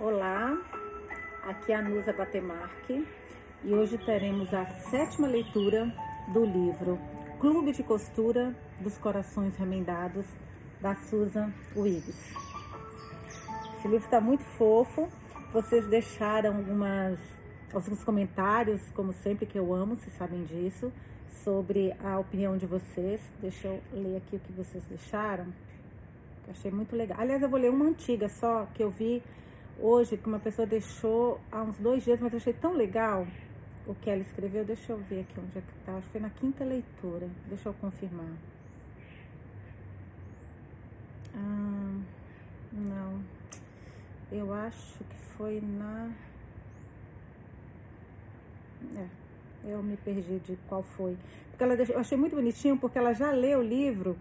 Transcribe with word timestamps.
Olá, 0.00 0.56
aqui 1.42 1.72
é 1.72 1.74
a 1.74 1.82
Nusa 1.82 2.12
Batemarque 2.12 3.04
e 3.64 3.74
hoje 3.74 3.98
teremos 3.98 4.54
a 4.54 4.64
sétima 4.64 5.26
leitura 5.26 5.92
do 6.32 6.44
livro 6.44 7.00
Clube 7.40 7.72
de 7.72 7.82
Costura 7.82 8.54
dos 8.80 8.96
Corações 8.96 9.56
Remendados, 9.56 10.24
da 10.80 10.94
Susan 10.94 11.52
Wiggs. 11.74 12.32
Esse 13.76 13.88
livro 13.88 14.04
está 14.04 14.20
muito 14.20 14.44
fofo, 14.56 15.08
vocês 15.52 15.84
deixaram 15.88 16.58
algumas, 16.58 17.18
alguns 17.74 18.04
comentários, 18.04 18.80
como 18.92 19.12
sempre 19.12 19.46
que 19.46 19.58
eu 19.58 19.74
amo, 19.74 19.96
vocês 19.96 20.14
sabem 20.14 20.44
disso, 20.44 20.92
sobre 21.42 21.92
a 22.04 22.20
opinião 22.20 22.56
de 22.56 22.66
vocês. 22.66 23.20
Deixa 23.40 23.66
eu 23.66 23.82
ler 23.92 24.18
aqui 24.18 24.36
o 24.36 24.38
que 24.38 24.52
vocês 24.52 24.84
deixaram. 24.84 25.48
Achei 26.48 26.70
muito 26.70 26.94
legal. 26.94 27.18
Aliás, 27.20 27.42
eu 27.42 27.48
vou 27.48 27.58
ler 27.58 27.70
uma 27.70 27.84
antiga 27.84 28.28
só, 28.28 28.68
que 28.72 28.82
eu 28.82 28.90
vi 28.90 29.20
hoje, 29.78 30.16
que 30.16 30.26
uma 30.26 30.38
pessoa 30.38 30.66
deixou 30.66 31.40
há 31.50 31.62
uns 31.62 31.78
dois 31.78 32.04
dias, 32.04 32.20
mas 32.20 32.32
eu 32.32 32.38
achei 32.38 32.52
tão 32.52 32.72
legal 32.74 33.26
o 33.86 33.94
que 33.94 34.10
ela 34.10 34.20
escreveu. 34.20 34.64
Deixa 34.64 34.92
eu 34.92 34.98
ver 34.98 35.20
aqui 35.20 35.40
onde 35.40 35.58
é 35.58 35.60
que 35.60 35.84
tá. 35.84 35.92
Acho 35.92 36.06
que 36.06 36.12
foi 36.12 36.20
na 36.20 36.30
quinta 36.30 36.64
leitura. 36.64 37.28
Deixa 37.46 37.68
eu 37.68 37.74
confirmar. 37.74 38.32
Ah, 41.34 42.00
não. 42.72 43.22
Eu 44.30 44.52
acho 44.52 45.04
que 45.04 45.16
foi 45.36 45.60
na. 45.60 46.10
É, 48.96 49.06
eu 49.64 49.82
me 49.82 49.96
perdi 49.96 50.38
de 50.40 50.56
qual 50.68 50.82
foi. 50.82 51.16
Porque 51.50 51.64
ela 51.64 51.76
deixou, 51.76 51.94
eu 51.96 52.00
achei 52.00 52.18
muito 52.18 52.36
bonitinho, 52.36 52.76
porque 52.76 52.98
ela 52.98 53.12
já 53.12 53.30
leu 53.30 53.60
o 53.60 53.62
livro 53.62 54.16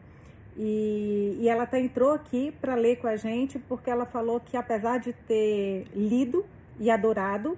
e, 0.58 1.38
e 1.40 1.48
ela 1.48 1.64
até 1.64 1.80
entrou 1.80 2.12
aqui 2.12 2.52
para 2.60 2.74
ler 2.74 2.98
com 2.98 3.08
a 3.08 3.16
gente, 3.16 3.60
porque 3.60 3.90
ela 3.90 4.06
falou 4.06 4.40
que 4.40 4.58
apesar 4.58 4.98
de 5.00 5.14
ter 5.14 5.86
lido 5.96 6.44
e 6.80 6.90
adorado, 6.90 7.56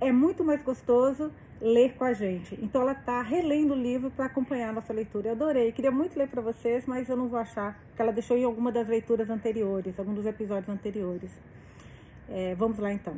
é 0.00 0.12
muito 0.12 0.44
mais 0.44 0.62
gostoso 0.62 1.32
ler 1.60 1.94
com 1.94 2.04
a 2.04 2.12
gente. 2.12 2.56
Então 2.62 2.82
ela 2.82 2.92
está 2.92 3.22
relendo 3.22 3.72
o 3.72 3.76
livro 3.76 4.10
para 4.10 4.26
acompanhar 4.26 4.70
a 4.70 4.72
nossa 4.72 4.92
leitura. 4.92 5.28
Eu 5.28 5.32
adorei, 5.32 5.72
queria 5.72 5.90
muito 5.90 6.16
ler 6.16 6.28
para 6.28 6.40
vocês, 6.40 6.86
mas 6.86 7.08
eu 7.08 7.16
não 7.16 7.28
vou 7.28 7.38
achar, 7.38 7.76
que 7.94 8.00
ela 8.00 8.12
deixou 8.12 8.36
em 8.36 8.44
alguma 8.44 8.70
das 8.70 8.86
leituras 8.86 9.28
anteriores, 9.28 9.98
algum 9.98 10.14
dos 10.14 10.26
episódios 10.26 10.68
anteriores. 10.68 11.30
É, 12.28 12.54
vamos 12.54 12.78
lá 12.78 12.92
então. 12.92 13.16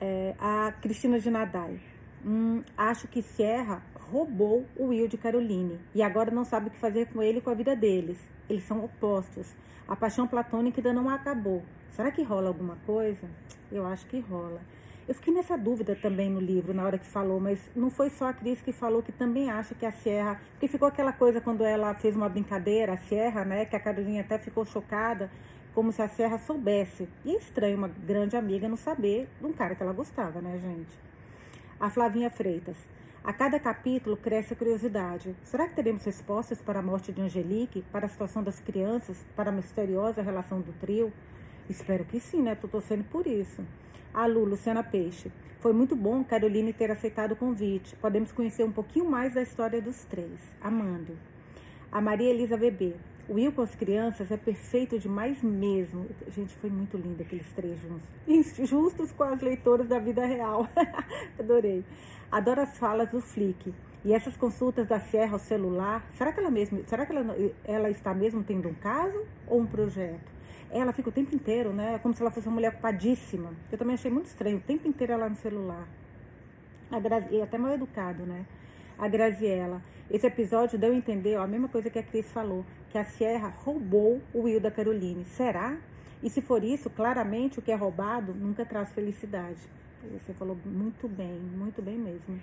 É, 0.00 0.34
a 0.38 0.72
Cristina 0.80 1.20
de 1.20 1.30
Nadai. 1.30 1.80
Hum, 2.24 2.62
acho 2.76 3.08
que 3.08 3.22
Sierra 3.22 3.82
roubou 4.10 4.66
o 4.76 4.86
Will 4.86 5.06
de 5.06 5.16
Caroline 5.16 5.78
e 5.94 6.02
agora 6.02 6.30
não 6.30 6.44
sabe 6.44 6.66
o 6.66 6.70
que 6.70 6.78
fazer 6.78 7.06
com 7.06 7.22
ele 7.22 7.38
e 7.38 7.40
com 7.40 7.50
a 7.50 7.54
vida 7.54 7.76
deles. 7.76 8.18
Eles 8.48 8.64
são 8.64 8.84
opostos. 8.84 9.54
A 9.86 9.94
paixão 9.94 10.26
platônica 10.26 10.80
ainda 10.80 10.92
não 10.92 11.08
acabou. 11.08 11.62
Será 11.92 12.10
que 12.10 12.22
rola 12.22 12.48
alguma 12.48 12.76
coisa? 12.84 13.28
Eu 13.70 13.86
acho 13.86 14.06
que 14.06 14.20
rola. 14.20 14.60
Eu 15.08 15.14
fiquei 15.14 15.34
nessa 15.34 15.56
dúvida 15.56 15.96
também 15.96 16.30
no 16.30 16.38
livro, 16.38 16.72
na 16.72 16.84
hora 16.84 16.96
que 16.96 17.06
falou, 17.06 17.40
mas 17.40 17.58
não 17.74 17.90
foi 17.90 18.10
só 18.10 18.28
a 18.28 18.32
Cris 18.32 18.60
que 18.62 18.70
falou 18.70 19.02
que 19.02 19.10
também 19.10 19.50
acha 19.50 19.74
que 19.74 19.84
a 19.84 19.90
Sierra. 19.90 20.40
Porque 20.52 20.68
ficou 20.68 20.86
aquela 20.86 21.12
coisa 21.12 21.40
quando 21.40 21.64
ela 21.64 21.92
fez 21.94 22.14
uma 22.14 22.28
brincadeira, 22.28 22.92
a 22.92 22.96
Sierra, 22.96 23.44
né? 23.44 23.64
Que 23.64 23.74
a 23.74 23.80
Carolina 23.80 24.20
até 24.20 24.38
ficou 24.38 24.64
chocada, 24.64 25.28
como 25.74 25.90
se 25.90 26.00
a 26.00 26.08
Sierra 26.08 26.38
soubesse. 26.38 27.08
E 27.24 27.32
é 27.32 27.38
estranho 27.38 27.76
uma 27.76 27.88
grande 27.88 28.36
amiga 28.36 28.68
não 28.68 28.76
saber 28.76 29.28
de 29.40 29.46
um 29.46 29.52
cara 29.52 29.74
que 29.74 29.82
ela 29.82 29.92
gostava, 29.92 30.40
né, 30.40 30.58
gente? 30.58 30.96
A 31.80 31.90
Flavinha 31.90 32.30
Freitas. 32.30 32.76
A 33.22 33.34
cada 33.34 33.60
capítulo 33.60 34.16
cresce 34.16 34.54
a 34.54 34.56
curiosidade. 34.56 35.36
Será 35.44 35.68
que 35.68 35.74
teremos 35.74 36.02
respostas 36.04 36.62
para 36.62 36.78
a 36.78 36.82
morte 36.82 37.12
de 37.12 37.20
Angelique, 37.20 37.84
para 37.92 38.06
a 38.06 38.08
situação 38.08 38.42
das 38.42 38.60
crianças, 38.60 39.26
para 39.36 39.50
a 39.50 39.52
misteriosa 39.52 40.22
relação 40.22 40.62
do 40.62 40.72
trio? 40.80 41.12
Espero 41.68 42.02
que 42.06 42.18
sim, 42.18 42.40
né? 42.40 42.54
Tô 42.54 42.66
torcendo 42.66 43.04
por 43.04 43.26
isso. 43.26 43.62
A 44.14 44.24
Lu, 44.26 44.44
Luciana 44.44 44.82
Peixe. 44.82 45.30
Foi 45.60 45.74
muito 45.74 45.94
bom 45.94 46.24
Caroline 46.24 46.72
ter 46.72 46.90
aceitado 46.90 47.32
o 47.32 47.36
convite. 47.36 47.94
Podemos 47.96 48.32
conhecer 48.32 48.64
um 48.64 48.72
pouquinho 48.72 49.04
mais 49.04 49.34
da 49.34 49.42
história 49.42 49.82
dos 49.82 50.02
três. 50.04 50.40
Amando. 50.58 51.14
A 51.92 52.00
Maria 52.00 52.30
Elisa 52.30 52.56
Bebê. 52.56 52.94
O 53.30 53.34
Will 53.34 53.52
com 53.52 53.62
as 53.62 53.72
crianças 53.76 54.28
é 54.32 54.36
perfeito 54.36 54.98
demais 54.98 55.40
mesmo. 55.40 56.04
Gente, 56.34 56.52
foi 56.56 56.68
muito 56.68 56.96
lindo 56.96 57.22
aqueles 57.22 57.46
três 57.52 57.78
juntos. 57.80 58.04
Justos 58.68 59.12
com 59.12 59.22
as 59.22 59.40
leitoras 59.40 59.86
da 59.86 60.00
vida 60.00 60.26
real. 60.26 60.68
Adorei. 61.38 61.84
Adoro 62.28 62.62
as 62.62 62.76
falas 62.76 63.08
do 63.12 63.20
Flick. 63.20 63.72
E 64.04 64.12
essas 64.12 64.36
consultas 64.36 64.88
da 64.88 64.98
Sierra 64.98 65.34
ao 65.34 65.38
celular, 65.38 66.04
será 66.18 66.32
que 66.32 66.40
ela 66.40 66.50
mesmo, 66.50 66.82
será 66.88 67.06
que 67.06 67.12
ela, 67.12 67.36
ela 67.62 67.88
está 67.88 68.12
mesmo 68.12 68.42
tendo 68.42 68.68
um 68.68 68.74
caso 68.74 69.24
ou 69.46 69.60
um 69.60 69.66
projeto? 69.66 70.28
Ela 70.68 70.92
fica 70.92 71.10
o 71.10 71.12
tempo 71.12 71.32
inteiro, 71.32 71.72
né? 71.72 72.00
Como 72.00 72.12
se 72.12 72.22
ela 72.22 72.32
fosse 72.32 72.48
uma 72.48 72.54
mulher 72.54 72.72
ocupadíssima. 72.72 73.52
Eu 73.70 73.78
também 73.78 73.94
achei 73.94 74.10
muito 74.10 74.26
estranho, 74.26 74.56
o 74.56 74.60
tempo 74.60 74.88
inteiro 74.88 75.12
ela 75.12 75.28
no 75.28 75.36
celular. 75.36 75.86
A 76.90 76.98
Gra... 76.98 77.24
E 77.30 77.40
até 77.40 77.56
mal 77.56 77.72
educado, 77.72 78.26
né? 78.26 78.44
A 78.98 79.06
Graziella. 79.06 79.80
Esse 80.10 80.26
episódio 80.26 80.78
deu 80.78 80.92
a 80.92 80.96
entender 80.96 81.36
ó, 81.36 81.44
a 81.44 81.46
mesma 81.46 81.68
coisa 81.68 81.88
que 81.88 81.98
a 81.98 82.02
Cris 82.02 82.30
falou, 82.32 82.64
que 82.90 82.98
a 82.98 83.04
Sierra 83.04 83.54
roubou 83.58 84.20
o 84.34 84.42
Will 84.42 84.60
da 84.60 84.70
Caroline. 84.70 85.24
Será? 85.24 85.78
E 86.22 86.28
se 86.28 86.40
for 86.40 86.64
isso, 86.64 86.90
claramente 86.90 87.58
o 87.58 87.62
que 87.62 87.70
é 87.70 87.74
roubado 87.76 88.34
nunca 88.34 88.66
traz 88.66 88.92
felicidade. 88.92 89.60
Você 90.18 90.32
falou 90.32 90.56
muito 90.64 91.06
bem, 91.06 91.38
muito 91.38 91.80
bem 91.80 91.96
mesmo. 91.96 92.40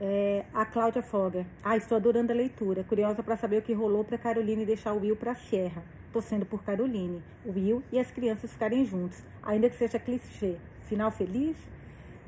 É, 0.00 0.44
a 0.52 0.64
Cláudia 0.64 1.02
Foga. 1.02 1.46
Ah, 1.62 1.76
estou 1.76 1.96
adorando 1.96 2.32
a 2.32 2.34
leitura. 2.34 2.84
Curiosa 2.84 3.22
para 3.22 3.36
saber 3.36 3.58
o 3.58 3.62
que 3.62 3.72
rolou 3.72 4.04
para 4.04 4.18
Caroline 4.18 4.66
deixar 4.66 4.92
o 4.92 5.00
Will 5.00 5.16
para 5.16 5.32
a 5.32 5.34
Sierra. 5.34 5.82
Torcendo 6.12 6.44
por 6.44 6.64
Caroline, 6.64 7.22
o 7.44 7.52
Will 7.52 7.82
e 7.92 7.98
as 7.98 8.10
crianças 8.10 8.52
ficarem 8.52 8.84
juntos. 8.84 9.22
Ainda 9.42 9.70
que 9.70 9.76
seja 9.76 9.98
clichê. 9.98 10.56
Final 10.88 11.10
feliz? 11.10 11.56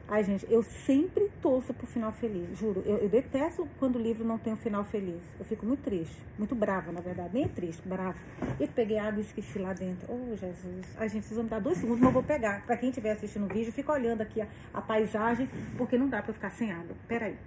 Ai, 0.09 0.25
gente, 0.25 0.47
eu 0.51 0.63
sempre 0.63 1.31
torço 1.41 1.73
pro 1.73 1.87
final 1.87 2.13
feliz, 2.13 2.59
juro. 2.59 2.83
Eu, 2.85 2.99
eu, 2.99 3.09
detesto 3.09 3.67
quando 3.79 3.97
o 3.97 3.99
livro 3.99 4.25
não 4.25 4.37
tem 4.37 4.53
um 4.53 4.57
final 4.57 4.85
feliz. 4.85 5.23
Eu 5.39 5.45
fico 5.45 5.65
muito 5.65 5.83
triste, 5.83 6.17
muito 6.37 6.55
brava, 6.55 6.93
na 6.93 7.01
verdade. 7.01 7.31
Nem 7.33 7.49
triste, 7.49 7.87
brava. 7.89 8.19
Eu 8.61 8.69
peguei 8.69 8.99
água 8.99 9.21
e 9.21 9.23
esqueci 9.23 9.59
lá 9.59 9.73
dentro. 9.73 10.07
Oh, 10.13 10.37
Jesus. 10.37 10.87
Ai, 10.97 11.09
gente, 11.09 11.25
vocês 11.25 11.37
vão 11.37 11.45
me 11.45 11.51
dar 11.51 11.61
dois 11.61 11.79
segundos, 11.79 12.01
mas 12.01 12.09
eu 12.09 12.13
vou 12.13 12.23
pegar. 12.23 12.63
Pra 12.67 12.77
quem 12.77 12.91
estiver 12.91 13.13
assistindo 13.13 13.45
o 13.45 13.49
vídeo, 13.49 13.73
fica 13.73 13.93
olhando 13.93 14.21
aqui 14.21 14.41
a, 14.41 14.49
a 14.75 14.83
paisagem, 14.83 15.49
porque 15.79 15.97
não 15.97 16.09
dá 16.09 16.21
pra 16.21 16.33
ficar 16.35 16.51
sem 16.51 16.73
água. 16.73 16.95
Pera 17.09 17.27
aí. 17.27 17.39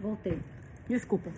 Voltei. 0.00 0.38
Desculpa. 0.88 1.30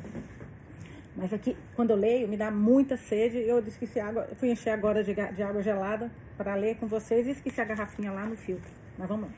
Mas 1.21 1.33
aqui, 1.33 1.57
quando 1.75 1.91
eu 1.91 1.97
leio, 1.97 2.29
me 2.29 2.37
dá 2.37 2.49
muita 2.49 2.97
sede. 2.97 3.39
Eu 3.39 3.59
esqueci 3.67 3.99
água, 3.99 4.29
fui 4.37 4.53
encher 4.53 4.71
agora 4.71 5.03
de, 5.03 5.13
de 5.13 5.43
água 5.43 5.61
gelada 5.61 6.13
para 6.37 6.55
ler 6.55 6.77
com 6.77 6.87
vocês 6.87 7.27
e 7.27 7.31
esqueci 7.31 7.61
a 7.61 7.65
garrafinha 7.65 8.13
lá 8.13 8.25
no 8.25 8.37
filtro. 8.37 8.71
Mas 8.97 9.09
vamos 9.09 9.27
lá. 9.29 9.35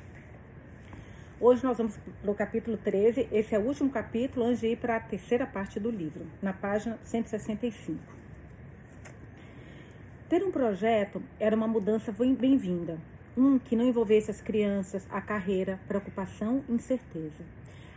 Hoje 1.41 1.64
nós 1.64 1.78
vamos 1.78 1.98
para 2.20 2.30
o 2.30 2.34
capítulo 2.34 2.76
13. 2.76 3.28
Esse 3.32 3.54
é 3.54 3.58
o 3.58 3.62
último 3.62 3.88
capítulo 3.88 4.44
antes 4.44 4.60
de 4.60 4.66
ir 4.66 4.76
para 4.76 4.96
a 4.96 5.00
terceira 5.00 5.46
parte 5.46 5.80
do 5.80 5.91
livro, 5.91 6.26
na 6.42 6.52
página 6.52 6.98
165. 7.02 7.98
Ter 10.28 10.44
um 10.44 10.50
projeto 10.50 11.22
era 11.38 11.56
uma 11.56 11.66
mudança 11.66 12.12
bem-vinda. 12.12 12.98
Um 13.34 13.58
que 13.58 13.74
não 13.74 13.86
envolvesse 13.86 14.30
as 14.30 14.42
crianças, 14.42 15.06
a 15.10 15.22
carreira, 15.22 15.80
preocupação 15.88 16.62
incerteza 16.68 17.42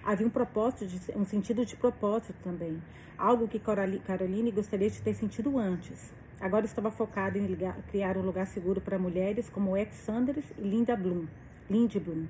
havia 0.04 0.28
um 0.28 0.30
propósito, 0.30 0.86
de, 0.86 1.00
um 1.18 1.26
sentido 1.26 1.66
de 1.66 1.76
propósito 1.76 2.36
também. 2.44 2.82
Algo 3.18 3.48
que 3.48 3.60
Caroline 3.60 4.52
gostaria 4.52 4.90
de 4.90 5.02
ter 5.02 5.14
sentido 5.14 5.58
antes. 5.58 6.14
Agora 6.40 6.66
estava 6.66 6.92
focada 6.92 7.38
em 7.38 7.46
ligar, 7.46 7.78
criar 7.90 8.18
um 8.18 8.22
lugar 8.22 8.46
seguro 8.48 8.82
para 8.82 9.00
mulheres 9.00 9.50
como 9.50 9.78
Ex 9.78 9.96
Sanders 9.96 10.44
e 10.58 10.62
Linda 10.62 10.96
Bloom, 10.96 11.26
Lindy 11.70 12.00
Bloom. 12.00 12.26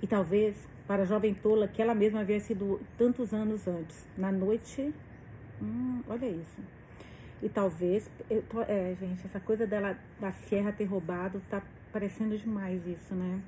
E 0.00 0.06
talvez 0.06 0.56
para 0.86 1.02
a 1.02 1.06
jovem 1.06 1.34
tola 1.34 1.66
que 1.66 1.82
ela 1.82 1.94
mesma 1.94 2.20
havia 2.20 2.38
sido 2.38 2.80
tantos 2.96 3.32
anos 3.32 3.66
antes. 3.66 4.06
Na 4.16 4.30
noite. 4.30 4.94
Hum, 5.60 6.02
olha 6.08 6.26
isso. 6.26 6.60
E 7.42 7.48
talvez. 7.48 8.08
Tô, 8.48 8.62
é, 8.62 8.94
gente, 8.98 9.26
essa 9.26 9.40
coisa 9.40 9.66
dela 9.66 9.98
da 10.20 10.30
Sierra 10.30 10.72
ter 10.72 10.84
roubado 10.84 11.42
tá 11.50 11.62
parecendo 11.92 12.36
demais 12.38 12.86
isso, 12.86 13.14
né? 13.14 13.40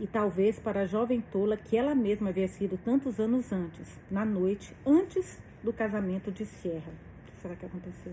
E 0.00 0.06
talvez 0.06 0.58
para 0.58 0.82
a 0.82 0.86
jovem 0.86 1.20
tola 1.20 1.56
que 1.56 1.76
ela 1.76 1.94
mesma 1.94 2.30
havia 2.30 2.48
sido 2.48 2.78
tantos 2.78 3.18
anos 3.18 3.52
antes, 3.52 3.98
na 4.10 4.24
noite 4.24 4.74
antes 4.84 5.38
do 5.62 5.72
casamento 5.72 6.30
de 6.30 6.44
Sierra. 6.44 6.92
O 6.92 7.30
que 7.30 7.40
será 7.40 7.56
que 7.56 7.66
aconteceu? 7.66 8.12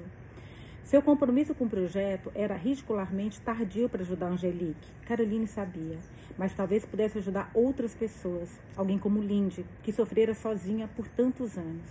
Seu 0.83 1.01
compromisso 1.01 1.55
com 1.55 1.63
o 1.63 1.69
projeto 1.69 2.31
era 2.35 2.55
ridicularmente 2.55 3.39
tardio 3.39 3.87
para 3.87 4.01
ajudar 4.01 4.27
Angelique. 4.27 4.91
Caroline 5.05 5.47
sabia, 5.47 5.97
mas 6.37 6.53
talvez 6.53 6.85
pudesse 6.85 7.17
ajudar 7.19 7.49
outras 7.53 7.95
pessoas, 7.95 8.59
alguém 8.75 8.97
como 8.97 9.21
Lindy, 9.21 9.65
que 9.81 9.93
sofrera 9.93 10.33
sozinha 10.33 10.89
por 10.89 11.07
tantos 11.07 11.57
anos. 11.57 11.87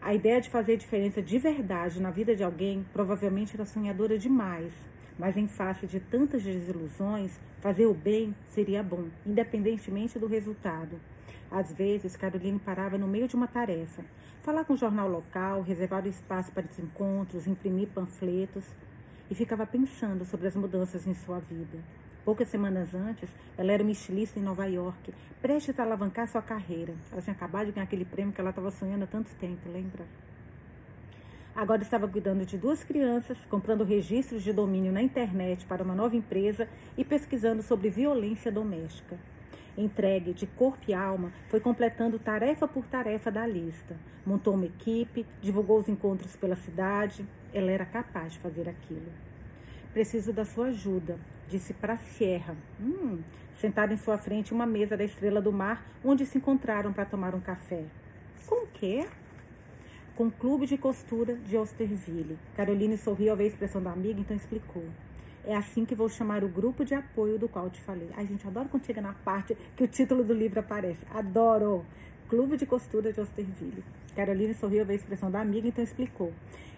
A 0.00 0.14
ideia 0.14 0.40
de 0.40 0.48
fazer 0.48 0.76
diferença 0.76 1.20
de 1.20 1.38
verdade 1.38 2.00
na 2.00 2.12
vida 2.12 2.36
de 2.36 2.44
alguém 2.44 2.86
provavelmente 2.92 3.56
era 3.56 3.64
sonhadora 3.64 4.16
demais, 4.16 4.72
Mas 5.18 5.36
em 5.36 5.48
face 5.48 5.86
de 5.86 5.98
tantas 5.98 6.42
desilusões, 6.42 7.38
fazer 7.60 7.86
o 7.86 7.94
bem 7.94 8.34
seria 8.48 8.82
bom, 8.82 9.08
independentemente 9.26 10.18
do 10.18 10.26
resultado. 10.26 11.00
Às 11.50 11.72
vezes, 11.72 12.16
Caroline 12.16 12.58
parava 12.58 12.96
no 12.96 13.08
meio 13.08 13.26
de 13.26 13.34
uma 13.34 13.48
tarefa. 13.48 14.04
Falar 14.42 14.64
com 14.64 14.74
o 14.74 14.76
jornal 14.76 15.08
local, 15.08 15.62
reservar 15.62 16.04
o 16.04 16.08
espaço 16.08 16.52
para 16.52 16.66
os 16.66 16.78
encontros, 16.78 17.46
imprimir 17.46 17.88
panfletos. 17.88 18.64
E 19.30 19.34
ficava 19.34 19.66
pensando 19.66 20.24
sobre 20.24 20.46
as 20.46 20.56
mudanças 20.56 21.06
em 21.06 21.14
sua 21.14 21.38
vida. 21.38 21.78
Poucas 22.24 22.48
semanas 22.48 22.94
antes, 22.94 23.28
ela 23.56 23.72
era 23.72 23.82
uma 23.82 23.92
estilista 23.92 24.38
em 24.38 24.42
Nova 24.42 24.66
York, 24.66 25.12
prestes 25.40 25.78
a 25.78 25.82
alavancar 25.82 26.28
sua 26.28 26.42
carreira. 26.42 26.94
Ela 27.10 27.22
tinha 27.22 27.34
acabado 27.34 27.66
de 27.66 27.72
ganhar 27.72 27.84
aquele 27.84 28.04
prêmio 28.04 28.32
que 28.32 28.40
ela 28.40 28.50
estava 28.50 28.70
sonhando 28.70 29.04
há 29.04 29.06
tanto 29.06 29.34
tempo, 29.36 29.68
lembra? 29.70 30.04
Agora 31.58 31.82
estava 31.82 32.06
cuidando 32.06 32.46
de 32.46 32.56
duas 32.56 32.84
crianças, 32.84 33.36
comprando 33.50 33.82
registros 33.82 34.44
de 34.44 34.52
domínio 34.52 34.92
na 34.92 35.02
internet 35.02 35.66
para 35.66 35.82
uma 35.82 35.92
nova 35.92 36.14
empresa 36.14 36.68
e 36.96 37.04
pesquisando 37.04 37.64
sobre 37.64 37.90
violência 37.90 38.52
doméstica. 38.52 39.18
Entregue 39.76 40.32
de 40.32 40.46
corpo 40.46 40.84
e 40.86 40.94
alma, 40.94 41.32
foi 41.48 41.58
completando 41.58 42.16
tarefa 42.16 42.68
por 42.68 42.86
tarefa 42.86 43.28
da 43.28 43.44
lista. 43.44 43.96
Montou 44.24 44.54
uma 44.54 44.66
equipe, 44.66 45.26
divulgou 45.42 45.80
os 45.80 45.88
encontros 45.88 46.36
pela 46.36 46.54
cidade. 46.54 47.26
Ela 47.52 47.72
era 47.72 47.84
capaz 47.84 48.34
de 48.34 48.38
fazer 48.38 48.68
aquilo. 48.68 49.10
Preciso 49.92 50.32
da 50.32 50.44
sua 50.44 50.66
ajuda, 50.66 51.18
disse 51.48 51.74
para 51.74 51.96
Sierra, 51.96 52.54
hum, 52.80 53.18
sentada 53.60 53.92
em 53.92 53.96
sua 53.96 54.16
frente 54.16 54.54
uma 54.54 54.64
mesa 54.64 54.96
da 54.96 55.02
Estrela 55.02 55.42
do 55.42 55.52
Mar, 55.52 55.84
onde 56.04 56.24
se 56.24 56.38
encontraram 56.38 56.92
para 56.92 57.04
tomar 57.04 57.34
um 57.34 57.40
café. 57.40 57.82
Com 58.46 58.62
o 58.62 58.68
quê? 58.68 59.08
Com 60.18 60.26
o 60.26 60.32
clube 60.32 60.66
de 60.66 60.76
costura 60.76 61.36
de 61.36 61.56
Osterville. 61.56 62.36
Caroline 62.56 62.98
sorriu 62.98 63.30
ao 63.30 63.36
ver 63.36 63.44
a 63.44 63.46
expressão 63.46 63.80
da 63.80 63.92
amiga, 63.92 64.20
então 64.20 64.36
explicou. 64.36 64.82
É 65.44 65.54
assim 65.54 65.84
que 65.84 65.94
vou 65.94 66.08
chamar 66.08 66.42
o 66.42 66.48
grupo 66.48 66.84
de 66.84 66.92
apoio 66.92 67.38
do 67.38 67.48
qual 67.48 67.70
te 67.70 67.80
falei. 67.80 68.10
Ai, 68.16 68.26
gente, 68.26 68.44
adoro 68.44 68.68
quando 68.68 68.84
chega 68.84 69.00
na 69.00 69.12
parte 69.12 69.56
que 69.76 69.84
o 69.84 69.86
título 69.86 70.24
do 70.24 70.34
livro 70.34 70.58
aparece. 70.58 71.06
Adoro! 71.14 71.86
Clube 72.28 72.56
de 72.56 72.66
Costura 72.66 73.12
de 73.12 73.20
Osterville. 73.20 73.84
Caroline 74.16 74.54
sorriu 74.54 74.80
ao 74.80 74.86
ver 74.86 74.94
a 74.94 74.96
expressão 74.96 75.30
da 75.30 75.40
amiga, 75.40 75.68
então 75.68 75.84
explicou. 75.84 76.32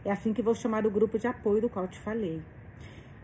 É 0.05 0.11
assim 0.13 0.35
que 0.35 0.43
vou 0.43 0.55
chamar 0.55 0.85
o 0.85 0.91
grupo 0.91 1.19
de 1.19 1.27
apoio 1.27 1.63
do 1.63 1.71
qual 1.71 1.89
te 1.89 1.99
falei. 1.99 2.43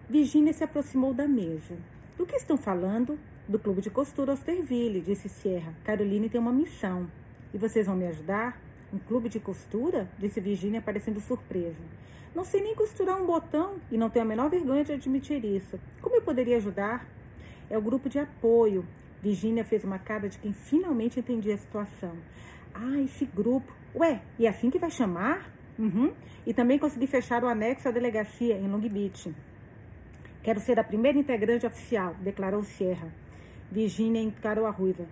Virginia 0.09 0.55
se 0.55 0.65
aproximou 0.65 1.13
da 1.13 1.29
mesa. 1.29 1.77
Do 2.17 2.25
que 2.25 2.37
estão 2.37 2.57
falando? 2.57 3.19
Do 3.47 3.59
Clube 3.59 3.83
de 3.83 3.91
Costura 3.91 4.33
Osterville, 4.33 5.03
disse 5.03 5.29
Sierra. 5.29 5.75
Caroline 5.85 6.31
tem 6.31 6.41
uma 6.41 6.53
missão. 6.53 7.07
E 7.53 7.59
vocês 7.59 7.85
vão 7.85 7.95
me 7.95 8.07
ajudar? 8.07 8.66
Um 8.93 8.99
clube 8.99 9.29
de 9.29 9.41
costura? 9.41 10.09
Disse 10.19 10.41
Virginia, 10.41 10.81
parecendo 10.81 11.21
surpresa. 11.21 11.81
Não 12.35 12.45
sei 12.45 12.61
nem 12.63 12.75
costurar 12.75 13.21
um 13.21 13.27
botão 13.27 13.77
e 13.91 13.97
não 13.97 14.11
tenho 14.11 14.25
a 14.25 14.29
menor 14.29 14.51
vergonha 14.51 14.85
de 14.85 14.93
admitir 14.93 15.45
isso. 15.45 15.81
Como 16.01 16.17
eu 16.17 16.23
poderia 16.23 16.57
ajudar? 16.59 17.07
É 17.69 17.77
o 17.77 17.83
grupo 17.83 18.09
de 18.09 18.19
apoio. 18.19 18.85
Virginia 19.23 19.65
fez 19.65 19.83
uma 19.85 19.99
cara 19.99 20.29
de 20.29 20.39
quem 20.39 20.53
finalmente 20.53 21.19
entendia 21.19 21.55
a 21.55 21.59
situação. 21.59 22.13
Ah, 22.75 23.01
esse 23.01 23.25
grupo. 23.25 23.73
Ué, 23.95 24.21
e 24.39 24.47
é 24.47 24.51
assim 24.51 24.71
que 24.71 24.79
vai 24.79 24.91
chamar? 24.91 25.51
Uhum. 25.79 26.13
E 26.47 26.55
também 26.55 26.79
consegui 26.79 27.07
fechar 27.07 27.43
o 27.43 27.49
anexo 27.49 27.89
à 27.89 27.91
delegacia 27.91 28.57
em 28.57 28.69
Long 28.69 28.81
Beach. 28.81 29.35
Quero 30.43 30.61
ser 30.61 30.79
a 30.79 30.85
primeira 30.85 31.19
integrante 31.19 31.67
oficial, 31.67 32.15
declarou 32.21 32.63
Sierra. 32.63 33.13
Virginia 33.71 34.23
encarou 34.23 34.67
a 34.67 34.71
ruiva. 34.71 35.07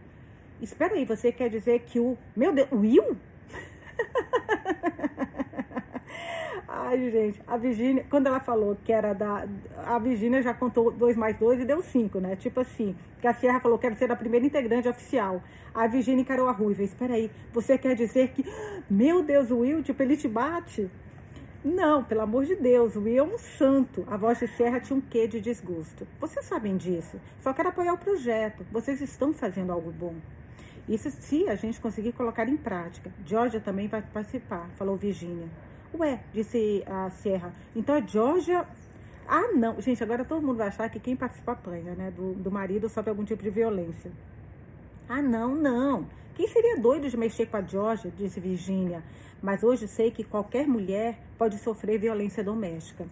Espera 0.61 0.95
aí, 0.95 1.05
você 1.05 1.33
quer 1.33 1.51
dizer 1.51 1.81
que 1.81 1.99
o. 1.99 2.17
Meu 2.37 2.53
Deus, 2.53 2.69
Will? 2.71 3.17
Ai, 6.69 7.11
gente, 7.11 7.41
a 7.47 7.57
Virgínia, 7.57 8.05
quando 8.11 8.27
ela 8.27 8.41
falou 8.41 8.77
que 8.85 8.93
era 8.93 9.13
da. 9.13 9.47
A 9.85 9.99
Virgínia 9.99 10.43
já 10.43 10.53
contou 10.53 10.91
dois 10.91 11.17
mais 11.17 11.37
dois 11.39 11.61
e 11.61 11.65
deu 11.65 11.83
cinco, 11.83 12.19
né? 12.19 12.37
Tipo 12.37 12.61
assim, 12.61 12.97
que 13.21 13.27
a 13.27 13.35
Sierra 13.35 13.61
falou 13.61 13.79
que 13.79 13.87
quero 13.87 13.97
ser 13.97 14.11
a 14.11 14.17
primeira 14.17 14.45
integrante 14.45 14.89
oficial. 14.89 15.43
A 15.73 15.87
Virgínia 15.87 16.23
encarou 16.23 16.49
a 16.49 16.53
ruiva. 16.53 16.83
Espera 16.83 17.15
aí, 17.15 17.31
você 17.53 17.79
quer 17.79 17.95
dizer 17.95 18.33
que. 18.33 18.45
Meu 18.89 19.23
Deus, 19.23 19.51
o 19.51 19.59
Will, 19.59 19.83
tipo, 19.83 20.03
ele 20.03 20.17
te 20.17 20.29
bate? 20.29 20.91
Não, 21.65 22.05
pelo 22.05 22.21
amor 22.21 22.45
de 22.45 22.55
Deus, 22.55 22.95
o 22.95 23.01
Will 23.01 23.19
é 23.19 23.23
um 23.23 23.39
santo. 23.39 24.05
A 24.07 24.19
voz 24.19 24.39
de 24.39 24.47
Serra 24.49 24.79
tinha 24.79 24.97
um 24.99 25.01
quê 25.01 25.27
de 25.27 25.41
desgosto. 25.41 26.07
Vocês 26.21 26.45
sabem 26.45 26.77
disso. 26.77 27.19
Só 27.41 27.55
quero 27.55 27.71
apoiar 27.71 27.95
o 27.95 27.99
projeto. 27.99 28.67
Vocês 28.71 29.01
estão 29.01 29.33
fazendo 29.33 29.73
algo 29.73 29.91
bom. 29.91 30.15
Isso 30.89 31.11
se 31.11 31.49
a 31.49 31.55
gente 31.55 31.81
conseguir 31.81 32.13
colocar 32.13 32.49
em 32.49 32.57
prática. 32.57 33.11
Georgia 33.25 33.61
também 33.61 33.89
vai 33.89 34.03
participar, 34.03 34.69
falou 34.77 34.97
Virginia. 34.97 35.49
Ué, 35.99 36.21
disse 36.33 36.85
a 36.87 37.09
Serra. 37.11 37.53
Então 37.75 37.95
a 37.95 38.01
Georgia. 38.01 38.67
Ah, 39.27 39.53
não. 39.55 39.81
Gente, 39.81 40.03
agora 40.03 40.25
todo 40.25 40.47
mundo 40.47 40.59
vai 40.59 40.69
achar 40.69 40.89
que 40.91 41.01
quem 41.01 41.17
participa 41.17 41.53
apanha, 41.53 41.95
né? 41.95 42.11
Do, 42.11 42.35
do 42.35 42.51
marido 42.51 42.89
sofre 42.89 43.11
algum 43.11 43.25
tipo 43.25 43.43
de 43.43 43.51
violência. 43.51 44.11
Ah, 45.09 45.23
não, 45.23 45.55
não. 45.55 46.07
Quem 46.35 46.49
seria 46.49 46.77
doido 46.79 47.09
de 47.09 47.17
mexer 47.17 47.47
com 47.47 47.57
a 47.57 47.63
Georgia? 47.63 48.13
Disse 48.15 48.41
Virginia. 48.41 49.03
Mas 49.41 49.63
hoje 49.63 49.89
sei 49.89 50.11
que 50.11 50.25
qualquer 50.25 50.67
mulher 50.67 51.19
pode 51.39 51.59
sofrer 51.59 51.99
violência 51.99 52.43
doméstica 52.43 53.07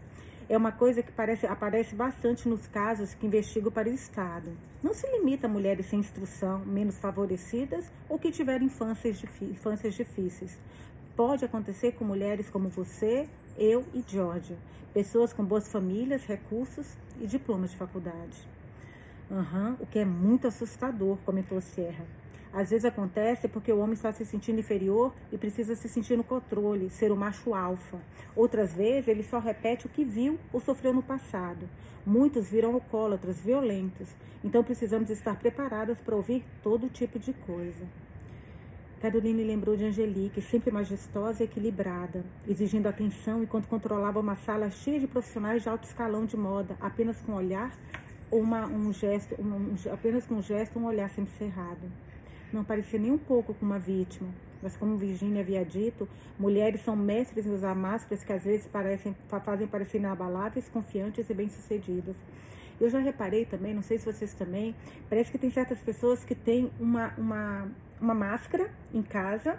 é 0.48 0.56
uma 0.56 0.72
coisa 0.72 1.02
que 1.02 1.12
parece, 1.12 1.46
aparece 1.46 1.94
bastante 1.94 2.48
nos 2.48 2.66
casos 2.66 3.14
que 3.14 3.26
investigo 3.26 3.70
para 3.70 3.88
o 3.88 3.92
Estado. 3.92 4.50
Não 4.82 4.94
se 4.94 5.06
limita 5.10 5.46
a 5.46 5.50
mulheres 5.50 5.86
sem 5.86 6.00
instrução, 6.00 6.60
menos 6.64 6.98
favorecidas 6.98 7.90
ou 8.08 8.18
que 8.18 8.30
tiveram 8.30 8.66
infâncias, 8.66 9.22
infâncias 9.40 9.94
difíceis. 9.94 10.58
Pode 11.16 11.44
acontecer 11.44 11.92
com 11.92 12.04
mulheres 12.04 12.48
como 12.48 12.68
você, 12.68 13.28
eu 13.56 13.84
e 13.94 14.02
Georgia, 14.06 14.56
pessoas 14.94 15.32
com 15.32 15.44
boas 15.44 15.70
famílias, 15.70 16.24
recursos 16.24 16.96
e 17.20 17.26
diplomas 17.26 17.70
de 17.70 17.76
faculdade. 17.76 18.48
Uhum, 19.30 19.76
o 19.80 19.86
que 19.86 19.98
é 19.98 20.04
muito 20.04 20.46
assustador, 20.46 21.16
comentou 21.24 21.60
Serra. 21.60 22.04
Às 22.52 22.68
vezes 22.68 22.84
acontece 22.84 23.48
porque 23.48 23.72
o 23.72 23.78
homem 23.78 23.94
está 23.94 24.12
se 24.12 24.26
sentindo 24.26 24.60
inferior 24.60 25.14
e 25.32 25.38
precisa 25.38 25.74
se 25.74 25.88
sentir 25.88 26.18
no 26.18 26.24
controle, 26.24 26.90
ser 26.90 27.10
o 27.10 27.16
macho 27.16 27.54
alfa. 27.54 27.98
Outras 28.36 28.74
vezes 28.74 29.08
ele 29.08 29.22
só 29.22 29.38
repete 29.38 29.86
o 29.86 29.88
que 29.88 30.04
viu 30.04 30.38
ou 30.52 30.60
sofreu 30.60 30.92
no 30.92 31.02
passado. 31.02 31.66
Muitos 32.04 32.50
viram 32.50 32.74
alcoólatras 32.74 33.40
violentos, 33.40 34.08
então 34.44 34.62
precisamos 34.62 35.08
estar 35.08 35.38
preparadas 35.38 35.98
para 36.00 36.14
ouvir 36.14 36.44
todo 36.62 36.90
tipo 36.90 37.18
de 37.18 37.32
coisa. 37.32 37.86
Caroline 39.00 39.42
lembrou 39.42 39.74
de 39.74 39.84
Angelique, 39.86 40.42
sempre 40.42 40.70
majestosa 40.70 41.42
e 41.42 41.46
equilibrada, 41.46 42.22
exigindo 42.46 42.86
atenção 42.86 43.42
enquanto 43.42 43.66
controlava 43.66 44.20
uma 44.20 44.36
sala 44.36 44.70
cheia 44.70 45.00
de 45.00 45.06
profissionais 45.06 45.62
de 45.62 45.70
alto 45.70 45.84
escalão 45.84 46.26
de 46.26 46.36
moda, 46.36 46.76
apenas 46.80 47.18
com 47.22 47.32
um 47.32 47.36
olhar, 47.36 47.72
uma, 48.30 48.66
um 48.66 48.92
gesto, 48.92 49.34
um, 49.40 49.74
apenas 49.90 50.26
com 50.26 50.34
um 50.34 50.42
gesto, 50.42 50.78
um 50.78 50.84
olhar 50.84 51.08
sempre 51.10 51.32
cerrado 51.36 52.11
não 52.54 52.64
parecia 52.64 52.98
nem 52.98 53.10
um 53.10 53.18
pouco 53.18 53.54
com 53.54 53.64
uma 53.64 53.78
vítima. 53.78 54.28
Mas 54.62 54.76
como 54.76 54.96
Virginia 54.96 55.40
havia 55.40 55.64
dito, 55.64 56.08
mulheres 56.38 56.82
são 56.82 56.94
mestres 56.94 57.46
em 57.46 57.50
usar 57.50 57.74
máscaras 57.74 58.22
que 58.22 58.32
às 58.32 58.44
vezes 58.44 58.66
parecem, 58.66 59.14
fazem 59.28 59.66
parecer 59.66 59.98
inabaláveis, 59.98 60.68
confiantes 60.68 61.28
e 61.28 61.34
bem-sucedidas. 61.34 62.14
Eu 62.80 62.88
já 62.88 63.00
reparei 63.00 63.44
também, 63.44 63.74
não 63.74 63.82
sei 63.82 63.98
se 63.98 64.04
vocês 64.04 64.34
também, 64.34 64.74
parece 65.08 65.30
que 65.30 65.38
tem 65.38 65.50
certas 65.50 65.78
pessoas 65.80 66.24
que 66.24 66.34
têm 66.34 66.70
uma, 66.78 67.12
uma, 67.18 67.68
uma 68.00 68.14
máscara 68.14 68.70
em 68.94 69.02
casa 69.02 69.58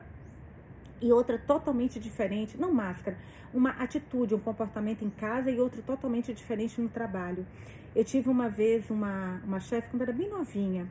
e 1.01 1.11
outra 1.11 1.37
totalmente 1.37 1.99
diferente, 1.99 2.57
não 2.57 2.73
máscara, 2.73 3.17
uma 3.53 3.71
atitude, 3.71 4.33
um 4.33 4.39
comportamento 4.39 5.03
em 5.03 5.09
casa 5.09 5.51
e 5.51 5.59
outra 5.59 5.81
totalmente 5.81 6.33
diferente 6.33 6.79
no 6.79 6.87
trabalho. 6.87 7.45
Eu 7.93 8.03
tive 8.03 8.29
uma 8.29 8.49
vez 8.49 8.89
uma, 8.89 9.41
uma 9.45 9.59
chefe 9.59 9.89
quando 9.89 10.01
era 10.01 10.13
bem 10.13 10.29
novinha, 10.29 10.87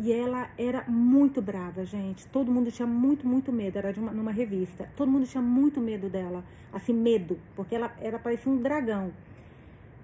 e 0.00 0.12
ela 0.12 0.48
era 0.56 0.84
muito 0.86 1.42
brava, 1.42 1.84
gente. 1.84 2.24
Todo 2.28 2.52
mundo 2.52 2.70
tinha 2.70 2.86
muito, 2.86 3.26
muito 3.26 3.52
medo. 3.52 3.78
Era 3.78 3.92
de 3.92 3.98
uma, 3.98 4.12
numa 4.12 4.30
revista. 4.30 4.88
Todo 4.96 5.10
mundo 5.10 5.26
tinha 5.26 5.42
muito 5.42 5.80
medo 5.80 6.08
dela. 6.08 6.44
Assim, 6.72 6.92
medo. 6.92 7.36
Porque 7.56 7.74
ela, 7.74 7.92
ela 8.00 8.16
parecia 8.16 8.50
um 8.50 8.58
dragão. 8.58 9.12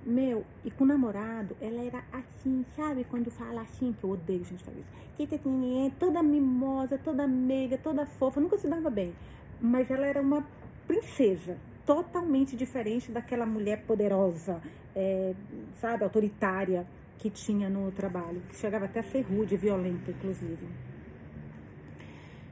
Meu, 0.05 0.45
e 0.65 0.71
com 0.71 0.83
o 0.83 0.87
namorado, 0.87 1.57
ela 1.61 1.81
era 1.81 2.03
assim, 2.13 2.67
sabe? 2.75 3.05
Quando 3.05 3.31
fala 3.31 3.63
assim, 3.63 3.93
que 3.93 4.03
eu 4.03 4.11
odeio 4.11 4.45
gente 4.45 4.65
fazer 4.65 4.81
isso. 4.81 5.93
Toda 5.97 6.23
mimosa, 6.25 6.99
toda 6.99 7.25
meiga, 7.29 7.79
toda 7.79 8.05
fofa. 8.05 8.41
Nunca 8.41 8.59
se 8.59 8.67
dava 8.67 8.91
bem. 8.91 9.15
Mas 9.61 9.89
ela 9.93 10.07
era 10.07 10.21
uma 10.21 10.45
princesa. 10.89 11.57
Totalmente 11.87 12.57
diferente 12.57 13.13
daquela 13.13 13.47
mulher 13.47 13.85
poderosa, 13.87 14.61
é, 14.97 15.35
sabe? 15.81 16.03
Autoritária 16.03 16.85
que 17.19 17.31
tinha 17.31 17.69
no 17.69 17.91
trabalho, 17.93 18.43
que 18.49 18.57
chegava 18.57 18.85
até 18.85 19.01
a 19.01 19.03
ser 19.03 19.23
rude, 19.23 19.57
violenta, 19.57 20.11
inclusive. 20.11 20.69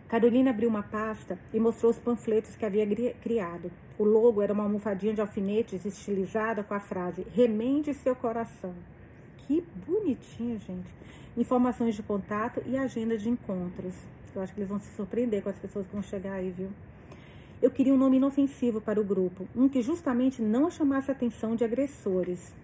Carolina 0.09 0.51
abriu 0.51 0.69
uma 0.69 0.83
pasta 0.83 1.39
e 1.55 1.59
mostrou 1.59 1.91
os 1.91 1.99
panfletos 1.99 2.55
que 2.55 2.67
havia 2.67 2.87
criado. 3.15 3.73
O 3.99 4.05
logo 4.05 4.43
era 4.43 4.53
uma 4.53 4.65
almofadinha 4.65 5.15
de 5.15 5.23
alfinetes 5.23 5.87
estilizada 5.87 6.63
com 6.63 6.75
a 6.75 6.81
frase 6.81 7.27
Remende 7.35 7.95
seu 7.95 8.15
coração. 8.15 8.75
Que 9.39 9.65
bonitinho, 9.87 10.59
gente. 10.59 10.95
Informações 11.35 11.95
de 11.95 12.03
contato 12.03 12.63
e 12.67 12.77
agenda 12.77 13.17
de 13.17 13.31
encontros. 13.31 13.95
Eu 14.35 14.43
acho 14.43 14.53
que 14.53 14.61
eles 14.61 14.69
vão 14.69 14.79
se 14.79 14.95
surpreender 14.95 15.43
com 15.43 15.49
as 15.49 15.59
pessoas 15.59 15.87
que 15.87 15.93
vão 15.95 16.03
chegar 16.03 16.35
aí, 16.35 16.51
viu? 16.51 16.69
Eu 17.63 17.71
queria 17.71 17.95
um 17.95 17.97
nome 17.97 18.19
inofensivo 18.19 18.81
para 18.81 19.01
o 19.01 19.05
grupo, 19.05 19.49
um 19.57 19.67
que 19.69 19.81
justamente 19.81 20.43
não 20.43 20.71
chamasse 20.71 21.11
a 21.11 21.15
atenção 21.15 21.57
de 21.57 21.65
agressores. 21.65 22.55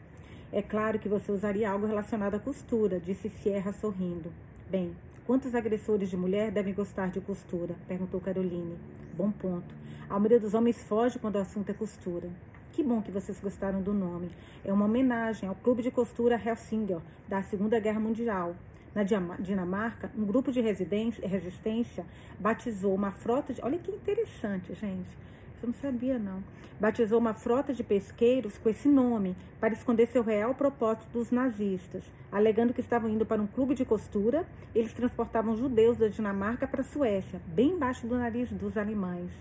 É 0.50 0.62
claro 0.62 0.98
que 0.98 1.10
você 1.10 1.30
usaria 1.30 1.70
algo 1.70 1.86
relacionado 1.86 2.34
à 2.34 2.38
costura, 2.38 2.98
disse 2.98 3.28
Sierra 3.28 3.70
sorrindo. 3.70 4.32
Bem, 4.70 4.96
quantos 5.26 5.54
agressores 5.54 6.08
de 6.08 6.16
mulher 6.16 6.50
devem 6.50 6.72
gostar 6.72 7.10
de 7.10 7.20
costura? 7.20 7.76
perguntou 7.86 8.18
Caroline. 8.18 8.78
Bom 9.14 9.30
ponto. 9.30 9.74
A 10.08 10.14
maioria 10.14 10.40
dos 10.40 10.54
homens 10.54 10.82
foge 10.84 11.18
quando 11.18 11.36
o 11.36 11.40
assunto 11.40 11.68
é 11.68 11.74
costura. 11.74 12.30
Que 12.72 12.82
bom 12.82 13.02
que 13.02 13.10
vocês 13.10 13.38
gostaram 13.38 13.82
do 13.82 13.92
nome. 13.92 14.30
É 14.64 14.72
uma 14.72 14.86
homenagem 14.86 15.46
ao 15.46 15.54
Clube 15.54 15.82
de 15.82 15.90
Costura 15.90 16.40
Helsinger, 16.42 17.00
da 17.28 17.42
Segunda 17.42 17.78
Guerra 17.78 18.00
Mundial. 18.00 18.56
Na 18.94 19.02
Dinamarca, 19.02 20.10
um 20.16 20.24
grupo 20.24 20.50
de 20.50 20.62
resistência 20.62 22.06
batizou 22.38 22.94
uma 22.94 23.12
frota 23.12 23.52
de. 23.52 23.60
Olha 23.62 23.78
que 23.78 23.90
interessante, 23.90 24.72
gente. 24.72 25.14
Eu 25.62 25.68
não 25.68 25.74
sabia, 25.74 26.18
não. 26.18 26.42
Batizou 26.80 27.18
uma 27.18 27.34
frota 27.34 27.74
de 27.74 27.82
pesqueiros 27.82 28.56
com 28.56 28.68
esse 28.68 28.88
nome 28.88 29.34
para 29.58 29.74
esconder 29.74 30.06
seu 30.06 30.22
real 30.22 30.54
propósito 30.54 31.08
dos 31.12 31.32
nazistas. 31.32 32.04
Alegando 32.30 32.72
que 32.72 32.80
estavam 32.80 33.10
indo 33.10 33.26
para 33.26 33.42
um 33.42 33.46
clube 33.46 33.74
de 33.74 33.84
costura, 33.84 34.46
eles 34.72 34.92
transportavam 34.92 35.56
judeus 35.56 35.96
da 35.96 36.06
Dinamarca 36.06 36.68
para 36.68 36.82
a 36.82 36.84
Suécia, 36.84 37.40
bem 37.46 37.70
embaixo 37.70 38.06
do 38.06 38.16
nariz 38.16 38.50
dos 38.52 38.76
alemães. 38.76 39.32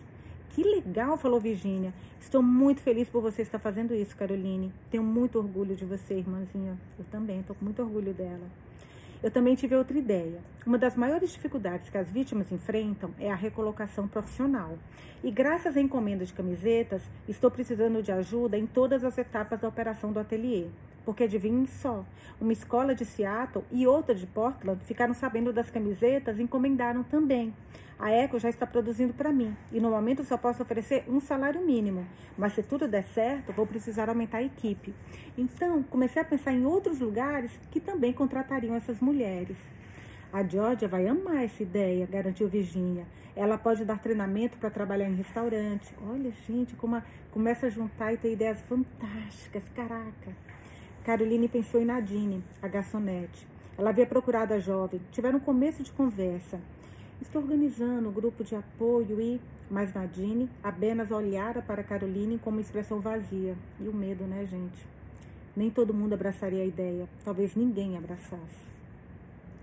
Que 0.49 0.63
legal, 0.63 1.19
falou 1.19 1.39
Virginia. 1.39 1.93
Estou 2.19 2.41
muito 2.41 2.81
feliz 2.81 3.07
por 3.07 3.21
você 3.21 3.43
estar 3.43 3.59
fazendo 3.59 3.93
isso, 3.93 4.17
Caroline. 4.17 4.73
Tenho 4.89 5.03
muito 5.03 5.37
orgulho 5.37 5.75
de 5.75 5.85
você, 5.85 6.15
irmãzinha. 6.15 6.75
Eu 6.97 7.05
também, 7.11 7.41
estou 7.41 7.55
com 7.55 7.63
muito 7.63 7.79
orgulho 7.79 8.11
dela. 8.11 8.47
Eu 9.21 9.29
também 9.29 9.53
tive 9.53 9.75
outra 9.75 9.95
ideia. 9.95 10.39
Uma 10.67 10.77
das 10.77 10.97
maiores 10.97 11.31
dificuldades 11.31 11.89
que 11.89 11.97
as 11.97 12.11
vítimas 12.11 12.51
enfrentam 12.51 13.11
é 13.17 13.31
a 13.31 13.35
recolocação 13.35 14.05
profissional. 14.05 14.77
E 15.23 15.31
graças 15.31 15.77
à 15.77 15.79
encomenda 15.79 16.25
de 16.25 16.33
camisetas, 16.33 17.01
estou 17.25 17.49
precisando 17.49 18.03
de 18.03 18.11
ajuda 18.11 18.57
em 18.57 18.67
todas 18.67 19.05
as 19.05 19.17
etapas 19.17 19.61
da 19.61 19.69
operação 19.69 20.11
do 20.11 20.19
ateliê. 20.19 20.65
Porque 21.05 21.23
adivinhem 21.23 21.65
só, 21.67 22.03
uma 22.41 22.51
escola 22.51 22.93
de 22.93 23.05
Seattle 23.05 23.63
e 23.71 23.87
outra 23.87 24.13
de 24.13 24.27
Portland 24.27 24.83
ficaram 24.83 25.13
sabendo 25.13 25.53
das 25.53 25.71
camisetas 25.71 26.37
e 26.37 26.43
encomendaram 26.43 27.01
também. 27.01 27.53
A 27.97 28.11
Eco 28.11 28.37
já 28.37 28.49
está 28.49 28.67
produzindo 28.67 29.13
para 29.13 29.31
mim 29.31 29.55
e 29.71 29.79
no 29.79 29.89
momento 29.89 30.25
só 30.25 30.35
posso 30.35 30.61
oferecer 30.61 31.05
um 31.07 31.21
salário 31.21 31.65
mínimo, 31.65 32.05
mas 32.37 32.51
se 32.51 32.61
tudo 32.61 32.89
der 32.89 33.05
certo, 33.05 33.53
vou 33.53 33.65
precisar 33.65 34.09
aumentar 34.09 34.39
a 34.39 34.43
equipe. 34.43 34.93
Então, 35.37 35.81
comecei 35.83 36.21
a 36.21 36.25
pensar 36.25 36.51
em 36.51 36.65
outros 36.65 36.99
lugares 36.99 37.57
que 37.71 37.79
também 37.79 38.11
contratariam 38.11 38.75
essas 38.75 38.99
mulheres. 38.99 39.55
A 40.31 40.43
Georgia 40.43 40.89
vai 40.89 41.07
amar 41.07 41.43
essa 41.43 41.63
ideia, 41.63 42.05
garantiu 42.05 42.49
Virginia. 42.49 43.05
Ela 43.33 43.57
pode 43.57 43.85
dar 43.85 43.99
treinamento 43.99 44.57
para 44.57 44.69
trabalhar 44.69 45.09
em 45.09 45.15
restaurante. 45.15 45.95
Olha, 46.05 46.31
gente, 46.45 46.75
como 46.75 46.97
a, 46.97 47.03
começa 47.31 47.67
a 47.67 47.69
juntar 47.69 48.13
e 48.13 48.17
ter 48.17 48.33
ideias 48.33 48.59
fantásticas. 48.63 49.63
Caraca. 49.73 50.35
Caroline 51.05 51.47
pensou 51.47 51.81
em 51.81 51.85
Nadine, 51.85 52.43
a 52.61 52.67
garçonete. 52.67 53.47
Ela 53.77 53.91
havia 53.91 54.05
procurado 54.05 54.53
a 54.53 54.59
jovem, 54.59 54.99
tiveram 55.11 55.37
um 55.37 55.41
começo 55.41 55.81
de 55.81 55.91
conversa. 55.91 56.59
Estou 57.21 57.41
organizando 57.41 58.09
um 58.09 58.11
grupo 58.11 58.43
de 58.43 58.55
apoio 58.55 59.21
e. 59.21 59.39
Mas 59.69 59.93
Nadine 59.93 60.49
apenas 60.63 61.11
olhara 61.11 61.61
para 61.61 61.83
Caroline 61.83 62.39
com 62.39 62.49
uma 62.49 62.61
expressão 62.61 62.99
vazia. 62.99 63.55
E 63.79 63.87
o 63.87 63.93
medo, 63.93 64.23
né, 64.23 64.45
gente? 64.45 64.87
Nem 65.55 65.69
todo 65.69 65.93
mundo 65.93 66.13
abraçaria 66.13 66.63
a 66.63 66.65
ideia. 66.65 67.07
Talvez 67.23 67.53
ninguém 67.55 67.97
abraçasse. 67.97 68.76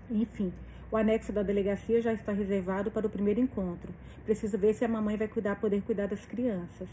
Enfim, 0.09 0.53
o 0.91 0.97
anexo 0.97 1.33
da 1.33 1.41
delegacia 1.41 2.01
já 2.01 2.13
está 2.13 2.31
reservado 2.31 2.91
para 2.91 3.07
o 3.07 3.09
primeiro 3.09 3.39
encontro. 3.39 3.91
Preciso 4.23 4.57
ver 4.57 4.73
se 4.73 4.85
a 4.85 4.87
mamãe 4.87 5.17
vai 5.17 5.27
cuidar, 5.27 5.59
poder 5.59 5.81
cuidar 5.81 6.07
das 6.07 6.25
crianças. 6.25 6.87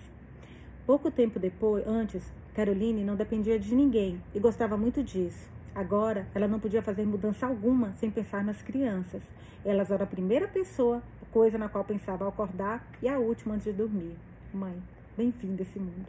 Pouco 0.86 1.10
tempo 1.10 1.38
depois, 1.38 1.86
antes, 1.86 2.24
Caroline 2.54 3.04
não 3.04 3.14
dependia 3.14 3.58
de 3.58 3.74
ninguém 3.74 4.20
e 4.34 4.40
gostava 4.40 4.76
muito 4.76 5.02
disso. 5.02 5.48
Agora, 5.74 6.26
ela 6.34 6.48
não 6.48 6.58
podia 6.58 6.82
fazer 6.82 7.06
mudança 7.06 7.46
alguma 7.46 7.92
sem 7.94 8.10
pensar 8.10 8.42
nas 8.42 8.60
crianças. 8.60 9.22
Elas 9.64 9.90
eram 9.90 10.04
a 10.04 10.08
primeira 10.08 10.48
pessoa, 10.48 11.02
coisa 11.30 11.56
na 11.56 11.68
qual 11.68 11.84
pensava 11.84 12.24
ao 12.24 12.30
acordar 12.30 12.86
e 13.00 13.08
a 13.08 13.18
última 13.18 13.54
antes 13.54 13.66
de 13.66 13.72
dormir. 13.72 14.16
Mãe, 14.52 14.74
bem-vinda 15.16 15.62
a 15.62 15.64
esse 15.64 15.78
mundo. 15.78 16.06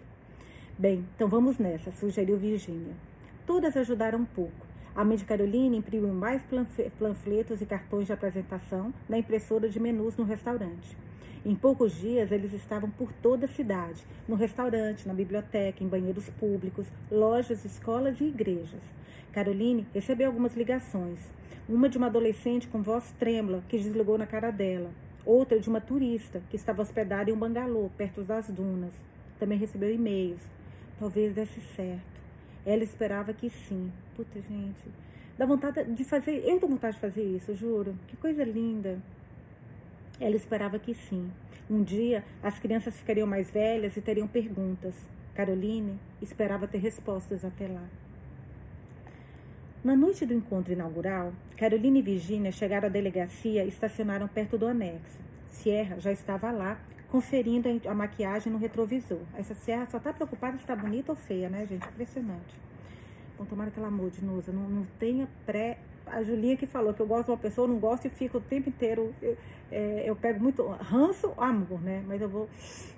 Bem, 0.77 1.05
então 1.15 1.27
vamos 1.29 1.57
nessa, 1.57 1.91
sugeriu 1.91 2.37
Virginia. 2.37 2.93
Todas 3.45 3.77
ajudaram 3.77 4.19
um 4.19 4.25
pouco. 4.25 4.62
A 4.95 5.03
mãe 5.03 5.17
de 5.17 5.25
Caroline 5.25 5.77
imprimiu 5.77 6.13
mais 6.13 6.43
panfletos 6.99 7.61
e 7.61 7.65
cartões 7.65 8.05
de 8.05 8.13
apresentação 8.13 8.93
na 9.09 9.17
impressora 9.17 9.67
de 9.67 9.79
menus 9.79 10.15
no 10.15 10.23
restaurante. 10.23 10.95
Em 11.43 11.55
poucos 11.55 11.99
dias, 11.99 12.31
eles 12.31 12.53
estavam 12.53 12.91
por 12.91 13.11
toda 13.11 13.45
a 13.45 13.49
cidade, 13.49 14.05
no 14.27 14.35
restaurante, 14.35 15.07
na 15.07 15.13
biblioteca, 15.15 15.83
em 15.83 15.87
banheiros 15.87 16.29
públicos, 16.29 16.85
lojas, 17.11 17.65
escolas 17.65 18.21
e 18.21 18.25
igrejas. 18.25 18.83
Caroline 19.31 19.87
recebeu 19.95 20.27
algumas 20.27 20.55
ligações. 20.55 21.19
Uma 21.67 21.89
de 21.89 21.97
uma 21.97 22.07
adolescente 22.07 22.67
com 22.67 22.83
voz 22.83 23.11
trêmula 23.17 23.63
que 23.67 23.79
desligou 23.79 24.17
na 24.17 24.27
cara 24.27 24.51
dela. 24.51 24.91
Outra 25.25 25.59
de 25.59 25.67
uma 25.67 25.81
turista 25.81 26.39
que 26.51 26.55
estava 26.55 26.83
hospedada 26.83 27.31
em 27.31 27.33
um 27.33 27.39
bangalô 27.39 27.89
perto 27.97 28.21
das 28.21 28.47
dunas. 28.51 28.93
Também 29.39 29.57
recebeu 29.57 29.91
e-mails. 29.91 30.41
Talvez 30.99 31.33
desse 31.33 31.59
certo. 31.75 32.12
Ela 32.65 32.83
esperava 32.83 33.33
que 33.33 33.49
sim. 33.49 33.91
Puta, 34.15 34.41
gente. 34.41 34.83
Dá 35.37 35.45
vontade 35.45 35.83
de 35.91 36.03
fazer. 36.03 36.43
Eu 36.45 36.59
dou 36.59 36.69
vontade 36.69 36.95
de 36.95 37.01
fazer 37.01 37.23
isso, 37.23 37.53
juro. 37.53 37.95
Que 38.07 38.15
coisa 38.17 38.43
linda. 38.43 38.99
Ela 40.19 40.35
esperava 40.35 40.79
que 40.79 40.93
sim. 40.93 41.31
Um 41.69 41.81
dia 41.81 42.23
as 42.41 42.59
crianças 42.59 42.97
ficariam 42.97 43.27
mais 43.27 43.49
velhas 43.49 43.97
e 43.97 44.01
teriam 44.01 44.27
perguntas. 44.27 44.95
Caroline 45.33 45.99
esperava 46.21 46.67
ter 46.67 46.77
respostas 46.77 47.43
até 47.43 47.67
lá. 47.67 47.83
Na 49.83 49.95
noite 49.95 50.25
do 50.25 50.33
encontro 50.33 50.71
inaugural, 50.71 51.33
Caroline 51.57 51.99
e 51.99 52.03
Virginia 52.03 52.51
chegaram 52.51 52.87
à 52.87 52.89
delegacia 52.89 53.65
e 53.65 53.67
estacionaram 53.67 54.27
perto 54.27 54.57
do 54.57 54.67
anexo. 54.67 55.19
Sierra 55.49 55.99
já 55.99 56.11
estava 56.11 56.51
lá, 56.51 56.79
conferindo 57.13 57.69
a 57.87 57.93
maquiagem 57.93 58.51
no 58.51 58.57
retrovisor. 58.57 59.19
Essa 59.37 59.53
Sierra 59.53 59.85
só 59.85 59.97
está 59.97 60.11
preocupada 60.11 60.57
se 60.57 60.63
está 60.63 60.75
bonita 60.75 61.11
ou 61.11 61.15
feia, 61.15 61.47
né, 61.47 61.63
gente? 61.67 61.87
Impressionante. 61.87 62.59
Bom, 63.37 63.45
tomara 63.45 63.69
que 63.69 63.79
ela 63.79 63.91
mude, 63.91 64.25
Nusa. 64.25 64.51
Não, 64.51 64.67
não 64.67 64.83
tenha 64.97 65.29
pré 65.45 65.77
a 66.07 66.23
Julinha 66.23 66.57
que 66.57 66.65
falou 66.65 66.91
que 66.91 66.99
eu 66.99 67.05
gosto 67.05 67.25
de 67.25 67.31
uma 67.31 67.37
pessoa, 67.37 67.67
não 67.67 67.77
gosto 67.77 68.07
e 68.07 68.09
fico 68.09 68.39
o 68.39 68.41
tempo 68.41 68.69
inteiro. 68.69 69.13
Eu, 69.21 69.37
é, 69.71 70.09
eu 70.09 70.15
pego 70.15 70.41
muito 70.41 70.65
ranço, 70.67 71.31
amor, 71.37 71.79
né? 71.83 72.03
Mas 72.07 72.19
eu 72.19 72.27
vou 72.27 72.49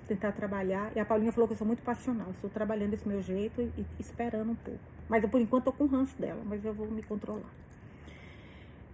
tentar 0.08 0.32
trabalhar. 0.32 0.90
E 0.96 0.98
a 0.98 1.04
Paulinha 1.04 1.30
falou 1.30 1.46
que 1.46 1.52
eu 1.52 1.58
sou 1.58 1.66
muito 1.66 1.82
passional. 1.82 2.30
Estou 2.30 2.48
trabalhando 2.48 2.92
desse 2.92 3.06
meu 3.06 3.20
jeito 3.20 3.60
e, 3.60 3.70
e 3.76 3.86
esperando 4.00 4.50
um 4.50 4.56
pouco. 4.56 4.80
Mas 5.10 5.24
eu, 5.24 5.28
por 5.28 5.42
enquanto, 5.42 5.68
estou 5.68 5.74
com 5.74 5.94
ranço 5.94 6.18
dela, 6.18 6.40
mas 6.42 6.64
eu 6.64 6.72
vou 6.72 6.90
me 6.90 7.02
controlar. 7.02 7.52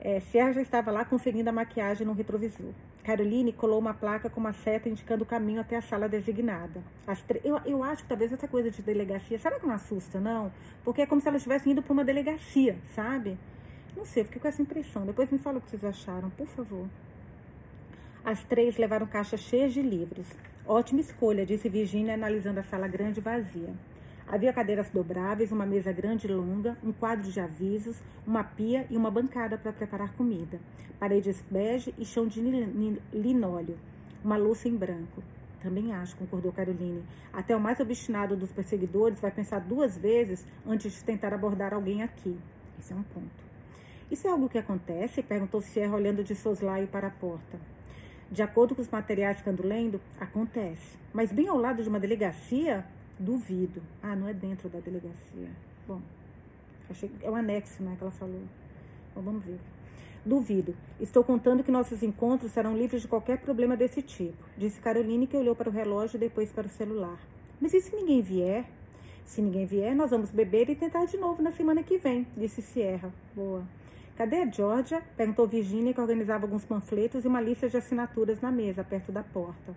É, 0.05 0.21
já 0.53 0.61
estava 0.61 0.91
lá 0.91 1.05
conferindo 1.05 1.49
a 1.49 1.53
maquiagem 1.53 2.05
no 2.05 2.13
retrovisor. 2.13 2.73
Caroline 3.05 3.53
colou 3.53 3.79
uma 3.79 3.95
placa 3.95 4.29
com 4.29 4.41
uma 4.41 4.53
seta 4.53 4.89
indicando 4.89 5.23
o 5.23 5.27
caminho 5.27 5.61
até 5.61 5.77
a 5.77 5.81
sala 5.81 6.09
designada. 6.09 6.83
Eu, 7.45 7.61
eu 7.65 7.85
acho 7.85 8.03
que 8.03 8.09
talvez 8.09 8.33
essa 8.33 8.49
coisa 8.49 8.69
de 8.69 8.83
delegacia, 8.83 9.39
será 9.39 9.61
que 9.61 9.67
não 9.67 9.73
assusta, 9.73 10.19
não? 10.19 10.53
Porque 10.83 11.03
é 11.03 11.07
como 11.07 11.21
se 11.21 11.29
elas 11.29 11.43
estivessem 11.43 11.71
indo 11.71 11.83
para 11.83 11.93
uma 11.93 12.05
delegacia, 12.05 12.77
sabe? 12.97 13.39
Não 13.97 14.05
sei, 14.05 14.25
fiquei 14.25 14.41
com 14.41 14.49
essa 14.49 14.61
impressão. 14.61 15.07
Depois 15.07 15.31
me 15.31 15.39
fala 15.39 15.59
o 15.59 15.61
que 15.61 15.71
vocês 15.71 15.85
acharam, 15.85 16.31
por 16.31 16.49
favor. 16.49 16.89
As 18.25 18.43
três 18.43 18.77
levaram 18.77 19.07
caixas 19.07 19.39
cheias 19.39 19.73
de 19.73 19.83
livros. 19.83 20.27
Ótima 20.67 21.01
escolha, 21.01 21.47
disse 21.47 21.69
Virginia, 21.69 22.15
analisando 22.15 22.59
a 22.59 22.65
sala 22.65 22.89
grande 22.89 23.21
e 23.21 23.23
vazia. 23.23 23.73
Havia 24.33 24.51
cadeiras 24.51 24.89
dobráveis, 24.89 25.53
uma 25.53 25.67
mesa 25.67 25.93
grande 25.93 26.27
e 26.27 26.33
longa, 26.33 26.75
um 26.83 26.91
quadro 26.91 27.31
de 27.31 27.39
avisos, 27.39 28.03
uma 28.27 28.43
pia 28.43 28.87
e 28.89 28.97
uma 28.97 29.11
bancada 29.11 29.59
para 29.59 29.75
preparar 29.75 30.15
comida. 30.15 30.59
Paredes 30.99 31.45
bege 31.51 31.95
e 31.99 32.05
chão 32.07 32.27
de 32.27 32.41
linóleo. 33.13 33.77
Uma 34.25 34.39
louça 34.39 34.71
em 34.71 34.75
branco. 34.75 35.23
Também 35.63 35.93
acho, 35.93 36.17
concordou 36.17 36.51
Caroline. 36.51 37.05
Até 37.31 37.55
o 37.55 37.61
mais 37.61 37.79
obstinado 37.79 38.35
dos 38.35 38.51
perseguidores 38.51 39.21
vai 39.21 39.31
pensar 39.31 39.59
duas 39.59 39.99
vezes 39.99 40.47
antes 40.67 40.95
de 40.95 41.05
tentar 41.05 41.35
abordar 41.35 41.75
alguém 41.75 42.03
aqui. 42.03 42.35
Esse 42.79 42.95
é 42.95 42.97
um 42.97 43.03
ponto. 43.03 43.45
Isso 44.11 44.27
é 44.27 44.31
algo 44.31 44.49
que 44.49 44.57
acontece? 44.57 45.23
Perguntou 45.23 45.61
Sierra 45.61 45.95
olhando 45.95 46.25
de 46.25 46.35
soslaio 46.35 46.89
para 46.89 47.09
a 47.09 47.11
porta. 47.11 47.59
De 48.31 48.43
acordo 48.43 48.75
com 48.75 48.81
os 48.81 48.89
materiais 48.89 49.43
que 49.43 49.51
ando 49.51 49.67
lendo, 49.67 50.01
acontece. 50.19 50.97
Mas 51.13 51.31
bem 51.31 51.49
ao 51.49 51.59
lado 51.59 51.83
de 51.83 51.89
uma 51.91 52.01
delegacia? 52.01 52.83
Duvido. 53.19 53.83
Ah, 54.03 54.17
não 54.17 54.29
é 54.29 54.35
dentro 54.35 54.69
da 54.69 54.81
delegacia. 54.81 55.51
Bom, 55.87 56.01
achei 56.91 57.11
é 57.23 57.31
o 57.31 57.35
anexo, 57.35 57.83
né, 57.83 57.95
que 57.97 58.03
ela 58.03 58.11
falou. 58.13 58.43
Bom, 59.15 59.23
vamos 59.23 59.45
ver. 59.45 59.59
Duvido. 60.25 60.75
Estou 61.01 61.25
contando 61.25 61.65
que 61.65 61.71
nossos 61.71 62.03
encontros 62.03 62.53
serão 62.53 62.77
livres 62.77 63.03
de 63.03 63.09
qualquer 63.09 63.39
problema 63.39 63.77
desse 63.77 64.01
tipo, 64.01 64.45
disse 64.57 64.81
Caroline, 64.81 65.27
que 65.27 65.37
olhou 65.37 65.57
para 65.57 65.69
o 65.69 65.73
relógio 65.73 66.17
e 66.17 66.21
depois 66.21 66.53
para 66.53 66.67
o 66.67 66.71
celular. 66.71 67.19
Mas 67.61 67.75
e 67.75 67.81
se 67.81 67.95
ninguém 67.95 68.21
vier? 68.21 68.65
Se 69.25 69.43
ninguém 69.43 69.67
vier, 69.67 69.95
nós 69.95 70.11
vamos 70.11 70.31
beber 70.31 70.69
e 70.71 70.77
tentar 70.77 71.05
de 71.07 71.17
novo 71.17 71.43
na 71.43 71.51
semana 71.53 71.83
que 71.83 71.99
vem, 71.99 72.27
disse 72.37 72.63
Sierra. 72.63 73.13
Boa. 73.35 73.65
Cadê 74.17 74.37
a 74.37 74.47
Georgia? 74.51 75.03
Perguntou 75.17 75.49
Virginia, 75.49 75.93
que 75.93 76.01
organizava 76.01 76.45
alguns 76.45 76.65
panfletos 76.65 77.25
e 77.25 77.29
uma 77.29 77.41
lista 77.41 77.69
de 77.69 77.77
assinaturas 77.77 78.41
na 78.41 78.53
mesa, 78.53 78.85
perto 78.85 79.11
da 79.11 79.23
porta. 79.23 79.75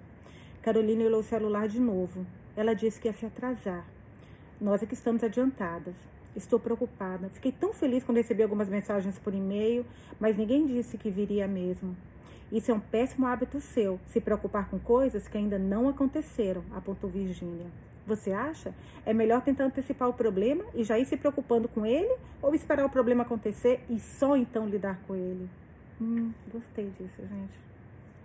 Carolina 0.61 1.05
olhou 1.05 1.21
o 1.21 1.23
celular 1.23 1.67
de 1.67 1.79
novo. 1.79 2.25
Ela 2.55 2.73
disse 2.73 2.99
que 2.99 3.07
ia 3.07 3.13
se 3.13 3.25
atrasar. 3.25 3.85
Nós 4.59 4.81
é 4.81 4.85
que 4.85 4.93
estamos 4.93 5.23
adiantadas. 5.23 5.95
Estou 6.35 6.59
preocupada. 6.59 7.29
Fiquei 7.29 7.51
tão 7.51 7.73
feliz 7.73 8.03
quando 8.03 8.17
recebi 8.17 8.43
algumas 8.43 8.69
mensagens 8.69 9.19
por 9.19 9.33
e-mail, 9.33 9.85
mas 10.19 10.37
ninguém 10.37 10.65
disse 10.65 10.97
que 10.97 11.09
viria 11.09 11.47
mesmo. 11.47 11.95
Isso 12.51 12.71
é 12.71 12.73
um 12.73 12.79
péssimo 12.79 13.25
hábito 13.25 13.59
seu, 13.59 13.99
se 14.07 14.21
preocupar 14.21 14.69
com 14.69 14.79
coisas 14.79 15.27
que 15.27 15.37
ainda 15.37 15.57
não 15.57 15.89
aconteceram, 15.89 16.63
apontou 16.73 17.09
Virginia. 17.09 17.67
Você 18.05 18.31
acha? 18.31 18.73
É 19.05 19.13
melhor 19.13 19.41
tentar 19.41 19.65
antecipar 19.65 20.07
o 20.07 20.13
problema 20.13 20.63
e 20.73 20.83
já 20.83 20.99
ir 20.99 21.05
se 21.05 21.17
preocupando 21.17 21.67
com 21.67 21.85
ele 21.85 22.15
ou 22.41 22.53
esperar 22.53 22.85
o 22.85 22.89
problema 22.89 23.23
acontecer 23.23 23.83
e 23.89 23.99
só 23.99 24.37
então 24.37 24.67
lidar 24.67 24.99
com 25.07 25.15
ele? 25.15 25.49
Hum, 25.99 26.31
gostei 26.51 26.89
disso, 26.97 27.21
gente. 27.21 27.59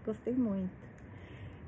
Gostei 0.04 0.34
muito 0.34 0.89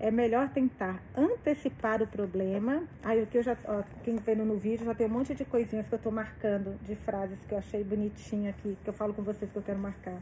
é 0.03 0.11
melhor 0.11 0.49
tentar 0.49 1.01
antecipar 1.17 2.03
o 2.03 2.07
problema. 2.09 2.83
Aí 3.05 3.23
aqui 3.23 3.39
eu 3.39 3.43
já, 3.43 3.57
ó, 3.65 3.85
quem 4.03 4.17
vendo 4.17 4.45
no 4.45 4.57
vídeo 4.57 4.85
já 4.85 4.95
tem 4.95 5.07
um 5.07 5.11
monte 5.11 5.33
de 5.33 5.45
coisinhas 5.45 5.87
que 5.87 5.95
eu 5.95 5.99
tô 5.99 6.11
marcando 6.11 6.77
de 6.85 6.97
frases 6.97 7.39
que 7.47 7.55
eu 7.55 7.59
achei 7.59 7.85
bonitinha 7.85 8.51
aqui, 8.51 8.77
que 8.83 8.91
eu 8.91 8.93
falo 8.93 9.15
com 9.15 9.23
vocês 9.23 9.51
que 9.53 9.57
eu 9.57 9.63
quero 9.63 9.79
marcar. 9.79 10.19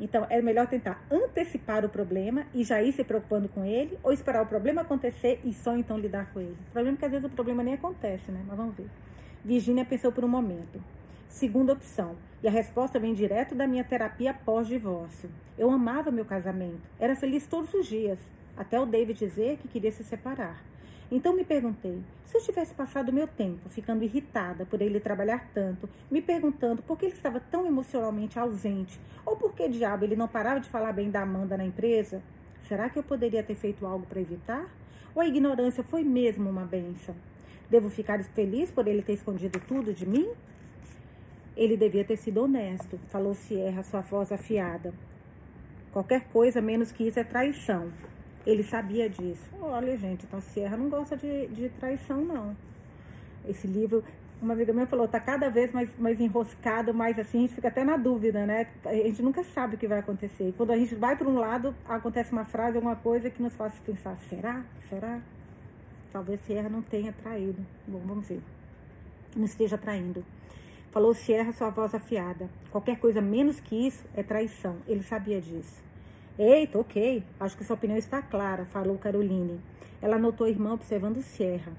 Então, 0.00 0.24
é 0.30 0.40
melhor 0.40 0.68
tentar 0.68 1.04
antecipar 1.10 1.84
o 1.84 1.88
problema 1.88 2.46
e 2.54 2.62
já 2.62 2.80
ir 2.80 2.92
se 2.92 3.02
preocupando 3.02 3.48
com 3.48 3.64
ele, 3.64 3.98
ou 4.04 4.12
esperar 4.12 4.42
o 4.42 4.46
problema 4.46 4.82
acontecer 4.82 5.40
e 5.44 5.52
só 5.52 5.76
então 5.76 5.98
lidar 5.98 6.32
com 6.32 6.40
ele. 6.40 6.56
O 6.68 6.72
problema 6.72 6.96
é 6.96 6.98
que 7.00 7.04
às 7.04 7.10
vezes 7.10 7.26
o 7.26 7.30
problema 7.30 7.62
nem 7.64 7.74
acontece, 7.74 8.30
né? 8.30 8.42
Mas 8.46 8.56
vamos 8.56 8.76
ver. 8.76 8.86
Virginia 9.44 9.84
pensou 9.84 10.12
por 10.12 10.24
um 10.24 10.28
momento. 10.28 10.80
Segunda 11.32 11.72
opção, 11.72 12.14
e 12.42 12.46
a 12.46 12.50
resposta 12.50 13.00
vem 13.00 13.14
direto 13.14 13.54
da 13.54 13.66
minha 13.66 13.82
terapia 13.82 14.34
pós-divórcio. 14.34 15.30
Eu 15.56 15.70
amava 15.70 16.10
meu 16.10 16.26
casamento, 16.26 16.82
era 17.00 17.16
feliz 17.16 17.46
todos 17.46 17.72
os 17.72 17.86
dias, 17.86 18.18
até 18.54 18.78
o 18.78 18.84
David 18.84 19.18
dizer 19.18 19.56
que 19.56 19.66
queria 19.66 19.90
se 19.90 20.04
separar. 20.04 20.62
Então 21.10 21.34
me 21.34 21.42
perguntei, 21.42 22.02
se 22.26 22.36
eu 22.36 22.42
tivesse 22.42 22.74
passado 22.74 23.10
meu 23.10 23.26
tempo 23.26 23.66
ficando 23.70 24.04
irritada 24.04 24.66
por 24.66 24.82
ele 24.82 25.00
trabalhar 25.00 25.48
tanto, 25.54 25.88
me 26.10 26.20
perguntando 26.20 26.82
por 26.82 26.98
que 26.98 27.06
ele 27.06 27.14
estava 27.14 27.40
tão 27.40 27.66
emocionalmente 27.66 28.38
ausente, 28.38 29.00
ou 29.24 29.34
por 29.34 29.54
que 29.54 29.66
diabo 29.70 30.04
ele 30.04 30.14
não 30.14 30.28
parava 30.28 30.60
de 30.60 30.68
falar 30.68 30.92
bem 30.92 31.10
da 31.10 31.22
Amanda 31.22 31.56
na 31.56 31.64
empresa, 31.64 32.22
será 32.68 32.90
que 32.90 32.98
eu 32.98 33.02
poderia 33.02 33.42
ter 33.42 33.54
feito 33.54 33.86
algo 33.86 34.04
para 34.04 34.20
evitar? 34.20 34.68
Ou 35.14 35.22
a 35.22 35.26
ignorância 35.26 35.82
foi 35.82 36.04
mesmo 36.04 36.50
uma 36.50 36.66
benção? 36.66 37.16
Devo 37.70 37.88
ficar 37.88 38.22
feliz 38.22 38.70
por 38.70 38.86
ele 38.86 39.00
ter 39.00 39.14
escondido 39.14 39.58
tudo 39.66 39.94
de 39.94 40.06
mim? 40.06 40.28
Ele 41.56 41.76
devia 41.76 42.04
ter 42.04 42.16
sido 42.16 42.42
honesto, 42.42 42.98
falou 43.08 43.34
Sierra, 43.34 43.82
sua 43.82 44.00
voz 44.00 44.32
afiada. 44.32 44.92
Qualquer 45.92 46.24
coisa 46.32 46.62
menos 46.62 46.90
que 46.90 47.06
isso 47.06 47.20
é 47.20 47.24
traição. 47.24 47.92
Ele 48.46 48.62
sabia 48.62 49.08
disso. 49.08 49.48
Olha, 49.60 49.96
gente, 49.96 50.24
então 50.24 50.40
Sierra 50.40 50.76
não 50.76 50.88
gosta 50.88 51.16
de, 51.16 51.46
de 51.48 51.68
traição, 51.68 52.24
não. 52.24 52.56
Esse 53.46 53.66
livro, 53.66 54.02
uma 54.40 54.54
amiga 54.54 54.72
minha 54.72 54.86
falou, 54.86 55.06
tá 55.06 55.20
cada 55.20 55.50
vez 55.50 55.70
mais, 55.72 55.90
mais 55.98 56.18
enroscado, 56.18 56.94
mais 56.94 57.18
assim, 57.18 57.38
a 57.38 57.40
gente 57.42 57.54
fica 57.54 57.68
até 57.68 57.84
na 57.84 57.96
dúvida, 57.96 58.46
né? 58.46 58.66
A 58.84 58.94
gente 58.94 59.22
nunca 59.22 59.44
sabe 59.44 59.74
o 59.74 59.78
que 59.78 59.86
vai 59.86 59.98
acontecer. 59.98 60.54
Quando 60.56 60.72
a 60.72 60.76
gente 60.76 60.94
vai 60.94 61.14
para 61.14 61.28
um 61.28 61.38
lado, 61.38 61.74
acontece 61.86 62.32
uma 62.32 62.44
frase, 62.44 62.76
alguma 62.76 62.96
coisa 62.96 63.28
que 63.28 63.42
nos 63.42 63.54
faz 63.54 63.74
pensar, 63.80 64.16
será? 64.28 64.64
Será? 64.88 65.20
Talvez 66.10 66.40
Sierra 66.40 66.68
não 66.68 66.82
tenha 66.82 67.12
traído. 67.12 67.64
Bom, 67.86 68.00
vamos 68.04 68.26
ver. 68.26 68.40
Não 69.36 69.44
esteja 69.44 69.76
traindo. 69.76 70.24
Falou 70.92 71.14
Sierra, 71.14 71.54
sua 71.54 71.70
voz 71.70 71.94
afiada. 71.94 72.50
Qualquer 72.70 72.98
coisa 72.98 73.18
menos 73.22 73.58
que 73.58 73.74
isso 73.74 74.04
é 74.14 74.22
traição. 74.22 74.76
Ele 74.86 75.02
sabia 75.02 75.40
disso. 75.40 75.82
Eita, 76.38 76.78
ok. 76.78 77.24
Acho 77.40 77.56
que 77.56 77.64
sua 77.64 77.76
opinião 77.76 77.98
está 77.98 78.20
clara, 78.20 78.66
falou 78.66 78.98
Caroline. 78.98 79.58
Ela 80.02 80.18
notou 80.18 80.46
a 80.46 80.50
irmã 80.50 80.74
observando 80.74 81.22
Sierra. 81.22 81.72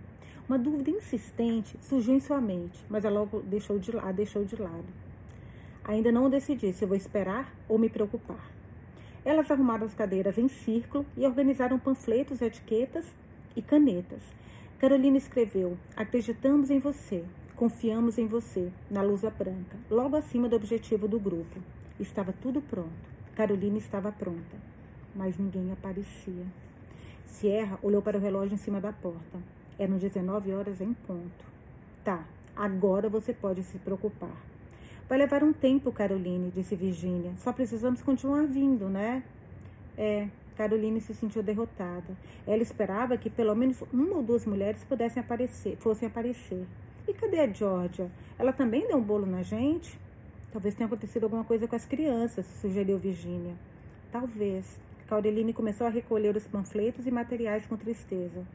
Uma 0.49 0.57
dúvida 0.57 0.89
insistente 0.89 1.77
surgiu 1.79 2.15
em 2.15 2.19
sua 2.19 2.41
mente, 2.41 2.83
mas 2.89 3.05
ela 3.05 3.19
logo 3.19 3.41
deixou 3.41 3.77
de, 3.77 3.91
lado, 3.91 4.15
deixou 4.15 4.43
de 4.43 4.59
lado. 4.59 4.87
Ainda 5.83 6.11
não 6.11 6.27
decidi 6.27 6.73
se 6.73 6.83
vou 6.83 6.97
esperar 6.97 7.53
ou 7.69 7.77
me 7.77 7.89
preocupar. 7.89 8.49
Elas 9.23 9.51
arrumaram 9.51 9.85
as 9.85 9.93
cadeiras 9.93 10.39
em 10.39 10.47
círculo 10.47 11.05
e 11.15 11.23
organizaram 11.23 11.77
panfletos, 11.77 12.41
etiquetas 12.41 13.05
e 13.55 13.61
canetas. 13.61 14.23
Carolina 14.79 15.19
escreveu: 15.19 15.77
Acreditamos 15.95 16.71
em 16.71 16.79
você. 16.79 17.23
Confiamos 17.63 18.17
em 18.17 18.27
você, 18.27 18.73
na 18.91 19.01
luza 19.01 19.29
branca, 19.29 19.77
logo 19.89 20.17
acima 20.17 20.49
do 20.49 20.55
objetivo 20.57 21.07
do 21.07 21.17
grupo. 21.17 21.61
Estava 21.97 22.33
tudo 22.33 22.61
pronto. 22.61 22.91
Carolina 23.37 23.77
estava 23.77 24.11
pronta, 24.11 24.57
mas 25.15 25.37
ninguém 25.37 25.71
aparecia. 25.71 26.45
Sierra 27.25 27.79
olhou 27.81 28.01
para 28.01 28.17
o 28.17 28.19
relógio 28.19 28.55
em 28.55 28.57
cima 28.57 28.81
da 28.81 28.91
porta. 28.91 29.39
Eram 29.79 29.97
19 29.97 30.51
horas 30.51 30.81
em 30.81 30.91
ponto. 30.91 31.45
Tá, 32.03 32.27
agora 32.53 33.07
você 33.07 33.33
pode 33.33 33.63
se 33.63 33.77
preocupar. 33.79 34.35
Vai 35.07 35.17
levar 35.17 35.41
um 35.41 35.53
tempo, 35.53 35.89
Caroline, 35.89 36.51
disse 36.51 36.75
Virginia. 36.75 37.31
Só 37.37 37.53
precisamos 37.53 38.01
continuar 38.01 38.45
vindo, 38.45 38.89
né? 38.89 39.23
É, 39.97 40.27
Caroline 40.57 40.99
se 40.99 41.13
sentiu 41.13 41.41
derrotada. 41.41 42.17
Ela 42.45 42.61
esperava 42.61 43.15
que 43.15 43.29
pelo 43.29 43.55
menos 43.55 43.81
uma 43.93 44.17
ou 44.17 44.21
duas 44.21 44.45
mulheres 44.45 44.83
pudessem 44.83 45.23
aparecer, 45.23 45.77
fossem 45.77 46.09
aparecer. 46.09 46.67
E 47.07 47.13
cadê 47.13 47.41
a 47.41 47.47
Georgia? 47.47 48.09
Ela 48.39 48.53
também 48.53 48.87
deu 48.87 48.97
um 48.97 49.01
bolo 49.01 49.25
na 49.25 49.43
gente? 49.43 49.99
Talvez 50.51 50.73
tenha 50.73 50.87
acontecido 50.87 51.25
alguma 51.25 51.43
coisa 51.43 51.67
com 51.67 51.75
as 51.75 51.85
crianças, 51.85 52.45
sugeriu 52.61 52.97
Virginia. 52.97 53.55
Talvez. 54.11 54.79
Caureline 55.07 55.51
começou 55.51 55.85
a 55.85 55.89
recolher 55.89 56.35
os 56.35 56.47
panfletos 56.47 57.05
e 57.05 57.11
materiais 57.11 57.65
com 57.65 57.75
tristeza. 57.75 58.45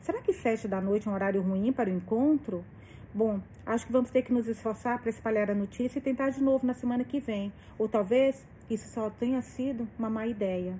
Será 0.00 0.22
que 0.22 0.32
sete 0.32 0.66
da 0.66 0.80
noite 0.80 1.06
é 1.06 1.10
um 1.10 1.14
horário 1.14 1.42
ruim 1.42 1.72
para 1.72 1.90
o 1.90 1.92
encontro? 1.92 2.64
Bom, 3.12 3.40
acho 3.66 3.86
que 3.86 3.92
vamos 3.92 4.08
ter 4.10 4.22
que 4.22 4.32
nos 4.32 4.48
esforçar 4.48 4.98
para 5.00 5.10
espalhar 5.10 5.50
a 5.50 5.54
notícia 5.54 5.98
e 5.98 6.02
tentar 6.02 6.30
de 6.30 6.42
novo 6.42 6.66
na 6.66 6.72
semana 6.72 7.04
que 7.04 7.20
vem. 7.20 7.52
Ou 7.78 7.88
talvez 7.88 8.46
isso 8.70 8.88
só 8.88 9.10
tenha 9.10 9.42
sido 9.42 9.86
uma 9.98 10.08
má 10.08 10.26
ideia. 10.26 10.78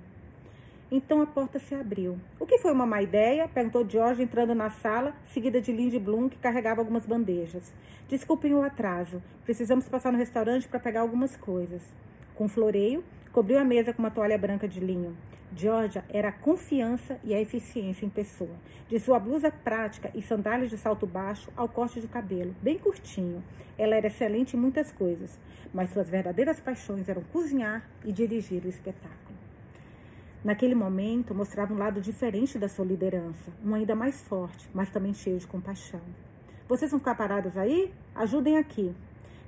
Então 0.93 1.21
a 1.21 1.25
porta 1.25 1.57
se 1.57 1.73
abriu. 1.73 2.19
O 2.37 2.45
que 2.45 2.57
foi 2.57 2.73
uma 2.73 2.85
má 2.85 3.01
ideia? 3.01 3.47
perguntou 3.47 3.89
George 3.89 4.21
entrando 4.21 4.53
na 4.53 4.69
sala, 4.69 5.15
seguida 5.27 5.61
de 5.61 5.71
Lindy 5.71 5.97
Bloom, 5.97 6.27
que 6.27 6.37
carregava 6.37 6.81
algumas 6.81 7.05
bandejas. 7.05 7.73
Desculpem 8.09 8.53
o 8.53 8.61
atraso. 8.61 9.23
Precisamos 9.45 9.87
passar 9.87 10.11
no 10.11 10.17
restaurante 10.17 10.67
para 10.67 10.81
pegar 10.81 10.99
algumas 10.99 11.37
coisas. 11.37 11.81
Com 12.35 12.49
floreio, 12.49 13.05
cobriu 13.31 13.57
a 13.57 13.63
mesa 13.63 13.93
com 13.93 14.03
uma 14.03 14.11
toalha 14.11 14.37
branca 14.37 14.67
de 14.67 14.81
linho. 14.81 15.15
Georgia 15.55 16.03
era 16.09 16.27
a 16.27 16.33
confiança 16.33 17.17
e 17.23 17.33
a 17.33 17.39
eficiência 17.39 18.05
em 18.05 18.09
pessoa. 18.09 18.55
De 18.89 18.99
sua 18.99 19.17
blusa 19.17 19.49
prática 19.49 20.11
e 20.13 20.21
sandálias 20.21 20.69
de 20.69 20.77
salto 20.77 21.07
baixo 21.07 21.49
ao 21.55 21.69
corte 21.69 22.01
de 22.01 22.07
cabelo, 22.09 22.53
bem 22.61 22.77
curtinho. 22.77 23.41
Ela 23.77 23.95
era 23.95 24.07
excelente 24.07 24.57
em 24.57 24.59
muitas 24.59 24.91
coisas, 24.91 25.39
mas 25.73 25.91
suas 25.91 26.09
verdadeiras 26.09 26.59
paixões 26.59 27.07
eram 27.07 27.23
cozinhar 27.31 27.89
e 28.03 28.11
dirigir 28.11 28.65
o 28.65 28.69
espetáculo. 28.69 29.30
Naquele 30.43 30.73
momento, 30.73 31.35
mostrava 31.35 31.71
um 31.71 31.77
lado 31.77 32.01
diferente 32.01 32.57
da 32.57 32.67
sua 32.67 32.83
liderança, 32.83 33.51
um 33.63 33.75
ainda 33.75 33.93
mais 33.93 34.21
forte, 34.21 34.67
mas 34.73 34.89
também 34.89 35.13
cheio 35.13 35.37
de 35.37 35.45
compaixão. 35.45 36.01
Vocês 36.67 36.89
vão 36.89 36.99
ficar 36.99 37.13
parados 37.13 37.55
aí? 37.55 37.93
Ajudem 38.15 38.57
aqui. 38.57 38.91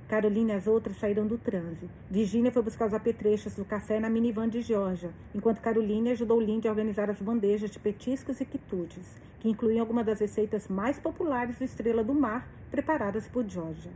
Carolina 0.06 0.52
e 0.52 0.56
as 0.56 0.68
outras 0.68 0.96
saíram 0.98 1.26
do 1.26 1.36
transe. 1.36 1.90
Virginia 2.08 2.52
foi 2.52 2.62
buscar 2.62 2.86
os 2.86 2.94
apetrechos 2.94 3.56
do 3.56 3.64
café 3.64 3.98
na 3.98 4.08
minivan 4.08 4.48
de 4.48 4.60
Georgia, 4.60 5.10
enquanto 5.34 5.60
Caroline 5.60 6.10
ajudou 6.10 6.40
Lindy 6.40 6.68
a 6.68 6.70
organizar 6.70 7.10
as 7.10 7.20
bandejas 7.20 7.72
de 7.72 7.80
petiscos 7.80 8.40
e 8.40 8.44
quitutes, 8.44 9.16
que 9.40 9.48
incluíam 9.48 9.80
algumas 9.80 10.06
das 10.06 10.20
receitas 10.20 10.68
mais 10.68 11.00
populares 11.00 11.58
do 11.58 11.64
Estrela 11.64 12.04
do 12.04 12.14
Mar, 12.14 12.48
preparadas 12.70 13.26
por 13.26 13.44
Georgia. 13.48 13.90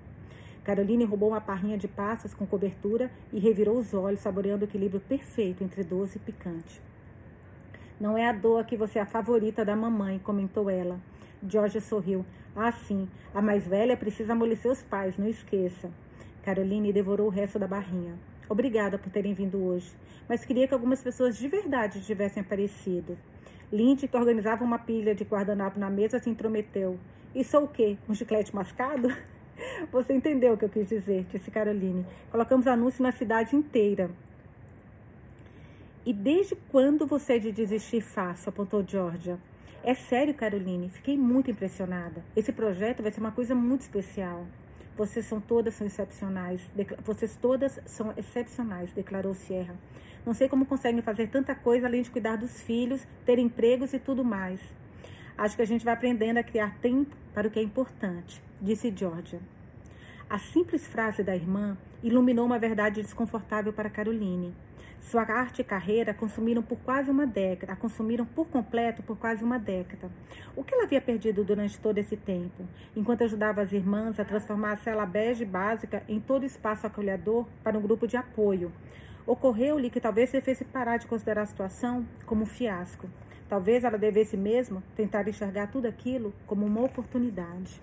Caroline 0.64 1.04
roubou 1.04 1.28
uma 1.28 1.40
parrinha 1.40 1.78
de 1.78 1.87
passas 1.87 2.34
com 2.34 2.44
cobertura 2.44 3.08
e 3.32 3.38
revirou 3.38 3.78
os 3.78 3.94
olhos, 3.94 4.18
saboreando 4.18 4.64
o 4.64 4.68
equilíbrio 4.68 5.00
perfeito 5.00 5.62
entre 5.62 5.84
doce 5.84 6.18
e 6.18 6.20
picante. 6.20 6.88
Não 8.00 8.16
é 8.16 8.28
a 8.28 8.32
dor 8.32 8.64
que 8.64 8.76
você 8.76 9.00
é 9.00 9.02
a 9.02 9.06
favorita 9.06 9.64
da 9.64 9.74
mamãe, 9.74 10.20
comentou 10.20 10.70
ela. 10.70 11.00
Georgia 11.42 11.80
sorriu. 11.80 12.24
Ah, 12.54 12.70
sim. 12.70 13.08
A 13.34 13.42
mais 13.42 13.66
velha 13.66 13.96
precisa 13.96 14.34
amolecer 14.34 14.70
os 14.70 14.82
pais, 14.82 15.18
não 15.18 15.26
esqueça. 15.26 15.90
Caroline 16.44 16.92
devorou 16.92 17.26
o 17.26 17.30
resto 17.30 17.58
da 17.58 17.66
barrinha. 17.66 18.16
Obrigada 18.48 18.98
por 18.98 19.11
terem 19.11 19.34
vindo 19.34 19.62
hoje, 19.62 19.90
mas 20.28 20.44
queria 20.44 20.66
que 20.66 20.72
algumas 20.72 21.02
pessoas 21.02 21.37
de 21.37 21.48
verdade 21.48 22.00
tivessem 22.00 22.40
aparecido. 22.40 23.18
Lindy, 23.70 24.08
que 24.08 24.16
organizava 24.16 24.64
uma 24.64 24.78
pilha 24.78 25.14
de 25.14 25.24
guardanapo 25.24 25.78
na 25.78 25.90
mesa, 25.90 26.18
se 26.18 26.30
intrometeu. 26.30 26.98
Isso 27.34 27.56
é 27.56 27.58
o 27.58 27.68
quê? 27.68 27.98
Um 28.08 28.14
chiclete 28.14 28.54
mascado? 28.54 29.08
Você 29.92 30.14
entendeu 30.14 30.54
o 30.54 30.56
que 30.56 30.64
eu 30.64 30.68
quis 30.68 30.88
dizer, 30.88 31.26
disse 31.30 31.50
Caroline. 31.50 32.06
Colocamos 32.30 32.66
anúncio 32.66 33.02
na 33.02 33.12
cidade 33.12 33.56
inteira. 33.56 34.08
E 36.08 36.12
desde 36.14 36.56
quando 36.72 37.06
você 37.06 37.34
é 37.34 37.38
de 37.38 37.52
desistir 37.52 38.00
fácil? 38.00 38.48
apontou 38.48 38.82
Georgia. 38.82 39.38
É 39.84 39.92
sério, 39.92 40.32
Caroline, 40.32 40.88
fiquei 40.88 41.18
muito 41.18 41.50
impressionada. 41.50 42.24
Esse 42.34 42.50
projeto 42.50 43.02
vai 43.02 43.12
ser 43.12 43.20
uma 43.20 43.30
coisa 43.30 43.54
muito 43.54 43.82
especial. 43.82 44.46
Vocês 44.96 45.26
são 45.26 45.38
todas 45.38 45.74
são 45.74 45.86
excepcionais. 45.86 46.62
Vocês 47.04 47.36
todas 47.36 47.78
são 47.84 48.14
excepcionais, 48.16 48.90
declarou 48.90 49.34
Sierra. 49.34 49.74
Não 50.24 50.32
sei 50.32 50.48
como 50.48 50.64
conseguem 50.64 51.02
fazer 51.02 51.26
tanta 51.26 51.54
coisa 51.54 51.86
além 51.86 52.00
de 52.00 52.10
cuidar 52.10 52.36
dos 52.36 52.62
filhos, 52.62 53.06
ter 53.26 53.38
empregos 53.38 53.92
e 53.92 53.98
tudo 53.98 54.24
mais. 54.24 54.62
Acho 55.36 55.56
que 55.56 55.62
a 55.62 55.66
gente 55.66 55.84
vai 55.84 55.92
aprendendo 55.92 56.38
a 56.38 56.42
criar 56.42 56.78
tempo 56.80 57.14
para 57.34 57.48
o 57.48 57.50
que 57.50 57.58
é 57.58 57.62
importante, 57.62 58.42
disse 58.62 58.90
Georgia. 58.96 59.40
A 60.30 60.38
simples 60.38 60.86
frase 60.86 61.22
da 61.22 61.36
irmã 61.36 61.76
iluminou 62.02 62.46
uma 62.46 62.58
verdade 62.58 63.02
desconfortável 63.02 63.74
para 63.74 63.90
Caroline. 63.90 64.54
Sua 65.00 65.22
arte 65.22 65.62
e 65.62 65.64
carreira 65.64 66.12
consumiram 66.12 66.62
por 66.62 66.76
quase 66.78 67.11
uma 67.11 67.26
década, 67.26 67.72
a 67.72 67.76
consumiram 67.76 68.26
por 68.26 68.46
completo 68.48 69.02
por 69.02 69.16
quase 69.16 69.42
uma 69.42 69.58
década. 69.58 70.11
O 70.54 70.62
que 70.62 70.74
ela 70.74 70.84
havia 70.84 71.00
perdido 71.00 71.44
durante 71.44 71.78
todo 71.80 71.98
esse 71.98 72.16
tempo, 72.16 72.66
enquanto 72.94 73.22
ajudava 73.22 73.62
as 73.62 73.72
irmãs 73.72 74.20
a 74.20 74.24
transformar 74.24 74.72
a 74.72 74.76
cela 74.76 75.06
bege 75.06 75.44
básica 75.44 76.02
em 76.08 76.20
todo 76.20 76.44
espaço 76.44 76.87
acolhedor 76.87 77.46
para 77.62 77.78
um 77.78 77.82
grupo 77.82 78.06
de 78.06 78.16
apoio? 78.16 78.72
Ocorreu-lhe 79.26 79.88
que 79.88 80.00
talvez 80.00 80.32
devesse 80.32 80.64
parar 80.64 80.96
de 80.96 81.06
considerar 81.06 81.42
a 81.42 81.46
situação 81.46 82.06
como 82.26 82.42
um 82.42 82.46
fiasco. 82.46 83.08
Talvez 83.48 83.84
ela 83.84 83.96
devesse 83.96 84.37
mesmo 84.37 84.82
tentar 84.94 85.26
enxergar 85.26 85.68
tudo 85.68 85.87
aquilo 85.87 86.34
como 86.46 86.66
uma 86.66 86.82
oportunidade. 86.82 87.80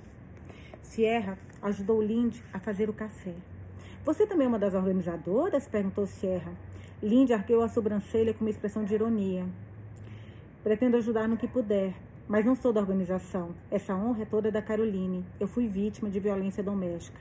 Sierra 0.81 1.37
ajudou 1.61 2.01
Lindy 2.01 2.43
a 2.53 2.59
fazer 2.59 2.89
o 2.89 2.93
café. 2.93 3.33
Você 4.03 4.27
também 4.27 4.45
é 4.45 4.47
uma 4.47 4.59
das 4.59 4.75
organizadoras? 4.75 5.67
perguntou 5.67 6.05
Sierra. 6.05 6.51
Lindy 7.03 7.33
arqueou 7.33 7.61
a 7.61 7.67
sobrancelha 7.67 8.33
com 8.33 8.45
uma 8.45 8.49
expressão 8.49 8.85
de 8.85 8.93
ironia. 8.93 9.45
Pretendo 10.63 10.97
ajudar 10.97 11.27
no 11.27 11.35
que 11.35 11.47
puder, 11.47 11.93
mas 12.27 12.45
não 12.45 12.55
sou 12.55 12.71
da 12.71 12.79
organização. 12.79 13.53
Essa 13.69 13.93
honra 13.93 14.21
é 14.21 14.25
toda 14.25 14.49
da 14.49 14.61
Caroline. 14.61 15.25
Eu 15.39 15.47
fui 15.47 15.67
vítima 15.67 16.09
de 16.09 16.19
violência 16.19 16.63
doméstica. 16.63 17.19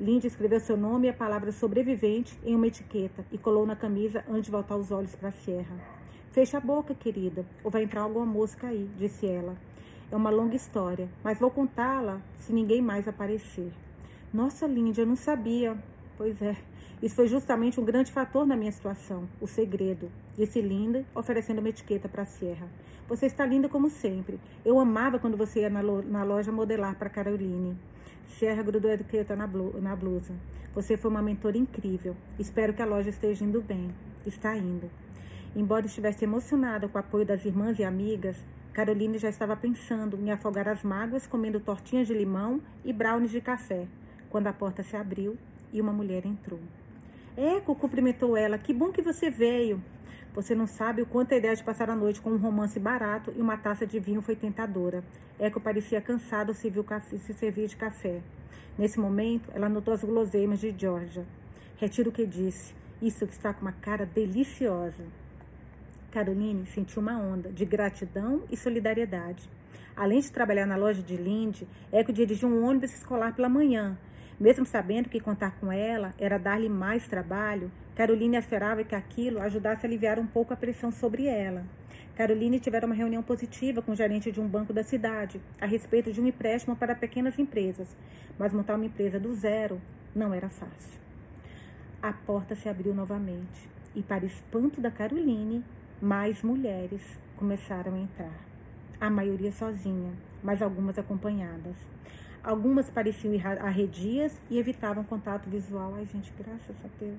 Lindy 0.00 0.26
escreveu 0.26 0.60
seu 0.60 0.76
nome 0.76 1.06
e 1.06 1.10
a 1.10 1.14
palavra 1.14 1.52
sobrevivente 1.52 2.38
em 2.44 2.54
uma 2.54 2.66
etiqueta 2.66 3.24
e 3.32 3.38
colou 3.38 3.64
na 3.64 3.76
camisa 3.76 4.24
antes 4.28 4.44
de 4.44 4.50
voltar 4.50 4.76
os 4.76 4.90
olhos 4.90 5.14
para 5.14 5.28
a 5.28 5.32
Sierra. 5.32 5.76
Fecha 6.32 6.58
a 6.58 6.60
boca, 6.60 6.94
querida, 6.94 7.46
ou 7.64 7.70
vai 7.70 7.84
entrar 7.84 8.02
alguma 8.02 8.26
mosca 8.26 8.66
aí, 8.66 8.90
disse 8.98 9.26
ela. 9.26 9.56
É 10.10 10.16
uma 10.16 10.30
longa 10.30 10.54
história, 10.54 11.08
mas 11.24 11.38
vou 11.38 11.50
contá-la 11.50 12.20
se 12.36 12.52
ninguém 12.52 12.82
mais 12.82 13.08
aparecer. 13.08 13.72
Nossa, 14.34 14.66
Lindy, 14.66 15.00
eu 15.00 15.06
não 15.06 15.16
sabia. 15.16 15.78
Pois 16.18 16.42
é, 16.42 16.56
isso 17.02 17.14
foi 17.14 17.28
justamente 17.28 17.78
um 17.78 17.84
grande 17.84 18.10
fator 18.10 18.46
na 18.46 18.56
minha 18.56 18.72
situação, 18.72 19.28
o 19.38 19.46
segredo, 19.46 20.10
disse 20.34 20.62
Linda, 20.62 21.04
oferecendo 21.14 21.58
uma 21.58 21.68
etiqueta 21.68 22.08
para 22.08 22.22
a 22.22 22.26
Sierra. 22.26 22.66
Você 23.06 23.26
está 23.26 23.44
linda 23.44 23.68
como 23.68 23.90
sempre. 23.90 24.40
Eu 24.64 24.80
amava 24.80 25.18
quando 25.18 25.36
você 25.36 25.60
ia 25.60 25.70
na, 25.70 26.24
loja 26.24 26.50
modelar 26.50 26.96
para 26.96 27.10
Caroline. 27.10 27.76
Sierra 28.26 28.62
grudou 28.62 28.90
a 28.90 28.94
etiqueta 28.94 29.36
na, 29.36 29.46
na 29.46 29.94
blusa. 29.94 30.34
Você 30.74 30.96
foi 30.96 31.10
uma 31.10 31.22
mentora 31.22 31.58
incrível. 31.58 32.16
Espero 32.38 32.72
que 32.72 32.82
a 32.82 32.86
loja 32.86 33.10
esteja 33.10 33.44
indo 33.44 33.60
bem. 33.60 33.94
Está 34.26 34.56
indo. 34.56 34.90
Embora 35.54 35.86
estivesse 35.86 36.24
emocionada 36.24 36.88
com 36.88 36.96
o 36.96 37.00
apoio 37.00 37.24
das 37.26 37.44
irmãs 37.44 37.78
e 37.78 37.84
amigas, 37.84 38.42
Caroline 38.72 39.18
já 39.18 39.28
estava 39.28 39.54
pensando 39.54 40.18
em 40.18 40.30
afogar 40.30 40.66
as 40.66 40.82
mágoas 40.82 41.26
comendo 41.26 41.60
tortinhas 41.60 42.06
de 42.06 42.14
limão 42.14 42.60
e 42.84 42.92
brownies 42.92 43.30
de 43.30 43.40
café, 43.40 43.86
quando 44.28 44.48
a 44.48 44.52
porta 44.52 44.82
se 44.82 44.96
abriu 44.96 45.36
e 45.72 45.80
uma 45.80 45.92
mulher 45.92 46.26
entrou. 46.26 46.60
Eco 47.36 47.74
cumprimentou 47.74 48.34
ela. 48.34 48.56
Que 48.56 48.72
bom 48.72 48.90
que 48.90 49.02
você 49.02 49.28
veio. 49.28 49.82
Você 50.34 50.54
não 50.54 50.66
sabe 50.66 51.02
o 51.02 51.06
quanto 51.06 51.34
a 51.34 51.36
ideia 51.36 51.54
de 51.54 51.62
passar 51.62 51.90
a 51.90 51.94
noite 51.94 52.20
com 52.20 52.30
um 52.30 52.38
romance 52.38 52.80
barato 52.80 53.30
e 53.36 53.40
uma 53.42 53.58
taça 53.58 53.86
de 53.86 54.00
vinho 54.00 54.22
foi 54.22 54.34
tentadora. 54.34 55.04
Eco 55.38 55.60
parecia 55.60 56.00
cansado 56.00 56.54
se, 56.54 56.70
viu, 56.70 56.84
se 57.06 57.34
servir 57.34 57.68
de 57.68 57.76
café. 57.76 58.22
Nesse 58.78 58.98
momento, 58.98 59.50
ela 59.54 59.68
notou 59.68 59.92
as 59.92 60.02
guloseimas 60.02 60.60
de 60.60 60.74
Georgia. 60.76 61.26
Retiro 61.76 62.08
o 62.08 62.12
que 62.12 62.24
disse. 62.24 62.74
Isso 63.02 63.26
que 63.26 63.34
está 63.34 63.52
com 63.52 63.60
uma 63.60 63.72
cara 63.72 64.06
deliciosa. 64.06 65.04
Caroline 66.10 66.64
sentiu 66.66 67.02
uma 67.02 67.18
onda 67.18 67.50
de 67.50 67.66
gratidão 67.66 68.44
e 68.50 68.56
solidariedade. 68.56 69.46
Além 69.94 70.20
de 70.20 70.32
trabalhar 70.32 70.64
na 70.64 70.76
loja 70.76 71.02
de 71.02 71.16
Lindy, 71.16 71.68
Eco 71.92 72.14
dirigiu 72.14 72.48
um 72.48 72.64
ônibus 72.64 72.94
escolar 72.94 73.34
pela 73.34 73.48
manhã 73.48 73.98
mesmo 74.38 74.66
sabendo 74.66 75.08
que 75.08 75.20
contar 75.20 75.52
com 75.58 75.72
ela 75.72 76.14
era 76.18 76.38
dar-lhe 76.38 76.68
mais 76.68 77.06
trabalho, 77.06 77.70
Caroline 77.94 78.36
esperava 78.36 78.84
que 78.84 78.94
aquilo 78.94 79.40
ajudasse 79.40 79.86
a 79.86 79.88
aliviar 79.88 80.18
um 80.18 80.26
pouco 80.26 80.52
a 80.52 80.56
pressão 80.56 80.92
sobre 80.92 81.26
ela. 81.26 81.64
Caroline 82.14 82.60
tivera 82.60 82.86
uma 82.86 82.94
reunião 82.94 83.22
positiva 83.22 83.80
com 83.82 83.92
o 83.92 83.96
gerente 83.96 84.32
de 84.32 84.40
um 84.40 84.46
banco 84.46 84.72
da 84.72 84.82
cidade 84.82 85.40
a 85.60 85.66
respeito 85.66 86.12
de 86.12 86.20
um 86.20 86.26
empréstimo 86.26 86.76
para 86.76 86.94
pequenas 86.94 87.38
empresas, 87.38 87.94
mas 88.38 88.52
montar 88.52 88.74
uma 88.74 88.86
empresa 88.86 89.18
do 89.18 89.34
zero 89.34 89.80
não 90.14 90.32
era 90.32 90.48
fácil. 90.48 91.00
A 92.02 92.12
porta 92.12 92.54
se 92.54 92.68
abriu 92.68 92.94
novamente 92.94 93.68
e, 93.94 94.02
para 94.02 94.24
espanto 94.24 94.80
da 94.80 94.90
Caroline, 94.90 95.64
mais 96.00 96.42
mulheres 96.42 97.02
começaram 97.36 97.94
a 97.94 97.98
entrar. 97.98 98.46
A 99.00 99.10
maioria 99.10 99.52
sozinha, 99.52 100.12
mas 100.42 100.62
algumas 100.62 100.98
acompanhadas. 100.98 101.76
Algumas 102.46 102.88
pareciam 102.88 103.34
arredias 103.60 104.40
e 104.48 104.56
evitavam 104.56 105.02
contato 105.02 105.50
visual. 105.50 105.94
Ai, 105.96 106.06
gente, 106.06 106.32
graças 106.38 106.76
a 106.84 106.88
Deus. 106.96 107.18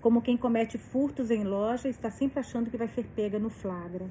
Como 0.00 0.22
quem 0.22 0.38
comete 0.38 0.78
furtos 0.78 1.30
em 1.30 1.44
loja 1.44 1.86
está 1.86 2.10
sempre 2.10 2.40
achando 2.40 2.70
que 2.70 2.78
vai 2.78 2.88
ser 2.88 3.04
pega 3.14 3.38
no 3.38 3.50
flagra. 3.50 4.06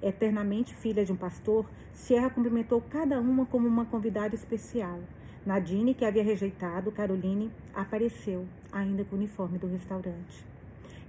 Eternamente 0.00 0.72
filha 0.72 1.04
de 1.04 1.12
um 1.12 1.16
pastor, 1.16 1.68
Sierra 1.92 2.30
cumprimentou 2.30 2.80
cada 2.80 3.18
uma 3.18 3.44
como 3.44 3.66
uma 3.66 3.84
convidada 3.84 4.36
especial. 4.36 5.00
Nadine, 5.44 5.94
que 5.94 6.04
havia 6.04 6.22
rejeitado 6.22 6.92
Caroline, 6.92 7.50
apareceu, 7.74 8.46
ainda 8.70 9.04
com 9.04 9.16
o 9.16 9.18
uniforme 9.18 9.58
do 9.58 9.66
restaurante. 9.66 10.46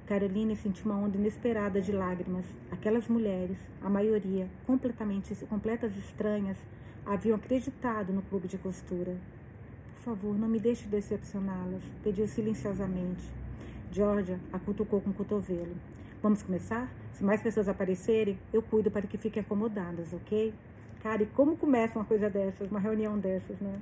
Caroline 0.07 0.55
sentiu 0.55 0.85
uma 0.85 0.97
onda 0.97 1.15
inesperada 1.15 1.79
de 1.79 1.91
lágrimas. 1.91 2.45
Aquelas 2.71 3.07
mulheres, 3.07 3.57
a 3.83 3.89
maioria, 3.89 4.49
completamente 4.65 5.35
completas 5.45 5.95
estranhas, 5.95 6.57
haviam 7.05 7.35
acreditado 7.35 8.13
no 8.13 8.21
clube 8.21 8.47
de 8.47 8.57
costura. 8.57 9.15
Por 9.95 10.03
favor, 10.03 10.37
não 10.37 10.47
me 10.47 10.59
deixe 10.59 10.87
decepcioná-las, 10.87 11.83
pediu 12.03 12.27
silenciosamente. 12.27 13.23
Georgia 13.91 14.39
a 14.51 14.59
cutucou 14.59 15.01
com 15.01 15.11
o 15.11 15.13
cotovelo. 15.13 15.75
Vamos 16.21 16.41
começar? 16.41 16.89
Se 17.13 17.23
mais 17.23 17.41
pessoas 17.41 17.67
aparecerem, 17.67 18.39
eu 18.51 18.61
cuido 18.61 18.89
para 18.89 19.05
que 19.05 19.17
fiquem 19.17 19.41
acomodadas, 19.41 20.13
ok? 20.13 20.53
Cara, 21.01 21.23
e 21.23 21.25
como 21.27 21.57
começa 21.57 21.99
uma 21.99 22.05
coisa 22.05 22.29
dessas, 22.29 22.71
uma 22.71 22.79
reunião 22.79 23.19
dessas, 23.19 23.59
né? 23.59 23.79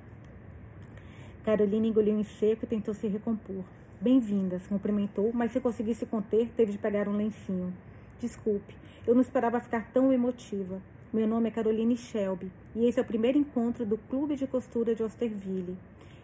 Carolina 1.43 1.87
engoliu 1.87 2.19
em 2.19 2.23
seco 2.23 2.65
e 2.65 2.67
tentou 2.67 2.93
se 2.93 3.07
recompor. 3.07 3.63
Bem-vindas, 3.99 4.65
cumprimentou, 4.67 5.31
mas 5.33 5.51
se 5.51 5.59
conseguisse 5.59 6.05
conter, 6.05 6.49
teve 6.57 6.71
de 6.71 6.77
pegar 6.77 7.07
um 7.07 7.15
lencinho. 7.15 7.73
Desculpe, 8.19 8.75
eu 9.05 9.13
não 9.13 9.21
esperava 9.21 9.59
ficar 9.59 9.91
tão 9.91 10.11
emotiva. 10.11 10.81
Meu 11.13 11.27
nome 11.27 11.49
é 11.49 11.51
Caroline 11.51 11.97
Shelby 11.97 12.49
e 12.73 12.85
esse 12.85 12.97
é 12.97 13.01
o 13.01 13.05
primeiro 13.05 13.37
encontro 13.37 13.85
do 13.85 13.97
Clube 13.97 14.37
de 14.37 14.47
Costura 14.47 14.95
de 14.95 15.03
Osterville. 15.03 15.77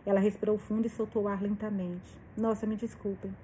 Ela 0.06 0.22
respirou 0.22 0.58
fundo 0.58 0.88
e 0.88 0.90
soltou 0.90 1.24
o 1.24 1.28
ar 1.28 1.42
lentamente. 1.42 2.18
Nossa, 2.38 2.66
me 2.66 2.78
desculpem. 2.78 3.36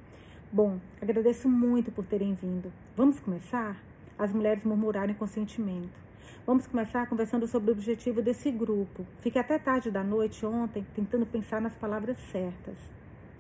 Bom, 0.50 0.80
agradeço 1.02 1.50
muito 1.50 1.92
por 1.92 2.06
terem 2.06 2.34
vindo. 2.34 2.72
Vamos 2.96 3.20
começar? 3.20 3.76
As 4.18 4.32
mulheres 4.32 4.64
murmuraram 4.64 5.12
em 5.12 5.16
consentimento. 5.16 6.00
Vamos 6.48 6.66
começar 6.66 7.10
conversando 7.10 7.46
sobre 7.46 7.72
o 7.72 7.74
objetivo 7.74 8.22
desse 8.22 8.50
grupo. 8.50 9.06
Fiquei 9.20 9.42
até 9.42 9.60
tarde 9.60 9.92
da 9.92 10.02
noite 10.02 10.46
ontem 10.46 10.88
tentando 10.96 11.26
pensar 11.26 11.60
nas 11.60 11.76
palavras 11.76 12.18
certas. 12.32 12.78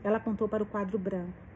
Ela 0.04 0.18
apontou 0.18 0.50
para 0.50 0.62
o 0.62 0.66
quadro 0.66 1.00
branco. 1.00 1.53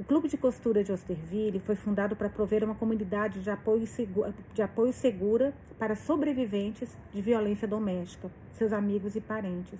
O 0.00 0.02
Clube 0.02 0.28
de 0.28 0.38
Costura 0.38 0.82
de 0.82 0.90
Osterville 0.90 1.60
foi 1.60 1.76
fundado 1.76 2.16
para 2.16 2.30
prover 2.30 2.64
uma 2.64 2.74
comunidade 2.74 3.42
de 3.42 3.50
apoio, 3.50 3.86
segura, 3.86 4.34
de 4.54 4.62
apoio 4.62 4.94
segura 4.94 5.52
para 5.78 5.94
sobreviventes 5.94 6.96
de 7.12 7.20
violência 7.20 7.68
doméstica, 7.68 8.30
seus 8.54 8.72
amigos 8.72 9.14
e 9.14 9.20
parentes. 9.20 9.78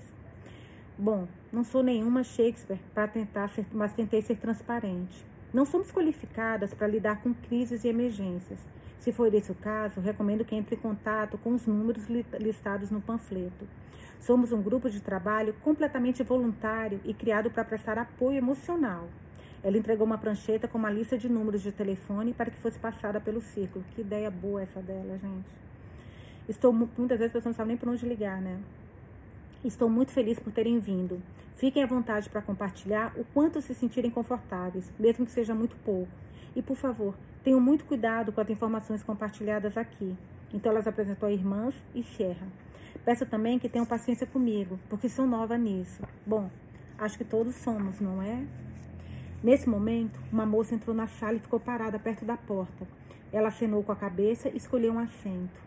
Bom, 0.99 1.27
não 1.51 1.65
sou 1.65 1.83
nenhuma 1.83 2.23
Shakespeare 2.23 2.79
para 2.93 3.09
tentar 3.09 3.49
ser, 3.49 3.65
mas 3.73 3.95
tentei 3.95 4.21
ser 4.21 4.37
transparente. 4.37 5.25
Não 5.55 5.65
somos 5.65 5.91
qualificadas 5.91 6.75
para 6.75 6.87
lidar 6.87 7.23
com 7.23 7.33
crises 7.33 7.83
e 7.85 7.89
emergências. 7.89 8.59
Se 8.99 9.13
for 9.13 9.33
esse 9.33 9.51
o 9.51 9.55
caso, 9.55 10.03
recomendo 10.03 10.45
que 10.45 10.55
entre 10.55 10.77
em 10.77 10.79
contato 10.79 11.39
com 11.39 11.55
os 11.55 11.67
números 11.67 12.07
listados 12.39 12.91
no 12.91 13.01
panfleto. 13.01 13.67
Somos 14.19 14.53
um 14.53 14.61
grupo 14.61 14.91
de 14.91 15.01
trabalho 15.01 15.55
completamente 15.65 16.23
voluntário 16.23 17.01
e 17.07 17.15
criado 17.15 17.51
para 17.51 17.65
prestar 17.65 17.97
apoio 17.97 18.37
emocional 18.37 19.09
ela 19.63 19.77
entregou 19.77 20.07
uma 20.07 20.17
prancheta 20.17 20.67
com 20.67 20.79
uma 20.79 20.91
lista 20.91 21.19
de 21.19 21.29
números 21.29 21.63
de 21.63 21.71
telefone 21.71 22.33
para 22.33 22.51
que 22.51 22.57
fosse 22.59 22.79
passada 22.79 23.21
pelo 23.21 23.41
círculo. 23.41 23.85
Que 23.95 24.01
ideia 24.01 24.31
boa 24.31 24.63
essa 24.63 24.81
dela, 24.81 25.19
gente. 25.19 25.49
Estou 26.49 26.73
muitas 26.73 27.19
vezes 27.19 27.31
a 27.31 27.35
pessoa 27.35 27.51
não 27.51 27.57
sabe 27.57 27.69
nem 27.69 27.77
por 27.77 27.89
onde 27.89 28.07
ligar, 28.07 28.41
né? 28.41 28.59
Estou 29.63 29.89
muito 29.91 30.11
feliz 30.13 30.39
por 30.39 30.51
terem 30.53 30.79
vindo. 30.79 31.23
Fiquem 31.55 31.83
à 31.83 31.87
vontade 31.87 32.31
para 32.31 32.41
compartilhar 32.41 33.13
o 33.17 33.25
quanto 33.25 33.61
se 33.61 33.75
sentirem 33.75 34.11
confortáveis, 34.11 34.91
mesmo 34.99 35.27
que 35.27 35.33
seja 35.33 35.55
muito 35.55 35.77
pouco. 35.85 36.11
E 36.57 36.63
por 36.63 36.77
favor, 36.77 37.15
tenham 37.45 37.61
muito 37.61 37.85
cuidado 37.85 38.33
com 38.33 38.41
as 38.41 38.49
informações 38.49 39.03
compartilhadas 39.03 39.77
aqui. 39.77 40.17
Então 40.55 40.73
elas 40.73 40.87
apresentou 40.87 41.29
a 41.29 41.33
irmãs 41.33 41.75
e 41.95 42.03
Sierra. 42.03 42.47
Peço 43.05 43.27
também 43.27 43.59
que 43.59 43.69
tenham 43.69 43.87
paciência 43.87 44.27
comigo, 44.27 44.81
porque 44.89 45.09
sou 45.09 45.27
nova 45.27 45.57
nisso. 45.59 46.03
Bom, 46.27 46.51
acho 46.99 47.19
que 47.19 47.25
todos 47.25 47.55
somos, 47.57 48.01
não 48.01 48.23
é? 48.23 48.45
Nesse 49.43 49.67
momento, 49.71 50.21
uma 50.31 50.45
moça 50.45 50.75
entrou 50.75 50.95
na 50.95 51.07
sala 51.07 51.37
e 51.37 51.39
ficou 51.39 51.59
parada 51.59 51.99
perto 51.99 52.27
da 52.27 52.37
porta. 52.37 52.87
Ela 53.33 53.49
acenou 53.49 53.83
com 53.83 53.91
a 53.91 53.97
cabeça 53.97 54.51
e 54.51 54.59
escolheu 54.59 54.93
um 54.93 54.99
assento. 54.99 55.59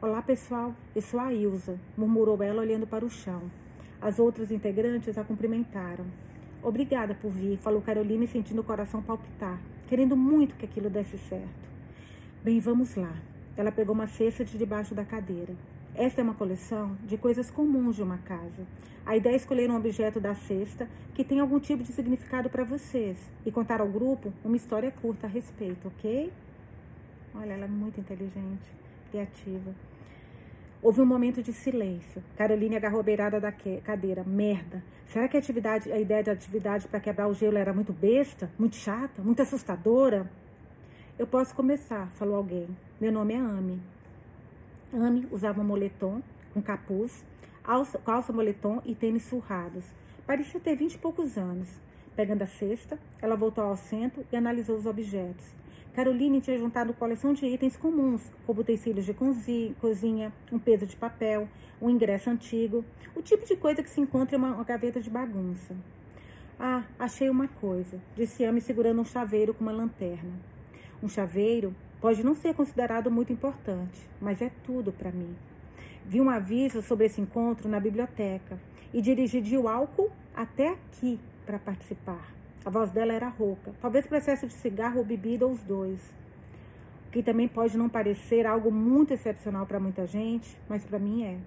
Olá, 0.00 0.22
pessoal, 0.22 0.74
eu 0.96 1.02
sou 1.02 1.20
a 1.20 1.30
Ilza, 1.30 1.78
murmurou 1.94 2.42
ela 2.42 2.62
olhando 2.62 2.86
para 2.86 3.04
o 3.04 3.10
chão. 3.10 3.42
As 4.00 4.18
outras 4.18 4.50
integrantes 4.50 5.18
a 5.18 5.24
cumprimentaram. 5.24 6.06
Obrigada 6.62 7.14
por 7.14 7.30
vir, 7.30 7.58
falou 7.58 7.82
Caroline, 7.82 8.26
sentindo 8.26 8.62
o 8.62 8.64
coração 8.64 9.02
palpitar, 9.02 9.60
querendo 9.86 10.16
muito 10.16 10.54
que 10.54 10.64
aquilo 10.64 10.88
desse 10.88 11.18
certo. 11.18 11.68
Bem, 12.42 12.58
vamos 12.60 12.94
lá. 12.94 13.14
Ela 13.58 13.70
pegou 13.70 13.94
uma 13.94 14.06
cesta 14.06 14.42
de 14.42 14.56
debaixo 14.56 14.94
da 14.94 15.04
cadeira. 15.04 15.54
Esta 15.98 16.20
é 16.20 16.24
uma 16.24 16.34
coleção 16.34 16.96
de 17.04 17.18
coisas 17.18 17.50
comuns 17.50 17.96
de 17.96 18.04
uma 18.04 18.18
casa. 18.18 18.64
A 19.04 19.16
ideia 19.16 19.32
é 19.32 19.36
escolher 19.36 19.68
um 19.68 19.74
objeto 19.74 20.20
da 20.20 20.32
cesta 20.32 20.88
que 21.12 21.24
tem 21.24 21.40
algum 21.40 21.58
tipo 21.58 21.82
de 21.82 21.92
significado 21.92 22.48
para 22.48 22.62
vocês 22.62 23.18
e 23.44 23.50
contar 23.50 23.80
ao 23.80 23.88
grupo 23.88 24.32
uma 24.44 24.54
história 24.54 24.92
curta 24.92 25.26
a 25.26 25.28
respeito, 25.28 25.88
ok? 25.88 26.32
Olha, 27.34 27.52
ela 27.52 27.64
é 27.64 27.68
muito 27.68 27.98
inteligente, 27.98 28.70
criativa. 29.10 29.74
Houve 30.80 31.00
um 31.00 31.04
momento 31.04 31.42
de 31.42 31.52
silêncio. 31.52 32.22
Caroline 32.36 32.76
agarrou 32.76 33.00
a 33.00 33.02
beirada 33.02 33.40
da 33.40 33.50
cadeira. 33.50 34.22
Merda. 34.22 34.84
Será 35.08 35.26
que 35.26 35.36
a, 35.36 35.40
atividade, 35.40 35.90
a 35.90 35.98
ideia 35.98 36.22
de 36.22 36.30
atividade 36.30 36.86
para 36.86 37.00
quebrar 37.00 37.26
o 37.26 37.34
gelo 37.34 37.58
era 37.58 37.72
muito 37.72 37.92
besta, 37.92 38.48
muito 38.56 38.76
chata, 38.76 39.20
muito 39.20 39.42
assustadora? 39.42 40.30
Eu 41.18 41.26
posso 41.26 41.52
começar, 41.56 42.06
falou 42.12 42.36
alguém. 42.36 42.68
Meu 43.00 43.10
nome 43.10 43.34
é 43.34 43.38
Amy. 43.38 43.97
Amy 44.92 45.28
usava 45.30 45.60
um 45.60 45.64
moletom 45.64 46.22
com 46.54 46.62
capuz, 46.62 47.24
alça, 47.62 47.98
calça 47.98 48.32
moletom 48.32 48.80
e 48.86 48.94
tênis 48.94 49.24
surrados. 49.24 49.84
Parecia 50.26 50.58
ter 50.58 50.76
vinte 50.76 50.94
e 50.94 50.98
poucos 50.98 51.36
anos. 51.36 51.68
Pegando 52.16 52.42
a 52.42 52.46
cesta, 52.46 52.98
ela 53.20 53.36
voltou 53.36 53.62
ao 53.62 53.76
centro 53.76 54.24
e 54.32 54.36
analisou 54.36 54.76
os 54.76 54.86
objetos. 54.86 55.44
Caroline 55.94 56.40
tinha 56.40 56.58
juntado 56.58 56.94
coleção 56.94 57.32
de 57.32 57.44
itens 57.46 57.76
comuns, 57.76 58.30
como 58.46 58.60
utensílios 58.60 59.04
de 59.04 59.14
cozinha, 59.80 60.32
um 60.50 60.58
peso 60.58 60.86
de 60.86 60.96
papel, 60.96 61.48
um 61.80 61.90
ingresso 61.90 62.30
antigo, 62.30 62.84
o 63.14 63.22
tipo 63.22 63.44
de 63.46 63.56
coisa 63.56 63.82
que 63.82 63.90
se 63.90 64.00
encontra 64.00 64.36
em 64.36 64.38
uma 64.38 64.62
gaveta 64.64 65.00
de 65.00 65.10
bagunça. 65.10 65.76
Ah, 66.58 66.84
achei 66.98 67.28
uma 67.28 67.46
coisa, 67.46 68.00
disse 68.16 68.44
Amy 68.44 68.60
segurando 68.60 69.00
um 69.00 69.04
chaveiro 69.04 69.52
com 69.52 69.62
uma 69.62 69.72
lanterna. 69.72 70.32
Um 71.02 71.08
chaveiro 71.08 71.74
pode 72.00 72.24
não 72.24 72.34
ser 72.34 72.54
considerado 72.54 73.10
muito 73.10 73.32
importante, 73.32 74.00
mas 74.20 74.40
é 74.40 74.50
tudo 74.64 74.92
para 74.92 75.10
mim. 75.10 75.34
Vi 76.06 76.20
um 76.20 76.30
aviso 76.30 76.80
sobre 76.82 77.06
esse 77.06 77.20
encontro 77.20 77.68
na 77.68 77.78
biblioteca 77.78 78.58
e 78.92 79.02
dirigi 79.02 79.40
de 79.40 79.56
álcool 79.56 80.10
até 80.34 80.68
aqui 80.68 81.18
para 81.44 81.58
participar. 81.58 82.32
A 82.64 82.70
voz 82.70 82.90
dela 82.90 83.12
era 83.12 83.28
rouca, 83.28 83.72
talvez 83.80 84.06
processo 84.06 84.46
de 84.46 84.52
cigarro 84.52 84.98
ou 84.98 85.04
bebida 85.04 85.46
ou 85.46 85.52
os 85.52 85.62
dois. 85.62 86.00
O 87.06 87.10
que 87.10 87.22
também 87.22 87.48
pode 87.48 87.76
não 87.78 87.88
parecer 87.88 88.46
algo 88.46 88.70
muito 88.70 89.14
excepcional 89.14 89.66
para 89.66 89.80
muita 89.80 90.06
gente, 90.06 90.56
mas 90.68 90.84
para 90.84 90.98
mim 90.98 91.24
é. 91.24 91.38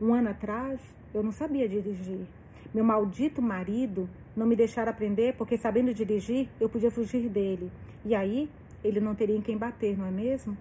Um 0.00 0.14
ano 0.14 0.30
atrás, 0.30 0.80
eu 1.14 1.22
não 1.22 1.32
sabia 1.32 1.68
dirigir. 1.68 2.26
Meu 2.72 2.84
maldito 2.84 3.40
marido 3.40 4.08
não 4.34 4.46
me 4.46 4.56
deixara 4.56 4.90
aprender 4.90 5.34
porque, 5.34 5.56
sabendo 5.56 5.94
dirigir, 5.94 6.48
eu 6.60 6.68
podia 6.68 6.90
fugir 6.90 7.28
dele. 7.28 7.70
E 8.04 8.14
aí, 8.14 8.50
ele 8.86 9.00
não 9.00 9.14
teria 9.14 9.36
em 9.36 9.40
quem 9.40 9.56
bater, 9.56 9.98
não 9.98 10.06
é 10.06 10.10
mesmo? 10.10 10.56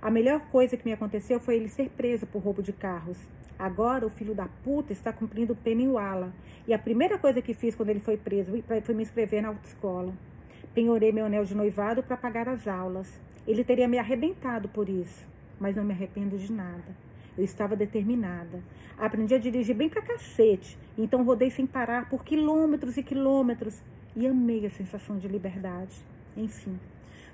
A 0.00 0.10
melhor 0.10 0.40
coisa 0.50 0.76
que 0.76 0.84
me 0.84 0.92
aconteceu 0.92 1.40
foi 1.40 1.56
ele 1.56 1.68
ser 1.68 1.90
preso 1.90 2.26
por 2.26 2.40
roubo 2.40 2.62
de 2.62 2.72
carros. 2.72 3.18
Agora 3.58 4.06
o 4.06 4.10
filho 4.10 4.34
da 4.34 4.46
puta 4.62 4.92
está 4.92 5.12
cumprindo 5.12 5.56
pena. 5.56 6.32
E 6.66 6.72
a 6.72 6.78
primeira 6.78 7.18
coisa 7.18 7.42
que 7.42 7.52
fiz 7.52 7.74
quando 7.74 7.88
ele 7.88 7.98
foi 7.98 8.16
preso 8.16 8.52
foi 8.84 8.94
me 8.94 9.02
inscrever 9.02 9.42
na 9.42 9.48
autoescola. 9.48 10.12
Penhorei 10.72 11.10
meu 11.10 11.26
anel 11.26 11.44
de 11.44 11.56
noivado 11.56 12.02
para 12.02 12.16
pagar 12.16 12.48
as 12.48 12.68
aulas. 12.68 13.20
Ele 13.46 13.64
teria 13.64 13.88
me 13.88 13.98
arrebentado 13.98 14.68
por 14.68 14.88
isso, 14.88 15.26
mas 15.58 15.74
não 15.74 15.82
me 15.82 15.92
arrependo 15.92 16.38
de 16.38 16.52
nada. 16.52 16.96
Eu 17.36 17.42
estava 17.42 17.74
determinada. 17.74 18.62
Aprendi 18.96 19.34
a 19.34 19.38
dirigir 19.38 19.74
bem 19.74 19.88
pra 19.88 20.02
cacete, 20.02 20.78
então 20.96 21.24
rodei 21.24 21.50
sem 21.50 21.66
parar 21.66 22.08
por 22.08 22.24
quilômetros 22.24 22.96
e 22.96 23.02
quilômetros 23.02 23.82
e 24.14 24.26
amei 24.26 24.66
a 24.66 24.70
sensação 24.70 25.18
de 25.18 25.26
liberdade. 25.26 25.96
Enfim, 26.36 26.78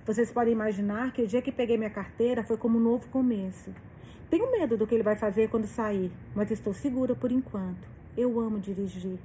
vocês 0.06 0.30
podem 0.30 0.52
imaginar 0.52 1.12
que 1.12 1.22
o 1.22 1.26
dia 1.26 1.40
que 1.40 1.50
peguei 1.50 1.78
minha 1.78 1.88
carteira 1.88 2.44
foi 2.44 2.58
como 2.58 2.76
um 2.76 2.80
novo 2.80 3.08
começo. 3.08 3.70
Tenho 4.28 4.52
medo 4.52 4.76
do 4.76 4.86
que 4.86 4.94
ele 4.94 5.02
vai 5.02 5.16
fazer 5.16 5.48
quando 5.48 5.66
sair, 5.66 6.12
mas 6.34 6.50
estou 6.50 6.74
segura 6.74 7.14
por 7.14 7.32
enquanto. 7.32 7.88
Eu 8.14 8.38
amo 8.38 8.58
dirigir. 8.58 9.18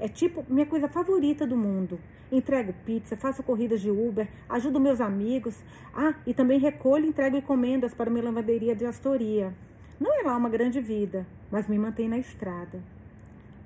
É 0.00 0.08
tipo 0.08 0.42
minha 0.48 0.64
coisa 0.64 0.88
favorita 0.88 1.46
do 1.46 1.54
mundo. 1.54 2.00
Entrego 2.30 2.72
pizza, 2.86 3.14
faço 3.14 3.42
corridas 3.42 3.82
de 3.82 3.90
Uber, 3.90 4.26
ajudo 4.48 4.80
meus 4.80 5.02
amigos. 5.02 5.62
Ah, 5.94 6.14
e 6.26 6.32
também 6.32 6.58
recolho 6.58 7.04
e 7.04 7.08
entrego 7.08 7.36
encomendas 7.36 7.92
para 7.92 8.08
minha 8.08 8.24
lavanderia 8.24 8.74
de 8.74 8.86
Astoria. 8.86 9.52
Não 10.00 10.18
é 10.18 10.22
lá 10.22 10.34
uma 10.34 10.48
grande 10.48 10.80
vida, 10.80 11.26
mas 11.50 11.68
me 11.68 11.78
mantém 11.78 12.08
na 12.08 12.16
estrada. 12.16 12.82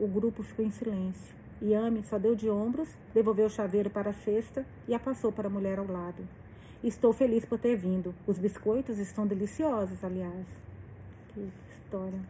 O 0.00 0.08
grupo 0.08 0.42
ficou 0.42 0.64
em 0.64 0.70
silêncio. 0.70 1.32
Yami 1.62 2.02
só 2.02 2.18
deu 2.18 2.34
de 2.34 2.50
ombros, 2.50 2.88
devolveu 3.14 3.46
o 3.46 3.50
chaveiro 3.50 3.88
para 3.88 4.10
a 4.10 4.12
cesta 4.12 4.66
e 4.88 4.94
a 4.94 4.98
passou 4.98 5.30
para 5.30 5.46
a 5.46 5.50
mulher 5.50 5.78
ao 5.78 5.86
lado. 5.86 6.26
Estou 6.84 7.12
feliz 7.12 7.44
por 7.44 7.58
ter 7.58 7.74
vindo. 7.74 8.14
Os 8.26 8.38
biscoitos 8.38 8.98
estão 8.98 9.26
deliciosos, 9.26 10.04
aliás. 10.04 10.46
Que 11.32 11.50
história. 11.70 12.20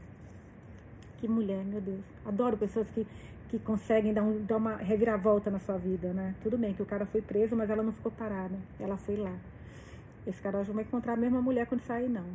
Que 1.18 1.26
mulher, 1.26 1.64
meu 1.64 1.80
Deus. 1.80 2.04
Adoro 2.24 2.56
pessoas 2.56 2.88
que, 2.90 3.06
que 3.48 3.58
conseguem 3.58 4.14
dar, 4.14 4.22
um, 4.22 4.44
dar 4.44 4.56
uma 4.56 4.76
reviravolta 4.76 5.50
na 5.50 5.58
sua 5.58 5.76
vida, 5.76 6.12
né? 6.12 6.34
Tudo 6.42 6.56
bem 6.56 6.72
que 6.72 6.82
o 6.82 6.86
cara 6.86 7.04
foi 7.04 7.20
preso, 7.20 7.56
mas 7.56 7.68
ela 7.68 7.82
não 7.82 7.92
ficou 7.92 8.12
parada. 8.12 8.56
Ela 8.78 8.96
foi 8.96 9.16
lá. 9.16 9.34
Esse 10.26 10.40
cara 10.40 10.62
já 10.62 10.72
vai 10.72 10.84
encontrar 10.84 11.14
a 11.14 11.16
mesma 11.16 11.42
mulher 11.42 11.66
quando 11.66 11.80
sair, 11.80 12.08
não. 12.08 12.26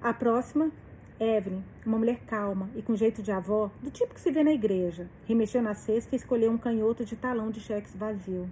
A 0.00 0.12
próxima, 0.12 0.72
Evelyn, 1.20 1.62
uma 1.86 1.98
mulher 1.98 2.20
calma 2.26 2.68
e 2.74 2.82
com 2.82 2.96
jeito 2.96 3.22
de 3.22 3.30
avó, 3.30 3.70
do 3.80 3.90
tipo 3.90 4.12
que 4.12 4.20
se 4.20 4.30
vê 4.32 4.42
na 4.42 4.52
igreja. 4.52 5.08
Remexeu 5.26 5.62
na 5.62 5.74
cesta 5.74 6.14
e 6.14 6.18
escolheu 6.18 6.50
um 6.50 6.58
canhoto 6.58 7.04
de 7.04 7.14
talão 7.14 7.50
de 7.50 7.60
cheques 7.60 7.94
vazio. 7.94 8.50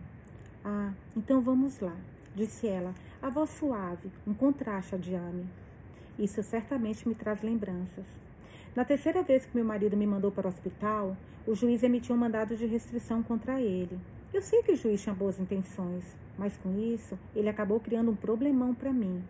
Ah, 0.64 0.92
então 1.16 1.40
vamos 1.40 1.80
lá 1.80 1.94
disse 2.34 2.66
ela, 2.66 2.94
a 3.22 3.30
voz 3.30 3.50
suave, 3.50 4.10
um 4.26 4.34
contraste 4.34 4.94
a 4.94 4.98
Diane. 4.98 5.46
Isso 6.18 6.42
certamente 6.42 7.08
me 7.08 7.14
traz 7.14 7.42
lembranças. 7.42 8.04
Na 8.74 8.84
terceira 8.84 9.22
vez 9.22 9.44
que 9.44 9.54
meu 9.54 9.64
marido 9.64 9.96
me 9.96 10.06
mandou 10.06 10.30
para 10.30 10.46
o 10.46 10.50
hospital, 10.50 11.16
o 11.46 11.54
juiz 11.54 11.82
emitiu 11.82 12.14
um 12.14 12.18
mandado 12.18 12.56
de 12.56 12.66
restrição 12.66 13.22
contra 13.22 13.60
ele. 13.60 13.98
Eu 14.32 14.42
sei 14.42 14.62
que 14.62 14.72
o 14.72 14.76
juiz 14.76 15.02
tinha 15.02 15.14
boas 15.14 15.38
intenções, 15.38 16.04
mas 16.36 16.56
com 16.56 16.76
isso 16.78 17.18
ele 17.36 17.48
acabou 17.48 17.78
criando 17.78 18.10
um 18.10 18.16
problemão 18.16 18.74
para 18.74 18.92
mim. 18.92 19.22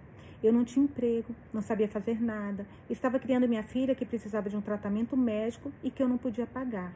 Eu 0.42 0.52
não 0.52 0.64
tinha 0.64 0.84
emprego, 0.84 1.34
não 1.52 1.60
sabia 1.60 1.88
fazer 1.88 2.20
nada, 2.20 2.66
estava 2.88 3.18
criando 3.18 3.48
minha 3.48 3.62
filha 3.62 3.94
que 3.94 4.04
precisava 4.04 4.48
de 4.48 4.56
um 4.56 4.60
tratamento 4.60 5.16
médico 5.16 5.70
e 5.82 5.90
que 5.90 6.02
eu 6.02 6.08
não 6.08 6.18
podia 6.18 6.46
pagar. 6.46 6.92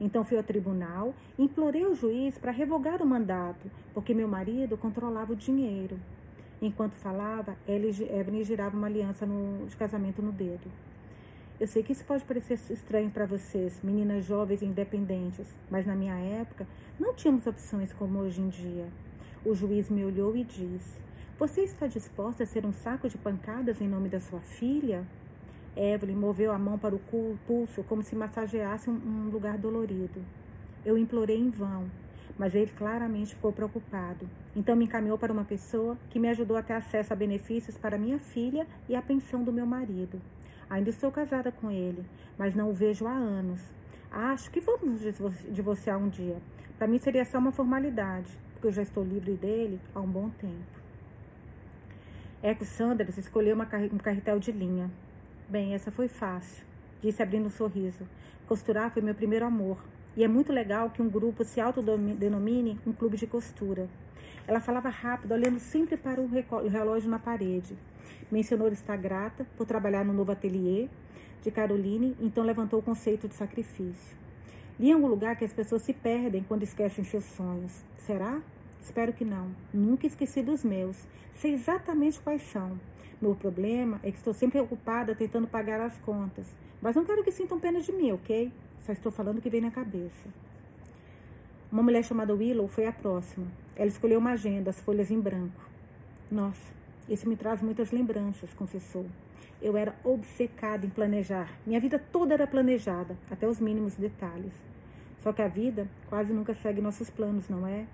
Então 0.00 0.24
fui 0.24 0.38
ao 0.38 0.42
tribunal 0.42 1.14
implorei 1.38 1.84
ao 1.84 1.94
juiz 1.94 2.38
para 2.38 2.50
revogar 2.50 3.02
o 3.02 3.06
mandato, 3.06 3.70
porque 3.92 4.14
meu 4.14 4.26
marido 4.26 4.78
controlava 4.78 5.32
o 5.32 5.36
dinheiro. 5.36 5.98
Enquanto 6.62 6.94
falava, 6.94 7.56
Evelyn 7.66 8.44
girava 8.44 8.76
uma 8.76 8.86
aliança 8.86 9.24
no, 9.26 9.66
de 9.66 9.76
casamento 9.76 10.22
no 10.22 10.32
dedo. 10.32 10.70
Eu 11.58 11.66
sei 11.66 11.82
que 11.82 11.92
isso 11.92 12.04
pode 12.04 12.24
parecer 12.24 12.58
estranho 12.70 13.10
para 13.10 13.26
vocês, 13.26 13.80
meninas 13.82 14.24
jovens 14.24 14.62
e 14.62 14.66
independentes, 14.66 15.46
mas 15.70 15.86
na 15.86 15.94
minha 15.94 16.14
época 16.14 16.66
não 16.98 17.14
tínhamos 17.14 17.46
opções 17.46 17.92
como 17.92 18.18
hoje 18.18 18.40
em 18.40 18.48
dia. 18.48 18.88
O 19.44 19.54
juiz 19.54 19.90
me 19.90 20.04
olhou 20.04 20.34
e 20.36 20.44
disse: 20.44 20.98
Você 21.38 21.62
está 21.62 21.86
disposta 21.86 22.44
a 22.44 22.46
ser 22.46 22.64
um 22.64 22.72
saco 22.72 23.08
de 23.08 23.18
pancadas 23.18 23.80
em 23.80 23.88
nome 23.88 24.08
da 24.08 24.20
sua 24.20 24.40
filha? 24.40 25.04
Evelyn 25.76 26.16
moveu 26.16 26.52
a 26.52 26.58
mão 26.58 26.78
para 26.78 26.94
o 26.94 27.00
pulso 27.46 27.82
como 27.84 28.02
se 28.02 28.16
massageasse 28.16 28.90
um 28.90 29.30
lugar 29.30 29.56
dolorido. 29.56 30.20
Eu 30.84 30.98
implorei 30.98 31.38
em 31.38 31.50
vão, 31.50 31.90
mas 32.38 32.54
ele 32.54 32.70
claramente 32.76 33.34
ficou 33.34 33.52
preocupado. 33.52 34.28
Então 34.56 34.74
me 34.74 34.84
encaminhou 34.84 35.18
para 35.18 35.32
uma 35.32 35.44
pessoa 35.44 35.96
que 36.10 36.18
me 36.18 36.28
ajudou 36.28 36.56
a 36.56 36.62
ter 36.62 36.72
acesso 36.72 37.12
a 37.12 37.16
benefícios 37.16 37.76
para 37.76 37.98
minha 37.98 38.18
filha 38.18 38.66
e 38.88 38.96
a 38.96 39.02
pensão 39.02 39.44
do 39.44 39.52
meu 39.52 39.66
marido. 39.66 40.20
Ainda 40.68 40.90
estou 40.90 41.10
casada 41.10 41.52
com 41.52 41.70
ele, 41.70 42.04
mas 42.38 42.54
não 42.54 42.70
o 42.70 42.74
vejo 42.74 43.06
há 43.06 43.12
anos. 43.12 43.60
Acho 44.10 44.50
que 44.50 44.60
vamos 44.60 45.00
divorciar 45.50 45.98
um 45.98 46.08
dia. 46.08 46.38
Para 46.78 46.88
mim 46.88 46.98
seria 46.98 47.24
só 47.24 47.38
uma 47.38 47.52
formalidade, 47.52 48.38
porque 48.52 48.66
eu 48.68 48.72
já 48.72 48.82
estou 48.82 49.04
livre 49.04 49.34
dele 49.34 49.80
há 49.94 50.00
um 50.00 50.06
bom 50.06 50.30
tempo. 50.30 50.80
Eco 52.42 52.64
Sanders 52.64 53.18
escolheu 53.18 53.56
um 53.92 53.98
carretel 53.98 54.38
de 54.38 54.50
linha. 54.50 54.90
Bem, 55.50 55.74
essa 55.74 55.90
foi 55.90 56.06
fácil, 56.06 56.64
disse 57.02 57.20
abrindo 57.20 57.46
um 57.46 57.50
sorriso. 57.50 58.06
Costurar 58.46 58.92
foi 58.92 59.02
meu 59.02 59.16
primeiro 59.16 59.44
amor. 59.44 59.82
E 60.16 60.22
é 60.22 60.28
muito 60.28 60.52
legal 60.52 60.90
que 60.90 61.02
um 61.02 61.10
grupo 61.10 61.42
se 61.42 61.60
autodenomine 61.60 62.78
um 62.86 62.92
clube 62.92 63.16
de 63.16 63.26
costura. 63.26 63.88
Ela 64.46 64.60
falava 64.60 64.88
rápido, 64.88 65.32
olhando 65.32 65.58
sempre 65.58 65.96
para 65.96 66.20
o 66.20 66.28
relógio 66.68 67.10
na 67.10 67.18
parede. 67.18 67.76
Mencionou 68.30 68.68
estar 68.68 68.96
grata 68.96 69.44
por 69.56 69.66
trabalhar 69.66 70.04
no 70.04 70.12
novo 70.12 70.30
ateliê 70.30 70.88
de 71.42 71.50
Caroline, 71.50 72.16
então 72.20 72.44
levantou 72.44 72.78
o 72.78 72.82
conceito 72.82 73.26
de 73.26 73.34
sacrifício. 73.34 74.16
Li 74.78 74.90
em 74.90 74.92
algum 74.92 75.08
lugar 75.08 75.34
que 75.34 75.44
as 75.44 75.52
pessoas 75.52 75.82
se 75.82 75.92
perdem 75.92 76.44
quando 76.44 76.62
esquecem 76.62 77.02
seus 77.02 77.24
sonhos. 77.24 77.84
Será? 77.98 78.40
Espero 78.80 79.12
que 79.12 79.24
não. 79.24 79.50
Nunca 79.74 80.06
esqueci 80.06 80.44
dos 80.44 80.62
meus. 80.62 81.08
Sei 81.34 81.54
exatamente 81.54 82.20
quais 82.20 82.42
são 82.42 82.78
Meu 83.20 83.34
problema 83.34 84.00
é 84.02 84.10
que 84.10 84.16
estou 84.16 84.32
sempre 84.32 84.58
ocupada 84.58 85.14
tentando 85.14 85.46
pagar 85.46 85.80
as 85.80 85.98
contas. 85.98 86.46
Mas 86.80 86.96
não 86.96 87.04
quero 87.04 87.22
que 87.22 87.30
sintam 87.30 87.60
pena 87.60 87.80
de 87.80 87.92
mim, 87.92 88.12
ok? 88.12 88.50
Só 88.80 88.92
estou 88.92 89.12
falando 89.12 89.38
o 89.38 89.42
que 89.42 89.50
vem 89.50 89.60
na 89.60 89.70
cabeça. 89.70 90.28
Uma 91.70 91.82
mulher 91.82 92.02
chamada 92.02 92.34
Willow 92.34 92.66
foi 92.66 92.86
a 92.86 92.92
próxima. 92.92 93.46
Ela 93.76 93.88
escolheu 93.88 94.18
uma 94.18 94.32
agenda, 94.32 94.70
as 94.70 94.80
folhas 94.80 95.10
em 95.10 95.20
branco. 95.20 95.60
Nossa, 96.30 96.72
isso 97.08 97.28
me 97.28 97.36
traz 97.36 97.60
muitas 97.60 97.90
lembranças, 97.90 98.54
confessou. 98.54 99.04
Eu 99.60 99.76
era 99.76 99.94
obcecada 100.02 100.86
em 100.86 100.90
planejar. 100.90 101.52
Minha 101.66 101.78
vida 101.78 101.98
toda 101.98 102.32
era 102.32 102.46
planejada, 102.46 103.16
até 103.30 103.46
os 103.46 103.60
mínimos 103.60 103.96
detalhes. 103.96 104.54
Só 105.22 105.32
que 105.32 105.42
a 105.42 105.48
vida 105.48 105.86
quase 106.08 106.32
nunca 106.32 106.54
segue 106.54 106.80
nossos 106.80 107.10
planos, 107.10 107.48
não 107.48 107.66
é? 107.66 107.84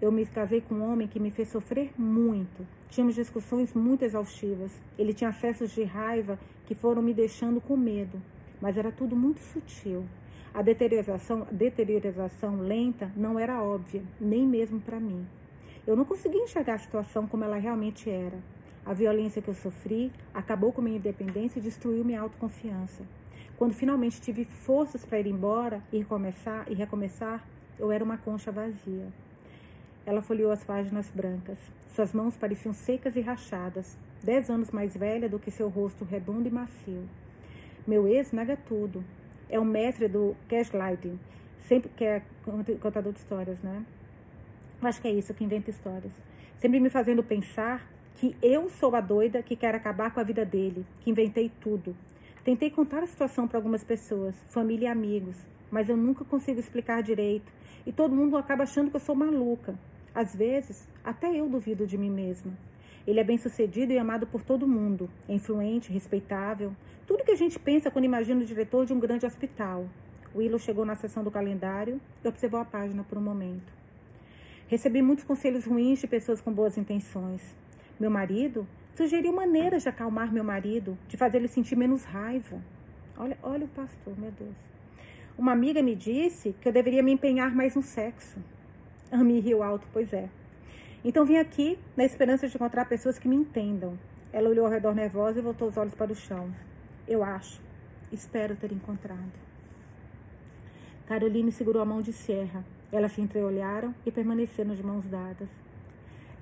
Eu 0.00 0.10
me 0.10 0.24
casei 0.24 0.62
com 0.62 0.76
um 0.76 0.90
homem 0.90 1.06
que 1.06 1.20
me 1.20 1.30
fez 1.30 1.48
sofrer 1.48 1.92
muito. 1.98 2.66
Tínhamos 2.88 3.14
discussões 3.14 3.74
muito 3.74 4.02
exaustivas. 4.02 4.72
Ele 4.98 5.12
tinha 5.12 5.28
acessos 5.28 5.72
de 5.72 5.84
raiva 5.84 6.38
que 6.64 6.74
foram 6.74 7.02
me 7.02 7.12
deixando 7.12 7.60
com 7.60 7.76
medo, 7.76 8.18
mas 8.62 8.78
era 8.78 8.90
tudo 8.90 9.14
muito 9.14 9.40
sutil. 9.40 10.06
A 10.54 10.62
deterioração, 10.62 11.42
a 11.42 11.52
deterioração 11.52 12.60
lenta 12.60 13.12
não 13.14 13.38
era 13.38 13.62
óbvia, 13.62 14.02
nem 14.18 14.46
mesmo 14.46 14.80
para 14.80 14.98
mim. 14.98 15.26
Eu 15.86 15.94
não 15.94 16.06
conseguia 16.06 16.42
enxergar 16.42 16.74
a 16.74 16.78
situação 16.78 17.26
como 17.26 17.44
ela 17.44 17.56
realmente 17.56 18.08
era. 18.08 18.38
A 18.86 18.94
violência 18.94 19.42
que 19.42 19.48
eu 19.48 19.54
sofri 19.54 20.10
acabou 20.32 20.72
com 20.72 20.80
minha 20.80 20.96
independência 20.96 21.58
e 21.58 21.62
destruiu 21.62 22.04
minha 22.06 22.22
autoconfiança. 22.22 23.04
Quando 23.58 23.74
finalmente 23.74 24.18
tive 24.18 24.46
forças 24.46 25.04
para 25.04 25.20
ir 25.20 25.26
embora 25.26 25.82
e 25.92 25.98
recomeçar, 25.98 26.64
e 26.70 26.74
recomeçar, 26.74 27.46
eu 27.78 27.92
era 27.92 28.02
uma 28.02 28.16
concha 28.16 28.50
vazia. 28.50 29.06
Ela 30.06 30.22
folheou 30.22 30.50
as 30.50 30.64
páginas 30.64 31.10
brancas. 31.10 31.58
Suas 31.94 32.12
mãos 32.12 32.36
pareciam 32.36 32.72
secas 32.72 33.16
e 33.16 33.20
rachadas, 33.20 33.98
dez 34.22 34.48
anos 34.48 34.70
mais 34.70 34.96
velha 34.96 35.28
do 35.28 35.38
que 35.38 35.50
seu 35.50 35.68
rosto 35.68 36.04
redondo 36.04 36.48
e 36.48 36.50
macio. 36.50 37.08
Meu 37.86 38.08
ex 38.08 38.32
nega 38.32 38.56
tudo. 38.56 39.04
É 39.48 39.58
o 39.58 39.64
mestre 39.64 40.06
do 40.08 40.36
gaslighting, 40.48 41.18
sempre 41.66 41.90
que 41.90 42.04
é 42.04 42.22
contador 42.80 43.12
de 43.12 43.18
histórias, 43.18 43.60
né? 43.60 43.84
Acho 44.82 45.02
que 45.02 45.08
é 45.08 45.12
isso, 45.12 45.34
que 45.34 45.44
inventa 45.44 45.70
histórias. 45.70 46.12
Sempre 46.58 46.80
me 46.80 46.88
fazendo 46.88 47.22
pensar 47.22 47.86
que 48.14 48.36
eu 48.42 48.68
sou 48.68 48.94
a 48.94 49.00
doida 49.00 49.42
que 49.42 49.56
quer 49.56 49.74
acabar 49.74 50.12
com 50.12 50.20
a 50.20 50.22
vida 50.22 50.44
dele, 50.44 50.86
que 51.00 51.10
inventei 51.10 51.50
tudo. 51.60 51.96
Tentei 52.44 52.70
contar 52.70 53.02
a 53.02 53.06
situação 53.06 53.46
para 53.46 53.58
algumas 53.58 53.84
pessoas, 53.84 54.34
família 54.48 54.86
e 54.86 54.92
amigos, 54.92 55.36
mas 55.70 55.88
eu 55.88 55.96
nunca 55.96 56.24
consigo 56.24 56.58
explicar 56.58 57.02
direito 57.02 57.52
e 57.84 57.92
todo 57.92 58.14
mundo 58.14 58.36
acaba 58.36 58.62
achando 58.62 58.90
que 58.90 58.96
eu 58.96 59.00
sou 59.00 59.14
maluca. 59.14 59.74
Às 60.14 60.34
vezes, 60.34 60.88
até 61.04 61.28
eu 61.34 61.48
duvido 61.48 61.86
de 61.86 61.96
mim 61.96 62.10
mesma. 62.10 62.52
Ele 63.06 63.20
é 63.20 63.24
bem 63.24 63.38
sucedido 63.38 63.92
e 63.92 63.98
amado 63.98 64.26
por 64.26 64.42
todo 64.42 64.68
mundo, 64.68 65.08
é 65.28 65.34
influente, 65.34 65.92
respeitável, 65.92 66.74
tudo 67.06 67.24
que 67.24 67.30
a 67.30 67.36
gente 67.36 67.58
pensa 67.58 67.90
quando 67.90 68.04
imagina 68.04 68.42
o 68.42 68.44
diretor 68.44 68.86
de 68.86 68.92
um 68.92 69.00
grande 69.00 69.26
hospital. 69.26 69.86
Willow 70.34 70.58
chegou 70.58 70.84
na 70.84 70.94
seção 70.94 71.24
do 71.24 71.30
calendário 71.30 72.00
e 72.24 72.28
observou 72.28 72.60
a 72.60 72.64
página 72.64 73.02
por 73.02 73.18
um 73.18 73.22
momento. 73.22 73.72
Recebi 74.68 75.02
muitos 75.02 75.24
conselhos 75.24 75.64
ruins 75.64 75.98
de 75.98 76.06
pessoas 76.06 76.40
com 76.40 76.52
boas 76.52 76.78
intenções. 76.78 77.56
Meu 77.98 78.10
marido 78.10 78.66
sugeriu 78.94 79.32
maneiras 79.32 79.82
de 79.82 79.88
acalmar 79.88 80.32
meu 80.32 80.44
marido, 80.44 80.96
de 81.08 81.16
fazer 81.16 81.38
ele 81.38 81.48
sentir 81.48 81.74
menos 81.74 82.04
raiva. 82.04 82.62
Olha, 83.16 83.36
olha 83.42 83.64
o 83.64 83.68
pastor, 83.68 84.16
meu 84.18 84.30
Deus. 84.30 84.54
Uma 85.36 85.52
amiga 85.52 85.82
me 85.82 85.96
disse 85.96 86.54
que 86.60 86.68
eu 86.68 86.72
deveria 86.72 87.02
me 87.02 87.12
empenhar 87.12 87.54
mais 87.54 87.74
no 87.74 87.82
sexo. 87.82 88.38
Ami 89.10 89.40
riu 89.40 89.62
alto, 89.62 89.86
pois 89.92 90.12
é. 90.12 90.28
Então 91.04 91.24
vim 91.24 91.36
aqui 91.36 91.78
na 91.96 92.04
esperança 92.04 92.46
de 92.46 92.54
encontrar 92.54 92.84
pessoas 92.84 93.18
que 93.18 93.26
me 93.26 93.36
entendam. 93.36 93.98
Ela 94.32 94.48
olhou 94.48 94.66
ao 94.66 94.70
redor 94.70 94.94
nervosa 94.94 95.38
e 95.38 95.42
voltou 95.42 95.68
os 95.68 95.76
olhos 95.76 95.94
para 95.94 96.12
o 96.12 96.14
chão. 96.14 96.54
Eu 97.08 97.24
acho. 97.24 97.60
Espero 98.12 98.54
ter 98.54 98.72
encontrado. 98.72 99.32
Caroline 101.06 101.50
segurou 101.50 101.82
a 101.82 101.84
mão 101.84 102.00
de 102.00 102.12
Serra. 102.12 102.64
Elas 102.92 103.12
se 103.12 103.20
entreolharam 103.20 103.94
e 104.06 104.12
permaneceram 104.12 104.74
de 104.74 104.82
mãos 104.82 105.06
dadas. 105.06 105.48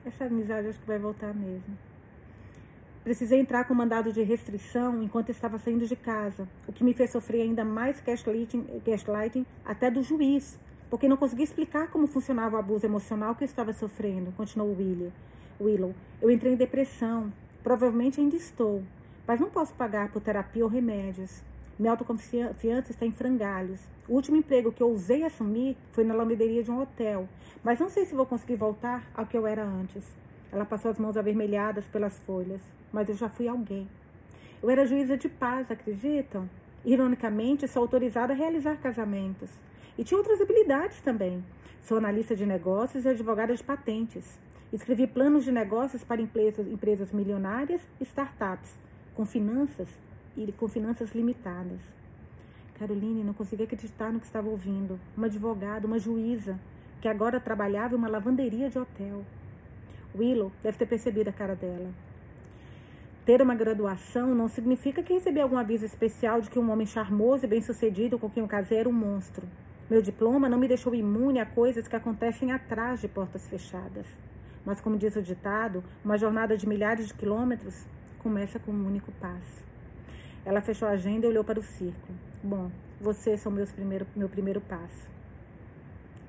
Essa 0.05 0.25
amizade 0.25 0.69
acho 0.69 0.81
que 0.81 0.87
vai 0.87 0.99
voltar 0.99 1.35
mesmo. 1.35 1.77
Precisei 3.05 3.41
entrar 3.41 3.65
com 3.65 3.75
mandado 3.75 4.13
de 4.13 4.23
restrição 4.23 5.03
enquanto 5.03 5.31
estava 5.31 5.57
saindo 5.59 5.87
de 5.87 5.97
casa, 5.97 6.47
o 6.67 6.73
que 6.73 6.85
me 6.85 6.93
fez 6.93 7.11
sofrer 7.11 7.43
ainda 7.43 7.65
mais 7.65 8.01
gaslighting, 8.01 8.67
gaslighting 8.85 9.47
até 9.65 9.91
do 9.91 10.03
juiz, 10.03 10.59
porque 10.91 11.09
não 11.09 11.17
conseguia 11.17 11.45
explicar 11.45 11.89
como 11.91 12.07
funcionava 12.07 12.57
o 12.57 12.59
abuso 12.59 12.87
emocional 12.87 13.35
que 13.35 13.45
eu 13.45 13.47
estava 13.47 13.73
sofrendo, 13.73 14.33
continuou 14.37 14.77
William. 14.77 15.11
Willow. 15.61 15.95
Eu 16.21 16.31
entrei 16.31 16.53
em 16.53 16.57
depressão. 16.57 17.33
Provavelmente 17.63 18.21
ainda 18.21 18.37
estou. 18.37 18.83
Mas 19.27 19.41
não 19.41 19.51
posso 19.51 19.75
pagar 19.75 20.11
por 20.11 20.23
terapia 20.23 20.65
ou 20.65 20.71
remédios. 20.71 21.43
Minha 21.79 21.93
autoconfiança 21.93 22.91
está 22.91 23.05
em 23.05 23.13
frangalhos. 23.13 23.81
O 24.09 24.15
último 24.15 24.37
emprego 24.37 24.73
que 24.73 24.83
eu 24.83 24.91
usei 24.91 25.25
assumir 25.25 25.77
foi 25.93 26.05
na 26.05 26.15
lavanderia 26.15 26.63
de 26.63 26.71
um 26.71 26.81
hotel. 26.81 27.29
Mas 27.63 27.79
não 27.79 27.89
sei 27.89 28.05
se 28.05 28.15
vou 28.15 28.27
conseguir 28.27 28.57
voltar 28.57 29.05
ao 29.15 29.27
que 29.27 29.37
eu 29.37 29.47
era 29.47 29.65
antes. 29.65 30.05
Ela 30.51 30.65
passou 30.65 30.91
as 30.91 30.99
mãos 30.99 31.17
avermelhadas 31.17 31.87
pelas 31.87 32.19
folhas. 32.21 32.63
Mas 32.93 33.09
eu 33.09 33.15
já 33.15 33.29
fui 33.29 33.47
alguém. 33.47 33.89
Eu 34.63 34.71
era 34.71 34.87
juíza 34.87 35.17
de 35.17 35.29
paz, 35.29 35.71
acreditam? 35.71 36.49
Ironicamente, 36.85 37.69
sou 37.69 37.83
autorizada 37.83 38.33
a 38.33 38.37
realizar 38.37 38.77
casamentos. 38.77 39.51
E 39.99 40.05
tinha 40.05 40.17
outras 40.17 40.41
habilidades 40.41 41.01
também. 41.01 41.45
Sou 41.83 41.99
analista 41.99 42.37
de 42.37 42.47
negócios 42.47 43.05
e 43.05 43.09
advogada 43.09 43.53
de 43.53 43.65
patentes. 43.65 44.39
Escrevi 44.73 45.09
planos 45.09 45.45
de 45.45 45.51
negócios 45.51 46.05
para 46.05 46.23
empresas, 46.23 46.69
empresas 46.69 47.11
milionárias 47.11 47.81
e 48.01 48.05
startups, 48.05 48.79
com 49.17 49.27
finanças 49.27 49.89
e 50.37 50.53
com 50.53 50.69
finanças 50.69 51.11
limitadas. 51.13 51.81
Caroline 52.79 53.25
não 53.25 53.35
conseguia 53.35 53.65
acreditar 53.65 54.13
no 54.13 54.21
que 54.21 54.27
estava 54.27 54.49
ouvindo. 54.49 55.01
Uma 55.17 55.27
advogada, 55.27 55.85
uma 55.85 55.99
juíza, 55.99 56.61
que 57.01 57.09
agora 57.09 57.41
trabalhava 57.41 57.95
em 57.95 57.99
uma 57.99 58.09
lavanderia 58.09 58.71
de 58.71 58.79
hotel. 58.79 59.25
Willow 60.17 60.53
deve 60.63 60.79
ter 60.79 60.87
percebido 60.87 61.29
a 61.29 61.33
cara 61.33 61.57
dela. 61.57 61.91
Ter 63.27 63.43
uma 63.43 63.57
graduação 63.57 64.33
não 64.33 64.47
significa 64.47 65.03
que 65.03 65.13
recebi 65.13 65.41
algum 65.41 65.59
aviso 65.59 65.85
especial 65.85 66.41
de 66.41 66.49
que 66.49 66.59
um 66.59 66.71
homem 66.71 66.87
charmoso 66.87 67.45
e 67.45 67.49
bem-sucedido 67.49 68.17
com 68.17 68.31
quem 68.31 68.45
eu 68.45 68.49
casei 68.49 68.79
era 68.79 68.89
um 68.89 68.93
monstro. 68.93 69.45
Meu 69.91 70.03
diploma 70.03 70.51
não 70.51 70.59
me 70.59 70.69
deixou 70.69 70.95
imune 70.95 71.41
a 71.41 71.47
coisas 71.47 71.89
que 71.89 71.97
acontecem 71.97 72.53
atrás 72.53 73.01
de 73.01 73.09
portas 73.09 73.47
fechadas. 73.49 74.07
Mas, 74.63 74.83
como 74.83 74.99
diz 74.99 75.17
o 75.17 75.23
ditado, 75.23 75.83
uma 76.05 76.19
jornada 76.19 76.59
de 76.59 76.69
milhares 76.69 77.09
de 77.09 77.15
quilômetros 77.15 77.87
começa 78.19 78.59
com 78.59 78.71
um 78.71 78.87
único 78.87 79.11
passo. 79.13 79.65
Ela 80.45 80.61
fechou 80.61 80.87
a 80.87 80.91
agenda 80.91 81.25
e 81.25 81.29
olhou 81.31 81.43
para 81.43 81.59
o 81.59 81.63
circo. 81.63 82.09
Bom, 82.43 82.71
vocês 83.01 83.41
são 83.41 83.51
meus 83.51 83.73
primeiro, 83.73 84.07
meu 84.15 84.29
primeiro 84.29 84.61
passo. 84.61 85.09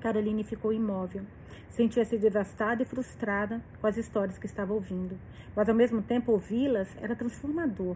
Caroline 0.00 0.42
ficou 0.42 0.72
imóvel. 0.72 1.24
Sentia-se 1.68 2.16
devastada 2.16 2.82
e 2.82 2.86
frustrada 2.86 3.60
com 3.78 3.86
as 3.86 3.98
histórias 3.98 4.38
que 4.38 4.46
estava 4.46 4.72
ouvindo. 4.72 5.18
Mas, 5.54 5.68
ao 5.68 5.74
mesmo 5.74 6.00
tempo, 6.00 6.32
ouvi-las 6.32 6.88
era 6.98 7.14
transformador. 7.14 7.94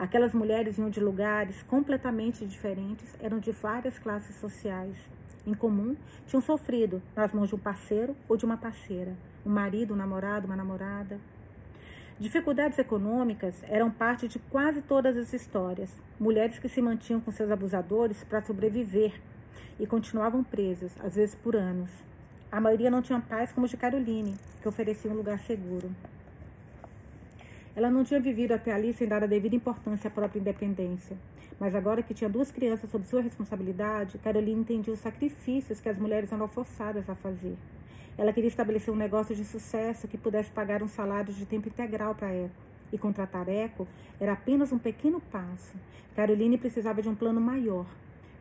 Aquelas 0.00 0.32
mulheres 0.32 0.76
vinham 0.76 0.88
de 0.88 0.98
lugares 0.98 1.62
completamente 1.64 2.46
diferentes, 2.46 3.14
eram 3.20 3.38
de 3.38 3.52
várias 3.52 3.98
classes 3.98 4.34
sociais. 4.36 4.96
Em 5.46 5.52
comum, 5.52 5.94
tinham 6.26 6.40
sofrido 6.40 7.02
nas 7.14 7.34
mãos 7.34 7.50
de 7.50 7.54
um 7.54 7.58
parceiro 7.58 8.16
ou 8.26 8.34
de 8.34 8.46
uma 8.46 8.56
parceira, 8.56 9.14
um 9.44 9.50
marido, 9.50 9.92
um 9.92 9.96
namorado, 9.98 10.46
uma 10.46 10.56
namorada. 10.56 11.20
Dificuldades 12.18 12.78
econômicas 12.78 13.62
eram 13.68 13.90
parte 13.90 14.26
de 14.26 14.38
quase 14.38 14.80
todas 14.80 15.18
as 15.18 15.34
histórias. 15.34 15.94
Mulheres 16.18 16.58
que 16.58 16.70
se 16.70 16.80
mantinham 16.80 17.20
com 17.20 17.30
seus 17.30 17.50
abusadores 17.50 18.24
para 18.24 18.40
sobreviver 18.40 19.20
e 19.78 19.86
continuavam 19.86 20.42
presas, 20.42 20.96
às 21.04 21.14
vezes 21.14 21.34
por 21.34 21.54
anos. 21.54 21.90
A 22.50 22.58
maioria 22.58 22.90
não 22.90 23.02
tinha 23.02 23.20
paz 23.20 23.52
como 23.52 23.68
de 23.68 23.76
Caroline, 23.76 24.34
que 24.62 24.68
oferecia 24.68 25.10
um 25.10 25.14
lugar 25.14 25.38
seguro. 25.40 25.90
Ela 27.74 27.90
não 27.90 28.04
tinha 28.04 28.20
vivido 28.20 28.52
até 28.52 28.72
ali 28.72 28.92
sem 28.92 29.06
dar 29.06 29.22
a 29.22 29.26
devida 29.26 29.54
importância 29.54 30.08
à 30.08 30.10
própria 30.10 30.40
independência. 30.40 31.16
Mas 31.58 31.74
agora 31.74 32.02
que 32.02 32.14
tinha 32.14 32.28
duas 32.28 32.50
crianças 32.50 32.90
sob 32.90 33.06
sua 33.06 33.20
responsabilidade, 33.20 34.18
Caroline 34.18 34.60
entendia 34.60 34.92
os 34.92 35.00
sacrifícios 35.00 35.80
que 35.80 35.88
as 35.88 35.98
mulheres 35.98 36.32
eram 36.32 36.48
forçadas 36.48 37.08
a 37.08 37.14
fazer. 37.14 37.56
Ela 38.18 38.32
queria 38.32 38.48
estabelecer 38.48 38.92
um 38.92 38.96
negócio 38.96 39.34
de 39.36 39.44
sucesso 39.44 40.08
que 40.08 40.18
pudesse 40.18 40.50
pagar 40.50 40.82
um 40.82 40.88
salário 40.88 41.32
de 41.32 41.46
tempo 41.46 41.68
integral 41.68 42.14
para 42.14 42.32
Eco. 42.32 42.54
E 42.92 42.98
contratar 42.98 43.48
Eco 43.48 43.86
era 44.18 44.32
apenas 44.32 44.72
um 44.72 44.78
pequeno 44.78 45.20
passo. 45.20 45.74
Caroline 46.16 46.58
precisava 46.58 47.00
de 47.00 47.08
um 47.08 47.14
plano 47.14 47.40
maior. 47.40 47.86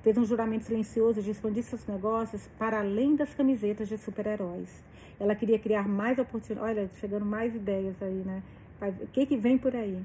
Fez 0.02 0.18
um 0.18 0.26
juramento 0.26 0.64
silencioso 0.64 1.22
de 1.22 1.30
expandir 1.30 1.64
seus 1.64 1.86
negócios 1.86 2.48
para 2.58 2.80
além 2.80 3.16
das 3.16 3.34
camisetas 3.34 3.88
de 3.88 3.98
super-heróis. 3.98 4.84
Ela 5.20 5.36
queria 5.36 5.60
criar 5.60 5.88
mais 5.88 6.18
oportunidades. 6.18 6.78
Olha, 6.78 6.90
chegando 7.00 7.26
mais 7.26 7.54
ideias 7.54 8.02
aí, 8.02 8.24
né? 8.26 8.42
O 8.82 9.08
que, 9.08 9.26
que 9.26 9.38
vem 9.38 9.58
por 9.58 9.76
aí? 9.76 10.00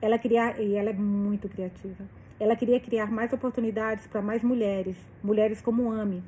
Ela 0.00 0.18
queria, 0.18 0.60
e 0.60 0.74
ela 0.74 0.90
é 0.90 0.92
muito 0.92 1.48
criativa. 1.48 2.04
Ela 2.38 2.54
queria 2.54 2.78
criar 2.78 3.10
mais 3.10 3.32
oportunidades 3.32 4.06
para 4.06 4.22
mais 4.22 4.42
mulheres, 4.42 4.96
mulheres 5.22 5.60
como 5.60 5.90
Amy. 5.90 6.22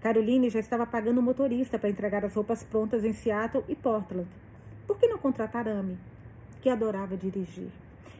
Caroline 0.00 0.50
já 0.50 0.60
estava 0.60 0.86
pagando 0.86 1.18
o 1.18 1.22
motorista 1.22 1.78
para 1.78 1.88
entregar 1.88 2.24
as 2.24 2.34
roupas 2.34 2.62
prontas 2.62 3.04
em 3.04 3.12
Seattle 3.12 3.64
e 3.68 3.74
Portland. 3.74 4.28
Por 4.86 4.98
que 4.98 5.06
não 5.06 5.18
contratar 5.18 5.66
Amy? 5.66 5.96
que 6.64 6.70
adorava 6.70 7.14
dirigir. 7.14 7.68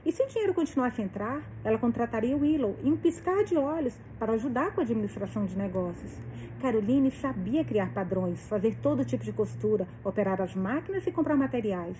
E 0.05 0.13
se 0.13 0.23
o 0.23 0.29
dinheiro 0.29 0.53
continuasse 0.53 1.01
a 1.01 1.05
entrar, 1.05 1.43
ela 1.65 1.79
contrataria 1.79 2.37
Willow 2.37 2.77
em 2.85 2.93
um 2.93 2.97
piscar 2.97 3.43
de 3.43 3.57
olhos 3.57 3.99
para 4.19 4.35
ajudar 4.35 4.75
com 4.75 4.83
a 4.83 4.85
administração 4.85 5.47
de 5.47 5.57
negócios. 5.57 6.13
Caroline 6.61 7.11
sabia 7.11 7.65
criar 7.65 7.95
padrões, 7.95 8.47
fazer 8.47 8.77
todo 8.83 9.03
tipo 9.03 9.25
de 9.25 9.33
costura, 9.33 9.89
operar 10.05 10.43
as 10.43 10.55
máquinas 10.55 11.07
e 11.07 11.11
comprar 11.11 11.37
materiais. 11.37 11.97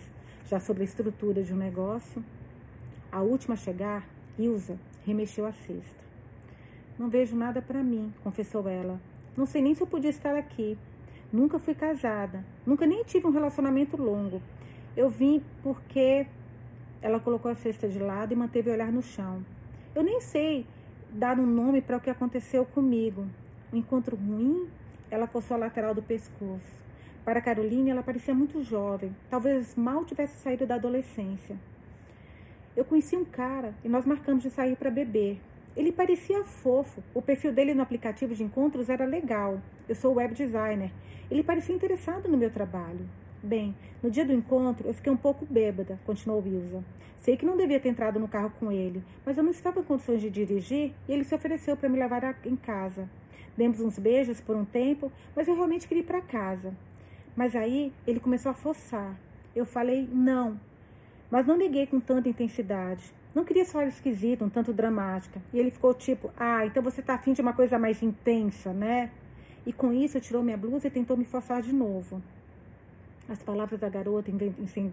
Já 0.47 0.61
sobre 0.61 0.83
a 0.83 0.85
estrutura 0.85 1.43
de 1.43 1.55
um 1.55 1.57
negócio, 1.57 2.23
a 3.11 3.21
última 3.23 3.55
a 3.55 3.57
chegar, 3.57 4.07
Ilza, 4.39 4.79
remexeu 5.07 5.47
a 5.47 5.53
cesta. 5.53 6.05
Não 6.99 7.09
vejo 7.09 7.35
nada 7.35 7.63
para 7.63 7.83
mim, 7.83 8.13
confessou 8.23 8.69
ela. 8.69 9.01
Não 9.37 9.47
sei 9.47 9.63
nem 9.63 9.75
se 9.75 9.81
eu 9.81 9.87
podia 9.87 10.11
estar 10.11 10.37
aqui. 10.37 10.77
Nunca 11.33 11.59
fui 11.59 11.75
casada, 11.75 12.45
nunca 12.67 12.87
nem 12.87 13.03
tive 13.05 13.27
um 13.27 13.31
relacionamento 13.31 13.97
longo. 13.97 14.43
Eu 14.97 15.09
vim 15.09 15.43
porque 15.63 16.27
ela 17.01 17.19
colocou 17.19 17.51
a 17.51 17.55
cesta 17.55 17.89
de 17.89 17.99
lado 17.99 18.33
e 18.33 18.37
manteve 18.37 18.71
o 18.71 18.73
olhar 18.73 18.93
no 18.93 19.03
chão. 19.03 19.45
Eu 19.95 20.03
nem 20.03 20.21
sei 20.21 20.67
dar 21.11 21.39
um 21.41 21.47
nome 21.47 21.81
para 21.81 21.97
o 21.97 22.01
que 22.01 22.11
aconteceu 22.11 22.65
comigo. 22.65 23.27
Um 23.73 23.77
encontro 23.79 24.15
ruim? 24.15 24.69
Ela 25.11 25.27
coçou 25.27 25.57
a 25.57 25.61
lateral 25.61 25.95
do 25.95 26.03
pescoço. 26.03 26.84
Para 27.25 27.41
Caroline, 27.41 27.89
ela 27.89 28.03
parecia 28.03 28.35
muito 28.35 28.63
jovem, 28.63 29.17
talvez 29.31 29.75
mal 29.75 30.05
tivesse 30.05 30.37
saído 30.43 30.67
da 30.67 30.75
adolescência. 30.75 31.57
Eu 32.77 32.85
conheci 32.85 33.17
um 33.17 33.25
cara 33.25 33.75
e 33.83 33.89
nós 33.89 34.05
marcamos 34.05 34.43
de 34.43 34.51
sair 34.51 34.77
para 34.77 34.91
beber. 34.91 35.41
Ele 35.75 35.91
parecia 35.91 36.45
fofo. 36.45 37.03
O 37.15 37.23
perfil 37.23 37.51
dele 37.51 37.73
no 37.73 37.83
aplicativo 37.83 38.35
de 38.35 38.45
encontros 38.45 38.91
era 38.91 39.07
legal. 39.07 39.59
Eu 39.89 39.95
sou 39.95 40.15
web 40.15 40.35
designer. 40.35 40.93
Ele 41.31 41.43
parecia 41.43 41.75
interessado 41.75 42.29
no 42.29 42.37
meu 42.37 42.51
trabalho. 42.51 43.09
Bem, 43.43 43.75
no 44.03 44.11
dia 44.11 44.25
do 44.25 44.33
encontro 44.33 44.87
eu 44.87 44.93
fiquei 44.93 45.11
um 45.11 45.17
pouco 45.17 45.47
bêbada, 45.47 45.99
continuou 46.05 46.43
Wilson. 46.43 46.85
Sei 47.17 47.39
que 47.39 47.47
não 47.47 47.57
devia 47.57 47.81
ter 47.81 47.89
entrado 47.89 48.21
no 48.21 48.29
carro 48.29 48.53
com 48.61 48.71
ele, 48.71 49.03
mas 49.25 49.39
eu 49.39 49.43
não 49.43 49.51
estava 49.51 49.81
em 49.81 49.85
condições 49.85 50.21
de 50.21 50.29
dirigir 50.29 50.93
e 51.09 51.13
ele 51.13 51.25
se 51.25 51.35
ofereceu 51.35 51.75
para 51.75 51.89
me 51.89 51.99
levar 51.99 52.37
em 52.45 52.57
casa. 52.57 53.09
Demos 53.57 53.81
uns 53.81 53.99
beijos 53.99 54.43
por 54.43 54.55
um 54.55 54.65
tempo, 54.65 55.11
mas 55.35 55.49
eu 55.49 55.55
realmente 55.55 55.89
queria 55.89 56.03
ir 56.03 56.07
para 56.07 56.21
casa. 56.21 56.75
Mas 57.37 57.57
aí 57.57 57.93
ele 58.07 58.21
começou 58.21 58.51
a 58.51 58.55
forçar. 58.55 59.17
Eu 59.55 59.65
falei 59.65 60.09
não, 60.13 60.59
mas 61.31 61.47
não 61.47 61.57
liguei 61.57 61.87
com 61.87 62.01
tanta 62.01 62.29
intensidade. 62.29 63.13
Não 63.35 63.45
queria 63.45 63.65
só 63.65 63.83
esquisito, 63.83 64.45
um 64.45 64.49
tanto 64.49 64.73
dramática. 64.73 65.41
E 65.53 65.59
ele 65.59 65.71
ficou 65.71 65.93
tipo, 65.93 66.31
ah, 66.37 66.65
então 66.65 66.83
você 66.83 67.03
tá 67.03 67.15
afim 67.15 67.33
de 67.33 67.41
uma 67.41 67.53
coisa 67.53 67.79
mais 67.79 68.03
intensa, 68.03 68.73
né? 68.73 69.11
E 69.67 69.73
com 69.73 69.93
isso 69.93 70.21
tirou 70.21 70.43
minha 70.43 70.57
blusa 70.57 70.87
e 70.87 70.91
tentou 70.91 71.17
me 71.17 71.25
forçar 71.25 71.61
de 71.61 71.73
novo. 71.73 72.23
As 73.29 73.43
palavras 73.43 73.81
da 73.81 73.89
garota 73.89 74.31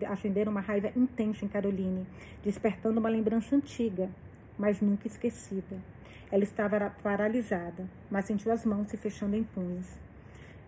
acenderam 0.10 0.52
uma 0.52 0.62
raiva 0.62 0.92
intensa 0.96 1.44
em 1.44 1.50
Caroline, 1.50 2.08
despertando 2.44 3.00
uma 3.00 3.10
lembrança 3.10 3.56
antiga, 3.56 4.10
mas 4.58 4.80
nunca 4.80 5.06
esquecida. 5.06 5.78
Ela 6.32 6.44
estava 6.44 6.92
paralisada, 7.04 7.88
mas 8.10 8.26
sentiu 8.26 8.52
as 8.52 8.66
mãos 8.66 8.88
se 8.88 8.96
fechando 8.96 9.36
em 9.36 9.44
punhos. 9.44 9.86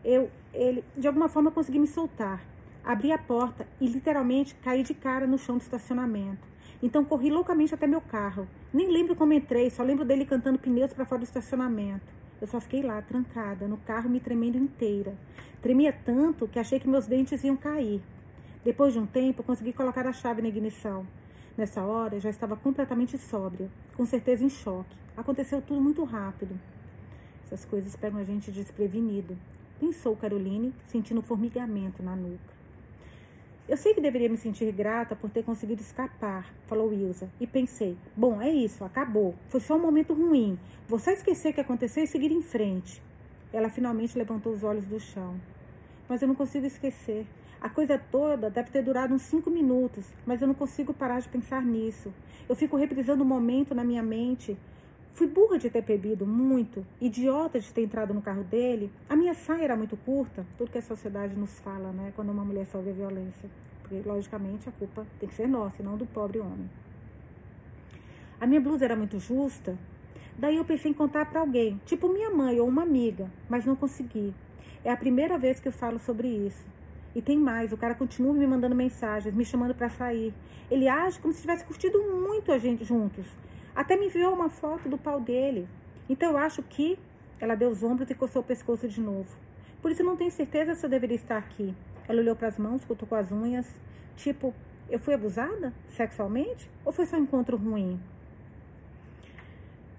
Eu, 0.03 0.29
ele, 0.53 0.83
de 0.97 1.07
alguma 1.07 1.29
forma, 1.29 1.51
consegui 1.51 1.79
me 1.79 1.87
soltar. 1.87 2.43
Abri 2.83 3.11
a 3.11 3.17
porta 3.17 3.65
e 3.79 3.87
literalmente 3.87 4.55
caí 4.55 4.83
de 4.83 4.93
cara 4.93 5.25
no 5.25 5.37
chão 5.37 5.57
do 5.57 5.61
estacionamento. 5.61 6.45
Então 6.81 7.05
corri 7.05 7.29
loucamente 7.29 7.73
até 7.73 7.87
meu 7.87 8.01
carro. 8.01 8.45
Nem 8.73 8.91
lembro 8.91 9.15
como 9.15 9.31
entrei, 9.31 9.69
só 9.69 9.83
lembro 9.83 10.03
dele 10.03 10.25
cantando 10.25 10.59
pneus 10.59 10.93
para 10.93 11.05
fora 11.05 11.19
do 11.19 11.23
estacionamento. 11.23 12.05
Eu 12.41 12.47
só 12.47 12.59
fiquei 12.59 12.83
lá, 12.83 13.01
trancada, 13.01 13.69
no 13.69 13.77
carro, 13.77 14.09
me 14.09 14.19
tremendo 14.19 14.57
inteira. 14.57 15.15
Tremia 15.61 15.93
tanto 15.93 16.45
que 16.45 16.59
achei 16.59 16.77
que 16.77 16.89
meus 16.89 17.07
dentes 17.07 17.41
iam 17.45 17.55
cair. 17.55 18.01
Depois 18.65 18.91
de 18.91 18.99
um 18.99 19.05
tempo, 19.05 19.43
consegui 19.43 19.71
colocar 19.71 20.05
a 20.05 20.11
chave 20.11 20.41
na 20.41 20.49
ignição. 20.49 21.07
Nessa 21.57 21.83
hora, 21.83 22.19
já 22.19 22.29
estava 22.29 22.57
completamente 22.57 23.17
sóbria, 23.17 23.69
com 23.95 24.05
certeza 24.05 24.43
em 24.43 24.49
choque. 24.49 24.97
Aconteceu 25.15 25.61
tudo 25.61 25.79
muito 25.79 26.03
rápido. 26.03 26.59
Essas 27.45 27.63
coisas 27.63 27.95
pegam 27.95 28.19
a 28.19 28.23
gente 28.25 28.51
desprevenido, 28.51 29.37
pensou 29.83 30.15
Caroline, 30.15 30.73
sentindo 30.87 31.19
um 31.19 31.23
formigamento 31.23 32.01
na 32.01 32.15
nuca. 32.15 32.53
Eu 33.67 33.75
sei 33.75 33.93
que 33.93 33.99
deveria 33.99 34.29
me 34.29 34.37
sentir 34.37 34.71
grata 34.71 35.13
por 35.13 35.29
ter 35.29 35.43
conseguido 35.43 35.81
escapar, 35.81 36.53
falou 36.67 36.87
Wilsa, 36.89 37.29
e 37.39 37.45
pensei: 37.45 37.97
bom, 38.15 38.41
é 38.41 38.49
isso, 38.49 38.85
acabou. 38.85 39.35
Foi 39.49 39.59
só 39.59 39.75
um 39.75 39.81
momento 39.81 40.13
ruim. 40.13 40.57
Vou 40.87 40.99
só 40.99 41.11
esquecer 41.11 41.49
o 41.49 41.53
que 41.53 41.61
aconteceu 41.61 42.03
e 42.03 42.07
seguir 42.07 42.31
em 42.31 42.41
frente. 42.41 43.01
Ela 43.51 43.69
finalmente 43.69 44.17
levantou 44.17 44.53
os 44.53 44.63
olhos 44.63 44.85
do 44.85 44.99
chão. 44.99 45.35
Mas 46.07 46.21
eu 46.21 46.27
não 46.27 46.35
consigo 46.35 46.65
esquecer. 46.65 47.25
A 47.59 47.69
coisa 47.69 47.97
toda 47.97 48.49
deve 48.49 48.71
ter 48.71 48.83
durado 48.83 49.13
uns 49.13 49.21
cinco 49.23 49.49
minutos, 49.49 50.05
mas 50.25 50.41
eu 50.41 50.47
não 50.47 50.55
consigo 50.55 50.93
parar 50.93 51.19
de 51.21 51.29
pensar 51.29 51.61
nisso. 51.61 52.13
Eu 52.47 52.55
fico 52.55 52.75
reprisando 52.75 53.23
o 53.23 53.25
momento 53.25 53.73
na 53.75 53.83
minha 53.83 54.03
mente 54.03 54.57
Fui 55.13 55.27
burra 55.27 55.59
de 55.59 55.69
ter 55.69 55.83
bebido 55.83 56.25
muito, 56.25 56.83
idiota 56.99 57.59
de 57.59 57.71
ter 57.71 57.83
entrado 57.83 58.15
no 58.15 58.21
carro 58.21 58.43
dele. 58.43 58.91
A 59.07 59.15
minha 59.15 59.35
saia 59.35 59.65
era 59.65 59.75
muito 59.75 59.95
curta, 59.95 60.43
tudo 60.57 60.71
que 60.71 60.77
a 60.79 60.81
sociedade 60.81 61.35
nos 61.35 61.59
fala, 61.59 61.91
né, 61.91 62.11
quando 62.15 62.31
uma 62.31 62.43
mulher 62.43 62.65
sofre 62.65 62.91
violência. 62.91 63.47
Porque, 63.81 64.01
logicamente, 64.03 64.67
a 64.67 64.71
culpa 64.71 65.05
tem 65.19 65.29
que 65.29 65.35
ser 65.35 65.47
nossa 65.47 65.83
e 65.83 65.85
não 65.85 65.97
do 65.97 66.07
pobre 66.07 66.39
homem. 66.39 66.67
A 68.41 68.47
minha 68.47 68.59
blusa 68.59 68.85
era 68.85 68.95
muito 68.95 69.19
justa, 69.19 69.77
daí 70.35 70.57
eu 70.57 70.65
pensei 70.65 70.89
em 70.89 70.95
contar 70.95 71.25
para 71.29 71.41
alguém, 71.41 71.79
tipo 71.85 72.09
minha 72.09 72.31
mãe 72.31 72.59
ou 72.59 72.67
uma 72.67 72.81
amiga, 72.81 73.29
mas 73.47 73.65
não 73.65 73.75
consegui. 73.75 74.33
É 74.83 74.89
a 74.89 74.97
primeira 74.97 75.37
vez 75.37 75.59
que 75.59 75.67
eu 75.67 75.71
falo 75.71 75.99
sobre 75.99 76.27
isso. 76.27 76.65
E 77.15 77.21
tem 77.21 77.37
mais, 77.37 77.71
o 77.71 77.77
cara 77.77 77.93
continua 77.93 78.33
me 78.33 78.47
mandando 78.47 78.75
mensagens, 78.75 79.35
me 79.35 79.45
chamando 79.45 79.75
para 79.75 79.89
sair. 79.89 80.33
Ele 80.71 80.87
age 80.87 81.19
como 81.19 81.31
se 81.31 81.41
tivesse 81.41 81.63
curtido 81.63 82.01
muito 82.01 82.51
a 82.51 82.57
gente 82.57 82.83
juntos. 82.83 83.27
Até 83.75 83.95
me 83.95 84.05
enviou 84.05 84.33
uma 84.33 84.49
foto 84.49 84.87
do 84.87 84.97
pau 84.97 85.19
dele. 85.19 85.67
Então 86.07 86.31
eu 86.31 86.37
acho 86.37 86.61
que 86.61 86.97
ela 87.39 87.55
deu 87.55 87.69
os 87.69 87.83
ombros 87.83 88.09
e 88.09 88.15
coçou 88.15 88.41
o 88.41 88.45
pescoço 88.45 88.87
de 88.87 89.01
novo. 89.01 89.35
Por 89.81 89.91
isso 89.91 90.03
não 90.03 90.15
tenho 90.15 90.31
certeza 90.31 90.75
se 90.75 90.85
eu 90.85 90.89
deveria 90.89 91.15
estar 91.15 91.37
aqui. 91.37 91.75
Ela 92.07 92.21
olhou 92.21 92.35
para 92.35 92.47
as 92.47 92.57
mãos, 92.57 92.85
cutucou 92.85 93.17
as 93.17 93.31
unhas. 93.31 93.67
Tipo, 94.15 94.53
eu 94.89 94.99
fui 94.99 95.13
abusada 95.13 95.73
sexualmente? 95.89 96.69
Ou 96.85 96.91
foi 96.91 97.05
só 97.05 97.17
um 97.17 97.23
encontro 97.23 97.57
ruim? 97.57 97.99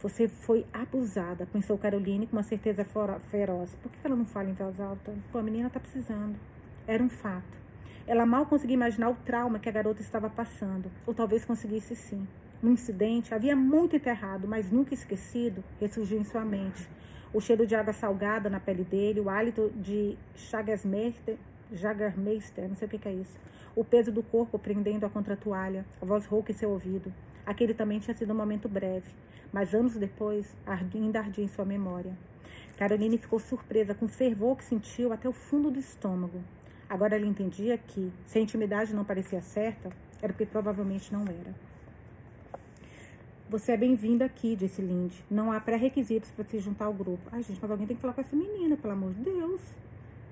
Você 0.00 0.28
foi 0.28 0.66
abusada, 0.72 1.46
pensou 1.46 1.78
Caroline 1.78 2.26
com 2.26 2.36
uma 2.36 2.42
certeza 2.42 2.84
feroz. 3.30 3.74
Por 3.76 3.90
que 3.90 3.98
ela 4.04 4.14
não 4.14 4.26
fala 4.26 4.50
em 4.50 4.52
voz 4.52 4.78
alta? 4.78 5.14
Pô, 5.32 5.38
a 5.38 5.42
menina 5.42 5.70
tá 5.70 5.80
precisando. 5.80 6.38
Era 6.86 7.02
um 7.02 7.08
fato. 7.08 7.58
Ela 8.06 8.26
mal 8.26 8.44
conseguia 8.44 8.74
imaginar 8.74 9.08
o 9.08 9.14
trauma 9.14 9.58
que 9.58 9.68
a 9.68 9.72
garota 9.72 10.02
estava 10.02 10.28
passando. 10.28 10.90
Ou 11.06 11.14
talvez 11.14 11.44
conseguisse 11.46 11.96
sim. 11.96 12.26
Um 12.64 12.70
incidente 12.70 13.34
havia 13.34 13.54
muito 13.54 13.94
enterrado, 13.94 14.48
mas 14.48 14.70
nunca 14.70 14.94
esquecido, 14.94 15.62
ressurgiu 15.78 16.18
em 16.18 16.24
sua 16.24 16.46
mente. 16.46 16.88
O 17.30 17.38
cheiro 17.38 17.66
de 17.66 17.74
água 17.74 17.92
salgada 17.92 18.48
na 18.48 18.58
pele 18.58 18.82
dele, 18.82 19.20
o 19.20 19.28
hálito 19.28 19.70
de 19.76 20.16
Chagasmeister, 20.34 21.36
Jagermeister, 21.70 22.66
não 22.66 22.74
sei 22.74 22.88
o 22.88 22.90
que, 22.90 22.96
que 22.96 23.06
é 23.06 23.12
isso. 23.12 23.38
O 23.76 23.84
peso 23.84 24.10
do 24.10 24.22
corpo 24.22 24.58
prendendo 24.58 25.04
a 25.04 25.10
contra-toalha, 25.10 25.84
a 26.00 26.06
voz 26.06 26.24
rouca 26.24 26.52
em 26.52 26.54
seu 26.54 26.70
ouvido. 26.70 27.12
Aquele 27.44 27.74
também 27.74 28.00
tinha 28.00 28.16
sido 28.16 28.32
um 28.32 28.36
momento 28.36 28.66
breve, 28.66 29.10
mas 29.52 29.74
anos 29.74 29.94
depois 29.96 30.56
ainda 30.66 31.18
ardia 31.18 31.44
em 31.44 31.48
sua 31.48 31.66
memória. 31.66 32.16
Caroline 32.78 33.18
ficou 33.18 33.38
surpresa 33.38 33.94
com 33.94 34.06
o 34.06 34.08
fervor 34.08 34.56
que 34.56 34.64
sentiu 34.64 35.12
até 35.12 35.28
o 35.28 35.34
fundo 35.34 35.70
do 35.70 35.78
estômago. 35.78 36.40
Agora 36.88 37.14
ela 37.14 37.26
entendia 37.26 37.76
que, 37.76 38.10
se 38.24 38.38
a 38.38 38.40
intimidade 38.40 38.94
não 38.94 39.04
parecia 39.04 39.42
certa, 39.42 39.90
era 40.22 40.32
porque 40.32 40.46
provavelmente 40.46 41.12
não 41.12 41.24
era. 41.24 41.73
Você 43.50 43.72
é 43.72 43.76
bem-vindo 43.76 44.24
aqui, 44.24 44.56
disse 44.56 44.80
Lindy. 44.80 45.22
Não 45.30 45.52
há 45.52 45.60
pré-requisitos 45.60 46.30
para 46.30 46.46
se 46.46 46.58
juntar 46.60 46.86
ao 46.86 46.94
grupo. 46.94 47.22
Ai, 47.30 47.42
gente, 47.42 47.58
mas 47.60 47.70
alguém 47.70 47.86
tem 47.86 47.94
que 47.94 48.00
falar 48.00 48.14
com 48.14 48.22
essa 48.22 48.34
menina, 48.34 48.74
pelo 48.74 48.94
amor 48.94 49.12
de 49.12 49.20
Deus. 49.22 49.60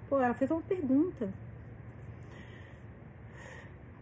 Pô, 0.09 0.19
ela 0.19 0.33
fez 0.33 0.51
uma 0.51 0.63
pergunta. 0.63 1.29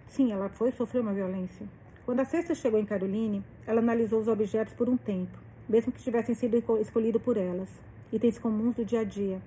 Sim, 0.07 0.31
ela 0.31 0.49
foi 0.49 0.71
sofreu 0.71 1.03
uma 1.03 1.13
violência. 1.13 1.67
Quando 2.07 2.21
a 2.21 2.25
cesta 2.25 2.55
chegou 2.55 2.79
em 2.79 2.87
Caroline, 2.87 3.45
ela 3.67 3.81
analisou 3.81 4.21
os 4.21 4.29
objetos 4.29 4.75
por 4.75 4.89
um 4.89 4.97
tempo, 4.97 5.37
mesmo 5.69 5.91
que 5.91 6.01
tivessem 6.01 6.35
sido 6.37 6.57
escolhidos 6.81 7.21
por 7.21 7.37
elas. 7.37 7.69
Itens 8.13 8.39
comuns 8.39 8.77
do 8.77 8.85
dia 8.85 9.01
a 9.01 9.05
dia, 9.05 9.43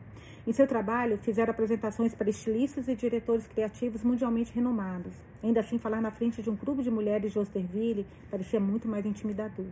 em 0.46 0.52
seu 0.52 0.68
trabalho, 0.68 1.18
fizeram 1.18 1.52
apresentações 1.52 2.14
para 2.14 2.30
estilistas 2.30 2.89
e 2.89 2.96
diretores 2.96 3.48
criativos 3.48 4.04
mundialmente 4.04 4.54
renomados. 4.54 5.14
Ainda 5.41 5.62
assim, 5.62 5.78
falar 5.78 6.02
na 6.02 6.12
frente 6.12 6.41
de 6.41 6.50
um 6.50 6.56
grupo 6.56 6.84
de 6.84 6.91
mulheres 6.91 7.32
de 7.32 7.39
Osterville 7.39 8.06
parecia 8.30 8.60
muito 8.60 8.86
mais 8.86 9.06
intimidador. 9.06 9.68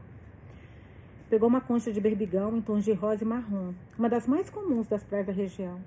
Pegou 1.30 1.50
uma 1.50 1.60
concha 1.60 1.92
de 1.92 2.00
berbigão 2.00 2.56
em 2.56 2.62
tons 2.62 2.86
de 2.86 2.94
rosa 2.94 3.24
e 3.24 3.28
marrom, 3.28 3.74
uma 4.00 4.08
das 4.08 4.26
mais 4.26 4.50
comuns 4.50 4.88
das 4.88 5.04
praias 5.04 5.28
da 5.28 5.34
região. 5.34 5.78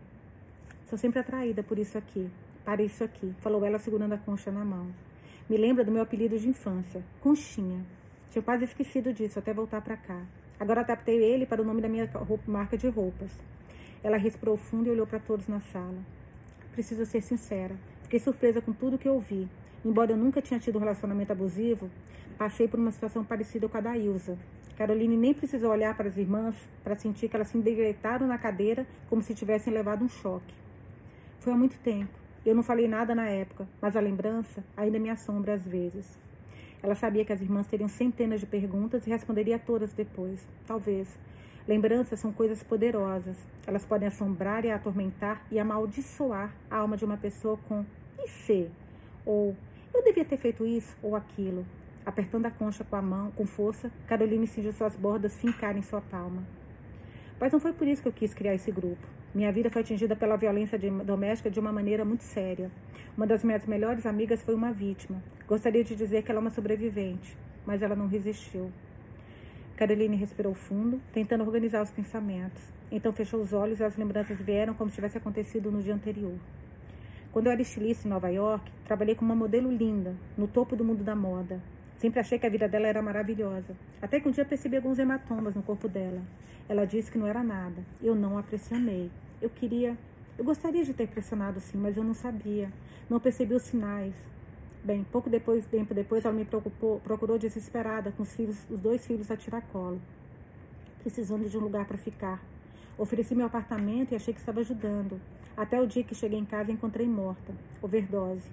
Sou 0.87 0.99
sempre 0.99 1.19
atraída 1.19 1.63
por 1.63 1.79
isso 1.79 1.97
aqui, 1.97 2.31
para 2.63 2.83
isso 2.83 3.03
aqui, 3.03 3.35
falou 3.41 3.65
ela 3.65 3.79
segurando 3.79 4.13
a 4.13 4.19
concha 4.19 4.51
na 4.51 4.65
mão. 4.67 4.89
Me 5.49 5.57
lembra 5.57 5.83
do 5.83 5.91
meu 5.91 6.03
apelido 6.03 6.39
de 6.39 6.49
infância, 6.49 7.03
Conchinha. 7.21 7.85
Tinha 8.31 8.43
quase 8.43 8.65
esquecido 8.65 9.15
disso 9.15 9.39
até 9.39 9.55
voltar 9.55 9.81
para 9.81 9.97
cá. 9.97 10.23
Agora 10.61 10.81
adaptei 10.81 11.23
ele 11.23 11.47
para 11.47 11.63
o 11.63 11.65
nome 11.65 11.81
da 11.81 11.89
minha 11.89 12.07
roupa, 12.07 12.51
marca 12.51 12.77
de 12.77 12.89
roupas. 12.89 13.31
Ela 14.05 14.19
respirou 14.19 14.59
fundo 14.59 14.87
e 14.87 14.91
olhou 14.91 15.07
para 15.07 15.19
todos 15.19 15.49
na 15.49 15.61
sala. 15.61 15.99
Preciso 16.73 17.07
ser 17.07 17.23
sincera. 17.23 17.75
Fiquei 18.03 18.21
surpresa 18.21 18.61
com 18.61 18.73
tudo 18.73 18.99
que 18.99 19.09
ouvi. 19.09 19.49
embora 19.83 20.13
eu 20.13 20.17
nunca 20.17 20.41
tinha 20.41 20.61
tido 20.61 20.77
um 20.77 20.81
relacionamento 20.81 21.33
abusivo, 21.33 21.91
passei 22.39 22.69
por 22.69 22.79
uma 22.79 22.91
situação 22.91 23.25
parecida 23.25 23.69
com 23.69 23.79
a 23.79 23.81
da 23.81 23.97
Ilza. 23.97 24.39
Caroline 24.77 25.17
nem 25.17 25.33
precisou 25.33 25.71
olhar 25.71 25.97
para 25.97 26.09
as 26.09 26.17
irmãs 26.17 26.55
para 26.83 26.97
sentir 26.97 27.29
que 27.29 27.37
elas 27.37 27.49
se 27.49 27.57
endireitaram 27.57 28.27
na 28.27 28.37
cadeira 28.37 28.87
como 29.09 29.23
se 29.23 29.35
tivessem 29.35 29.73
levado 29.73 30.05
um 30.05 30.09
choque. 30.09 30.55
Foi 31.41 31.53
há 31.53 31.57
muito 31.57 31.79
tempo. 31.79 32.13
Eu 32.45 32.55
não 32.55 32.63
falei 32.63 32.87
nada 32.87 33.15
na 33.15 33.27
época, 33.29 33.67
mas 33.81 33.97
a 33.97 34.01
lembrança 34.01 34.63
ainda 34.77 34.99
me 34.99 35.09
assombra 35.09 35.55
às 35.55 35.67
vezes. 35.67 36.19
Ela 36.83 36.95
sabia 36.95 37.25
que 37.25 37.33
as 37.33 37.41
irmãs 37.41 37.67
teriam 37.67 37.89
centenas 37.89 38.41
de 38.41 38.47
perguntas 38.47 39.07
e 39.07 39.11
responderia 39.11 39.57
a 39.57 39.59
todas 39.59 39.95
depois. 39.95 40.47
Talvez. 40.67 41.09
Lembranças 41.67 42.21
são 42.21 42.31
coisas 42.31 42.63
poderosas. 42.63 43.37
Elas 43.67 43.87
podem 43.87 44.09
assombrar 44.09 44.67
e 44.67 44.71
atormentar 44.71 45.47
e 45.51 45.59
amaldiçoar 45.59 46.55
a 46.71 46.77
alma 46.77 46.95
de 46.95 47.07
uma 47.07 47.17
pessoa 47.17 47.59
com 47.67 47.87
e 48.23 48.29
se? 48.29 48.71
Ou 49.25 49.57
eu 49.95 50.03
devia 50.03 50.25
ter 50.27 50.37
feito 50.37 50.67
isso 50.67 50.95
ou 51.03 51.17
aquilo. 51.17 51.65
Apertando 52.05 52.45
a 52.45 52.51
concha 52.51 52.85
com 52.85 52.97
a 52.97 53.01
mão, 53.01 53.31
com 53.31 53.47
força, 53.47 53.91
Caroline 54.07 54.47
sentiu 54.47 54.73
suas 54.73 54.95
bordas 54.95 55.41
fincar 55.41 55.75
em 55.75 55.83
sua 55.83 56.03
palma. 56.03 56.43
Mas 57.41 57.51
não 57.51 57.59
foi 57.59 57.73
por 57.73 57.89
isso 57.89 58.03
que 58.03 58.09
eu 58.09 58.13
quis 58.13 58.35
criar 58.35 58.55
esse 58.55 58.71
grupo. 58.71 59.07
Minha 59.35 59.51
vida 59.51 59.71
foi 59.71 59.81
atingida 59.81 60.15
pela 60.15 60.37
violência 60.37 60.79
doméstica 60.79 61.51
de 61.51 61.59
uma 61.59 61.73
maneira 61.73 62.05
muito 62.05 62.25
séria. 62.25 62.71
Uma 63.17 63.27
das 63.27 63.43
minhas 63.43 63.65
melhores 63.65 64.05
amigas 64.05 64.43
foi 64.43 64.55
uma 64.55 64.71
vítima. 64.71 65.23
Gostaria 65.49 65.83
de 65.83 65.97
dizer 65.97 66.23
que 66.23 66.31
ela 66.31 66.41
é 66.41 66.43
uma 66.43 66.51
sobrevivente, 66.51 67.37
mas 67.65 67.83
ela 67.83 67.97
não 67.97 68.07
resistiu. 68.07 68.71
Caroline 69.77 70.17
respirou 70.17 70.55
fundo, 70.55 71.01
tentando 71.13 71.43
organizar 71.43 71.83
os 71.83 71.91
pensamentos. 71.91 72.63
Então 72.93 73.13
fechou 73.13 73.41
os 73.41 73.53
olhos 73.53 73.81
e 73.81 73.85
as 73.85 73.97
lembranças 73.97 74.41
vieram 74.41 74.73
como 74.73 74.89
se 74.89 74.95
tivesse 74.95 75.19
acontecido 75.19 75.71
no 75.71 75.83
dia 75.83 75.95
anterior. 75.95 76.39
Quando 77.33 77.47
eu 77.47 77.53
era 77.53 77.61
estilista 77.61 78.07
em 78.07 78.11
Nova 78.11 78.29
York, 78.29 78.71
trabalhei 78.85 79.17
com 79.17 79.25
uma 79.25 79.35
modelo 79.35 79.69
linda, 79.69 80.15
no 80.39 80.47
topo 80.47 80.77
do 80.77 80.85
mundo 80.85 81.03
da 81.03 81.17
moda. 81.17 81.61
Sempre 81.99 82.21
achei 82.21 82.39
que 82.39 82.47
a 82.47 82.51
vida 82.51 82.69
dela 82.69 82.87
era 82.87 83.03
maravilhosa. 83.03 83.75
Até 84.01 84.21
que 84.21 84.29
um 84.29 84.31
dia 84.31 84.45
percebi 84.45 84.77
alguns 84.77 85.01
hematomas 85.01 85.57
no 85.57 85.63
corpo 85.63 85.89
dela. 85.89 86.23
Ela 86.69 86.85
disse 86.85 87.11
que 87.11 87.19
não 87.19 87.27
era 87.27 87.43
nada. 87.43 87.83
Eu 88.01 88.15
não 88.15 88.39
a 88.39 88.43
pressionei. 88.43 89.11
Eu 89.43 89.51
queria. 89.51 89.99
Eu 90.39 90.45
gostaria 90.45 90.85
de 90.85 90.95
ter 90.95 91.09
pressionado 91.09 91.59
sim, 91.59 91.79
mas 91.79 91.97
eu 91.97 92.05
não 92.05 92.15
sabia. 92.15 92.71
Não 93.11 93.19
percebi 93.19 93.55
os 93.55 93.63
sinais. 93.63 94.15
Bem, 94.85 95.03
pouco 95.11 95.31
depois, 95.31 95.65
tempo 95.65 95.95
depois, 95.95 96.27
ela 96.27 96.35
me 96.35 96.45
preocupou, 96.45 97.01
procurou 97.01 97.39
desesperada 97.39 98.13
com 98.13 98.23
os, 98.23 98.35
filhos, 98.35 98.67
os 98.69 98.79
dois 98.79 99.07
filhos 99.07 99.31
a 99.31 99.37
tiracolo, 99.37 99.99
precisando 101.01 101.49
de 101.49 101.57
um 101.57 101.61
lugar 101.63 101.87
para 101.87 101.97
ficar. 101.97 102.45
Ofereci 102.99 103.35
meu 103.35 103.47
apartamento 103.47 104.13
e 104.13 104.15
achei 104.15 104.35
que 104.35 104.41
estava 104.41 104.61
ajudando. 104.61 105.19
Até 105.57 105.81
o 105.81 105.87
dia 105.87 106.05
que 106.05 106.15
cheguei 106.15 106.39
em 106.39 106.45
casa 106.45 106.71
encontrei 106.71 107.07
morta, 107.07 107.55
overdose. 107.81 108.47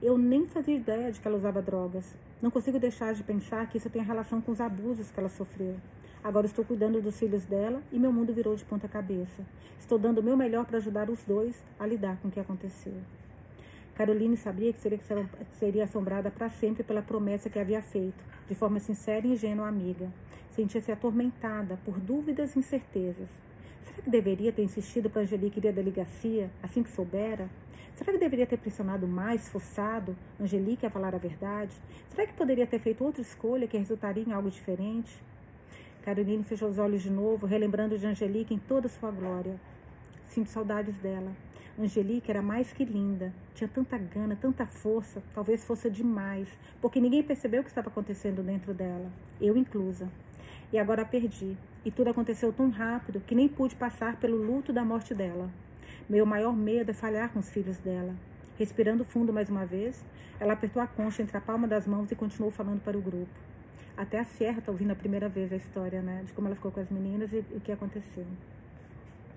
Eu 0.00 0.16
nem 0.16 0.46
fazia 0.46 0.76
ideia 0.76 1.10
de 1.10 1.18
que 1.18 1.26
ela 1.26 1.36
usava 1.36 1.60
drogas. 1.60 2.14
Não 2.40 2.48
consigo 2.48 2.78
deixar 2.78 3.12
de 3.12 3.24
pensar 3.24 3.68
que 3.68 3.78
isso 3.78 3.90
tem 3.90 4.04
relação 4.04 4.40
com 4.40 4.52
os 4.52 4.60
abusos 4.60 5.10
que 5.10 5.18
ela 5.18 5.28
sofreu. 5.28 5.74
Agora 6.22 6.46
estou 6.46 6.64
cuidando 6.64 7.02
dos 7.02 7.18
filhos 7.18 7.44
dela 7.44 7.82
e 7.90 7.98
meu 7.98 8.12
mundo 8.12 8.32
virou 8.32 8.54
de 8.54 8.64
ponta 8.64 8.86
cabeça. 8.86 9.42
Estou 9.80 9.98
dando 9.98 10.18
o 10.18 10.22
meu 10.22 10.36
melhor 10.36 10.64
para 10.64 10.78
ajudar 10.78 11.10
os 11.10 11.24
dois 11.24 11.60
a 11.76 11.84
lidar 11.84 12.18
com 12.18 12.28
o 12.28 12.30
que 12.30 12.38
aconteceu. 12.38 12.94
Caroline 13.96 14.36
sabia 14.36 14.72
que 14.74 14.80
seria, 14.80 14.98
que 14.98 15.56
seria 15.58 15.84
assombrada 15.84 16.30
para 16.30 16.50
sempre 16.50 16.82
pela 16.82 17.00
promessa 17.00 17.48
que 17.48 17.58
havia 17.58 17.80
feito, 17.80 18.22
de 18.46 18.54
forma 18.54 18.78
sincera 18.78 19.26
e 19.26 19.32
ingênua 19.32 19.66
amiga. 19.66 20.12
Sentia-se 20.50 20.92
atormentada 20.92 21.78
por 21.82 21.98
dúvidas 21.98 22.54
e 22.54 22.58
incertezas. 22.58 23.30
Será 23.84 24.02
que 24.02 24.10
deveria 24.10 24.52
ter 24.52 24.62
insistido 24.62 25.08
para 25.08 25.22
Angelique 25.22 25.58
ir 25.58 25.68
à 25.68 25.72
delegacia 25.72 26.50
assim 26.62 26.82
que 26.82 26.90
soubera? 26.90 27.48
Será 27.94 28.12
que 28.12 28.18
deveria 28.18 28.46
ter 28.46 28.58
pressionado 28.58 29.08
mais, 29.08 29.48
forçado 29.48 30.14
Angelique 30.38 30.84
a 30.84 30.90
falar 30.90 31.14
a 31.14 31.18
verdade? 31.18 31.74
Será 32.10 32.26
que 32.26 32.34
poderia 32.34 32.66
ter 32.66 32.78
feito 32.78 33.02
outra 33.02 33.22
escolha 33.22 33.66
que 33.66 33.78
resultaria 33.78 34.22
em 34.22 34.32
algo 34.32 34.50
diferente? 34.50 35.10
Caroline 36.02 36.44
fechou 36.44 36.68
os 36.68 36.78
olhos 36.78 37.02
de 37.02 37.10
novo, 37.10 37.46
relembrando 37.46 37.98
de 37.98 38.06
Angelique 38.06 38.52
em 38.52 38.58
toda 38.58 38.88
sua 38.88 39.10
glória. 39.10 39.58
Sinto 40.28 40.50
saudades 40.50 40.96
dela. 40.98 41.32
Angelique 41.78 42.30
era 42.30 42.40
mais 42.40 42.72
que 42.72 42.84
linda, 42.86 43.34
tinha 43.54 43.68
tanta 43.68 43.98
gana, 43.98 44.34
tanta 44.34 44.64
força, 44.64 45.22
talvez 45.34 45.62
fosse 45.62 45.90
demais, 45.90 46.48
porque 46.80 46.98
ninguém 46.98 47.22
percebeu 47.22 47.60
o 47.60 47.64
que 47.64 47.70
estava 47.70 47.88
acontecendo 47.88 48.42
dentro 48.42 48.72
dela, 48.72 49.10
eu 49.38 49.56
inclusa. 49.58 50.08
E 50.72 50.78
agora 50.78 51.04
perdi, 51.04 51.56
e 51.84 51.90
tudo 51.90 52.08
aconteceu 52.08 52.50
tão 52.50 52.70
rápido 52.70 53.20
que 53.20 53.34
nem 53.34 53.46
pude 53.46 53.76
passar 53.76 54.16
pelo 54.16 54.36
luto 54.36 54.72
da 54.72 54.84
morte 54.84 55.14
dela. 55.14 55.50
Meu 56.08 56.24
maior 56.24 56.56
medo 56.56 56.90
é 56.90 56.94
falhar 56.94 57.30
com 57.30 57.40
os 57.40 57.50
filhos 57.50 57.76
dela. 57.78 58.14
Respirando 58.58 59.04
fundo 59.04 59.32
mais 59.32 59.50
uma 59.50 59.66
vez, 59.66 60.02
ela 60.40 60.54
apertou 60.54 60.80
a 60.80 60.86
concha 60.86 61.22
entre 61.22 61.36
a 61.36 61.40
palma 61.40 61.68
das 61.68 61.86
mãos 61.86 62.10
e 62.10 62.16
continuou 62.16 62.50
falando 62.50 62.80
para 62.82 62.96
o 62.96 63.02
grupo. 63.02 63.32
Até 63.96 64.18
a 64.18 64.24
Sierra 64.24 64.60
está 64.60 64.72
ouvindo 64.72 64.92
a 64.92 64.96
primeira 64.96 65.28
vez 65.28 65.52
a 65.52 65.56
história, 65.56 66.00
né? 66.00 66.22
De 66.24 66.32
como 66.32 66.48
ela 66.48 66.54
ficou 66.54 66.72
com 66.72 66.80
as 66.80 66.90
meninas 66.90 67.32
e 67.32 67.44
o 67.50 67.60
que 67.60 67.70
aconteceu. 67.70 68.26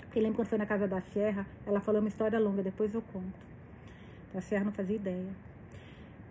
Porque 0.10 0.20
lembro 0.20 0.38
quando 0.38 0.47
foi 0.47 0.57
na 0.57 0.66
casa 0.66 0.88
da 0.88 0.99
Serra, 1.01 1.45
ela 1.68 1.80
falou 1.80 2.01
uma 2.01 2.07
história 2.07 2.39
longa, 2.39 2.64
depois 2.64 2.95
eu 2.95 3.01
conto. 3.14 3.39
A 4.34 4.41
Serra 4.41 4.66
não 4.66 4.72
fazia 4.72 4.95
ideia. 4.95 5.30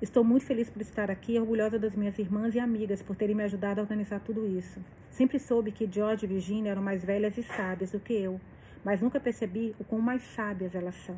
Estou 0.02 0.24
muito 0.24 0.44
feliz 0.44 0.68
por 0.68 0.82
estar 0.82 1.08
aqui 1.12 1.38
orgulhosa 1.38 1.78
das 1.78 1.94
minhas 1.94 2.18
irmãs 2.18 2.56
e 2.56 2.58
amigas 2.58 3.02
por 3.02 3.14
terem 3.14 3.36
me 3.36 3.44
ajudado 3.44 3.78
a 3.78 3.84
organizar 3.84 4.18
tudo 4.18 4.44
isso. 4.44 4.80
Sempre 5.12 5.38
soube 5.38 5.70
que 5.70 5.88
George 5.88 6.26
e 6.26 6.28
Virginia 6.28 6.72
eram 6.72 6.82
mais 6.82 7.04
velhas 7.04 7.38
e 7.38 7.42
sábias 7.44 7.92
do 7.92 8.00
que 8.00 8.14
eu, 8.14 8.40
mas 8.84 9.00
nunca 9.00 9.20
percebi 9.20 9.72
o 9.78 9.84
quão 9.84 10.00
mais 10.00 10.24
sábias 10.24 10.74
elas 10.74 10.96
são. 10.96 11.16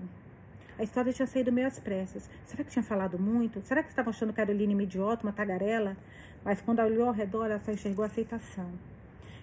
A 0.78 0.82
história 0.82 1.14
tinha 1.14 1.26
saído 1.26 1.50
meio 1.50 1.66
às 1.66 1.78
pressas. 1.78 2.28
Será 2.44 2.62
que 2.62 2.70
tinha 2.70 2.82
falado 2.82 3.18
muito? 3.18 3.62
Será 3.64 3.82
que 3.82 3.88
estavam 3.88 4.10
achando 4.10 4.34
Caroline 4.34 4.74
uma 4.74 4.82
idiota, 4.82 5.22
uma 5.22 5.32
tagarela? 5.32 5.96
Mas 6.44 6.60
quando 6.60 6.80
olhou 6.80 7.08
ao 7.08 7.14
redor, 7.14 7.46
ela 7.46 7.58
só 7.58 7.72
enxergou 7.72 8.04
aceitação. 8.04 8.70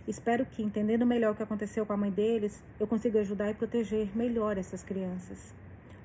Espero 0.07 0.45
que, 0.45 0.63
entendendo 0.63 1.05
melhor 1.05 1.33
o 1.33 1.35
que 1.35 1.43
aconteceu 1.43 1.85
com 1.85 1.91
a 1.91 1.97
mãe 1.97 2.09
deles, 2.09 2.63
eu 2.79 2.87
consiga 2.87 3.19
ajudar 3.19 3.51
e 3.51 3.53
proteger 3.53 4.09
melhor 4.15 4.57
essas 4.57 4.81
crianças. 4.81 5.53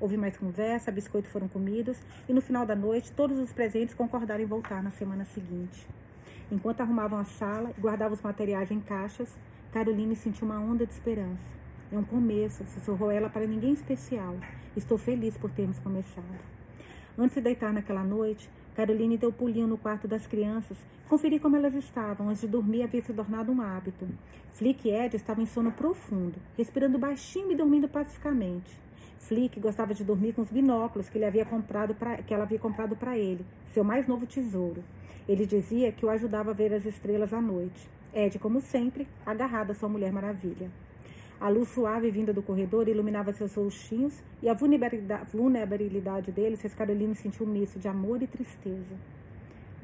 Houve 0.01 0.17
mais 0.17 0.37
conversa, 0.37 0.91
biscoitos 0.91 1.31
foram 1.31 1.47
comidos 1.47 1.97
e 2.29 2.33
no 2.33 2.43
final 2.43 2.67
da 2.67 2.75
noite 2.75 3.13
todos 3.13 3.39
os 3.39 3.53
presentes 3.53 3.95
concordaram 3.95 4.43
em 4.43 4.47
voltar 4.47 4.83
na 4.83 4.91
semana 4.91 5.25
seguinte. 5.25 5.87
Enquanto 6.51 6.81
arrumavam 6.81 7.21
a 7.21 7.25
sala 7.25 7.73
e 7.79 7.81
guardavam 7.81 8.15
os 8.15 8.21
materiais 8.21 8.73
em 8.73 8.81
caixas, 8.81 9.39
Caroline 9.73 10.17
sentiu 10.17 10.47
uma 10.47 10.59
onda 10.59 10.85
de 10.85 10.93
esperança. 10.93 11.63
É 11.93 11.97
um 11.97 12.03
começo, 12.03 12.65
sussurrou 12.67 13.13
ela 13.13 13.31
para 13.31 13.47
ninguém 13.47 13.73
especial. 13.73 14.37
Estou 14.77 14.99
feliz 14.99 15.37
por 15.39 15.51
termos 15.53 15.79
começado. 15.79 16.41
Antes 17.17 17.37
de 17.37 17.43
deitar 17.43 17.73
naquela 17.73 18.03
noite, 18.03 18.51
Caroline 18.75 19.19
deu 19.19 19.31
pulinho 19.31 19.67
no 19.67 19.77
quarto 19.77 20.09
das 20.09 20.27
crianças, 20.27 20.79
conferi 21.09 21.39
como 21.39 21.57
elas 21.57 21.75
estavam, 21.75 22.29
antes 22.29 22.41
de 22.41 22.49
dormir 22.49 22.83
havia 22.83 23.03
se 23.03 23.13
tornado 23.13 23.53
um 23.53 23.61
hábito. 23.61 24.09
Flick 24.55 24.89
e 24.89 24.93
Ed 24.93 25.15
estavam 25.15 25.45
em 25.45 25.47
sono 25.47 25.73
profundo, 25.73 26.37
respirando 26.57 26.99
baixinho 26.99 27.53
e 27.53 27.55
dormindo 27.55 27.87
pacificamente. 27.89 28.81
Flick 29.19 29.61
gostava 29.61 29.95
de 29.95 30.03
dormir 30.05 30.33
com 30.33 30.43
os 30.43 30.51
binóculos 30.51 31.09
que, 31.09 31.19
ele 31.19 31.27
havia 31.27 31.45
comprado 31.45 31.95
pra, 31.95 32.17
que 32.17 32.33
ela 32.33 32.45
havia 32.45 32.59
comprado 32.59 32.97
para 32.97 33.17
ele, 33.17 33.45
seu 33.73 33.85
mais 33.85 34.07
novo 34.07 34.27
tesouro. 34.27 34.83
Ele 35.29 35.47
dizia 35.47 35.93
que 35.93 36.05
o 36.05 36.11
ajudava 36.11 36.51
a 36.51 36.55
ver 36.55 36.73
as 36.73 36.87
estrelas 36.87 37.33
à 37.33 37.41
noite. 37.41 37.89
Ed, 38.15 38.39
como 38.39 38.61
sempre, 38.61 39.07
agarrado 39.25 39.71
à 39.71 39.75
sua 39.75 39.89
Mulher 39.89 40.13
Maravilha. 40.13 40.71
A 41.43 41.49
luz 41.49 41.71
suave 41.71 42.09
vinda 42.09 42.33
do 42.33 42.41
corredor 42.41 42.87
iluminava 42.87 43.33
seus 43.33 43.57
rostinhos 43.57 44.23
e 44.41 44.49
a 44.49 44.55
vulnerabilidade 44.55 46.31
deles 46.31 46.61
fez 46.63 46.73
Caroline 46.73 47.17
sentir 47.17 47.43
um 47.43 47.47
misto 47.47 47.81
de 47.81 47.89
amor 47.89 48.23
e 48.23 48.29
tristeza. 48.29 48.95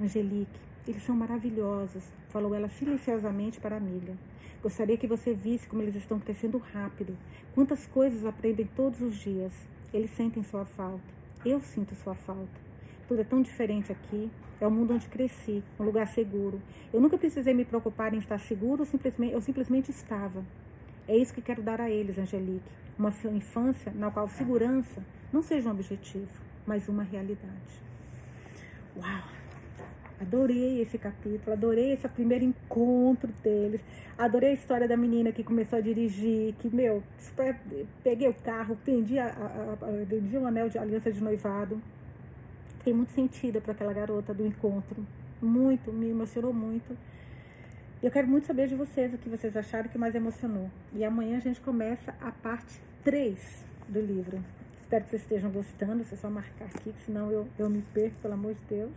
Angelique, 0.01 0.61
eles 0.87 1.03
são 1.03 1.17
maravilhosos, 1.17 2.05
falou 2.29 2.55
ela 2.55 2.69
silenciosamente 2.69 3.59
para 3.59 3.75
a 3.75 3.79
amiga. 3.79 4.15
Gostaria 4.63 4.97
que 4.97 5.09
você 5.09 5.35
visse 5.35 5.67
como 5.67 5.83
eles 5.83 5.97
estão 5.97 6.21
crescendo 6.21 6.59
rápido. 6.59 7.19
Quantas 7.57 7.87
coisas 7.87 8.25
aprendem 8.25 8.71
todos 8.77 9.03
os 9.03 9.17
dias. 9.17 9.53
Eles 9.93 10.13
sentem 10.13 10.45
sua 10.45 10.65
falta. 10.65 11.13
Eu 11.45 11.61
sinto 11.61 11.93
sua 11.97 12.15
falta. 12.15 12.69
Tudo 13.09 13.23
é 13.23 13.25
tão 13.25 13.43
diferente 13.43 13.91
aqui. 13.91 14.31
É 14.61 14.67
o 14.67 14.71
mundo 14.71 14.95
onde 14.95 15.09
cresci, 15.09 15.65
um 15.77 15.83
lugar 15.83 16.07
seguro. 16.07 16.63
Eu 16.93 17.01
nunca 17.01 17.19
precisei 17.19 17.53
me 17.53 17.65
preocupar 17.65 18.15
em 18.15 18.19
estar 18.19 18.39
seguro, 18.39 18.85
simplesmente, 18.85 19.33
eu 19.33 19.41
simplesmente 19.41 19.91
estava. 19.91 20.45
É 21.09 21.17
isso 21.17 21.33
que 21.33 21.41
quero 21.41 21.63
dar 21.63 21.81
a 21.81 21.91
eles, 21.91 22.19
Angelique. 22.19 22.71
Uma 22.99 23.13
infância 23.35 23.91
na 23.95 24.11
qual 24.11 24.29
segurança 24.29 25.03
não 25.33 25.43
seja 25.43 25.69
um 25.69 25.73
objetivo, 25.73 26.29
mas 26.67 26.87
uma 26.87 27.03
realidade. 27.03 27.83
Uau! 28.95 29.39
Adorei 30.21 30.83
esse 30.83 30.99
capítulo, 30.99 31.53
adorei 31.53 31.93
esse 31.93 32.09
primeiro 32.09 32.45
encontro 32.45 33.33
deles. 33.43 33.81
Adorei 34.19 34.51
a 34.51 34.53
história 34.53 34.89
da 34.89 34.97
menina 34.97 35.31
que 35.31 35.45
começou 35.45 35.79
a 35.79 35.81
dirigir, 35.81 36.55
que, 36.59 36.69
meu, 36.75 37.03
peguei 38.03 38.29
o 38.29 38.35
carro, 38.35 38.77
vendi, 38.85 39.17
a, 39.19 39.27
a, 39.27 39.87
a, 39.87 40.39
um 40.39 40.47
anel 40.47 40.69
de 40.69 40.77
aliança 40.77 41.13
de 41.13 41.23
noivado. 41.23 41.81
Fiquei 42.79 42.93
muito 42.93 43.13
sentida 43.13 43.61
para 43.61 43.73
aquela 43.73 43.93
garota 43.93 44.35
do 44.35 44.45
encontro. 44.45 45.07
Muito, 45.41 45.93
me 45.93 46.11
emocionou 46.11 46.53
muito. 46.53 46.97
Eu 48.01 48.13
quero 48.13 48.29
muito 48.29 48.47
saber 48.47 48.69
de 48.69 48.77
vocês 48.77 49.13
o 49.13 49.19
que 49.19 49.29
vocês 49.29 49.57
acharam 49.57 49.89
que 49.89 49.99
mais 49.99 50.15
emocionou. 50.15 50.71
E 50.93 51.05
amanhã 51.05 51.39
a 51.39 51.41
gente 51.41 51.61
começa 51.61 52.15
a 52.21 52.31
parte 52.31 52.81
3 53.03 53.65
do 53.89 54.01
livro. 54.01 54.39
Espero 54.81 55.03
que 55.03 55.11
vocês 55.11 55.23
estejam 55.23 55.51
gostando. 55.51 56.05
Se 56.05 56.15
é 56.15 56.17
só 56.17 56.31
marcar 56.31 56.67
aqui, 56.67 56.95
senão 57.05 57.33
eu, 57.33 57.49
eu 57.59 57.69
me 57.69 57.83
perco, 57.93 58.17
pelo 58.23 58.35
amor 58.35 58.55
de 58.55 58.61
Deus. 58.69 58.93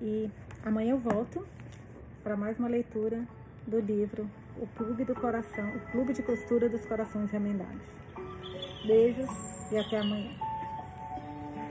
E 0.00 0.28
amanhã 0.64 0.90
eu 0.90 0.98
volto 0.98 1.46
para 2.24 2.36
mais 2.36 2.58
uma 2.58 2.68
leitura 2.68 3.22
do 3.64 3.78
livro 3.78 4.28
O 4.60 4.66
Clube 4.66 5.04
do 5.04 5.14
Coração, 5.14 5.76
o 5.76 5.92
Clube 5.92 6.12
de 6.12 6.22
Costura 6.22 6.68
dos 6.68 6.84
Corações 6.86 7.30
Remendados. 7.30 7.86
Beijos 8.84 9.30
e 9.70 9.78
até 9.78 9.98
amanhã. 9.98 10.47